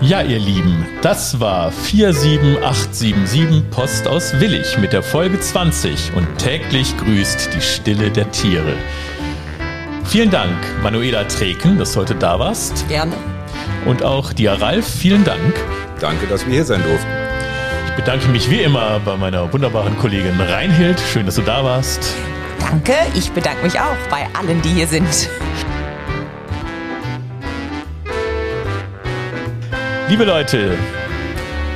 Ja, 0.05 0.21
ihr 0.21 0.39
Lieben, 0.39 0.85
das 1.01 1.39
war 1.39 1.71
47877 1.71 3.69
Post 3.69 4.05
aus 4.05 4.37
Willig 4.37 4.77
mit 4.77 4.91
der 4.91 5.01
Folge 5.01 5.39
20 5.39 6.11
und 6.13 6.27
täglich 6.37 6.97
grüßt 6.97 7.51
die 7.53 7.61
Stille 7.61 8.11
der 8.11 8.29
Tiere. 8.31 8.73
Vielen 10.03 10.29
Dank, 10.29 10.57
Manuela 10.81 11.23
Treken, 11.23 11.77
dass 11.77 11.93
du 11.93 12.01
heute 12.01 12.15
da 12.15 12.37
warst. 12.37 12.85
Gerne. 12.89 13.13
Und 13.85 14.03
auch 14.03 14.33
dir, 14.33 14.51
Ralf, 14.51 14.85
vielen 14.85 15.23
Dank. 15.23 15.55
Danke, 16.01 16.27
dass 16.27 16.45
wir 16.45 16.53
hier 16.53 16.65
sein 16.65 16.83
durften. 16.83 17.07
Ich 17.87 17.93
bedanke 17.93 18.27
mich 18.27 18.49
wie 18.49 18.59
immer 18.59 18.99
bei 19.05 19.15
meiner 19.15 19.53
wunderbaren 19.53 19.97
Kollegin 19.97 20.37
Reinhild. 20.41 20.99
Schön, 21.13 21.25
dass 21.25 21.35
du 21.35 21.43
da 21.43 21.63
warst. 21.63 22.13
Danke, 22.59 22.95
ich 23.15 23.31
bedanke 23.31 23.63
mich 23.63 23.79
auch 23.79 23.95
bei 24.09 24.27
allen, 24.33 24.61
die 24.63 24.69
hier 24.69 24.87
sind. 24.87 25.29
Liebe 30.09 30.25
Leute, 30.25 30.77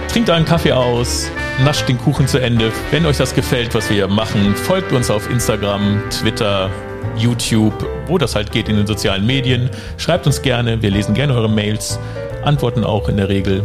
trinkt 0.09 0.29
euren 0.29 0.43
Kaffee 0.43 0.73
aus, 0.73 1.31
nascht 1.63 1.87
den 1.87 1.97
Kuchen 1.97 2.27
zu 2.27 2.39
Ende. 2.39 2.71
Wenn 2.91 3.05
euch 3.05 3.17
das 3.17 3.33
gefällt, 3.33 3.73
was 3.73 3.89
wir 3.89 3.95
hier 3.95 4.07
machen, 4.07 4.53
folgt 4.53 4.91
uns 4.91 5.09
auf 5.09 5.29
Instagram, 5.29 6.03
Twitter, 6.09 6.69
YouTube, 7.15 7.73
wo 8.05 8.17
das 8.17 8.35
halt 8.35 8.51
geht 8.51 8.67
in 8.67 8.75
den 8.75 8.85
sozialen 8.85 9.25
Medien. 9.25 9.69
Schreibt 9.97 10.27
uns 10.27 10.41
gerne, 10.41 10.81
wir 10.81 10.91
lesen 10.91 11.13
gerne 11.13 11.33
eure 11.33 11.49
Mails, 11.49 11.99
antworten 12.43 12.83
auch 12.83 13.07
in 13.07 13.17
der 13.17 13.29
Regel. 13.29 13.63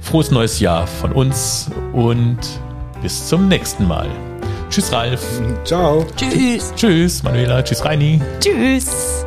Frohes 0.00 0.30
neues 0.30 0.60
Jahr 0.60 0.86
von 0.86 1.12
uns 1.12 1.70
und 1.92 2.38
bis 3.02 3.26
zum 3.26 3.48
nächsten 3.48 3.88
Mal. 3.88 4.06
Tschüss 4.68 4.92
Ralf. 4.92 5.24
Ciao. 5.64 6.06
Tschüss. 6.14 6.72
Tschüss 6.76 7.22
Manuela. 7.22 7.62
Tschüss 7.62 7.84
Reini. 7.84 8.20
Tschüss. 8.40 9.24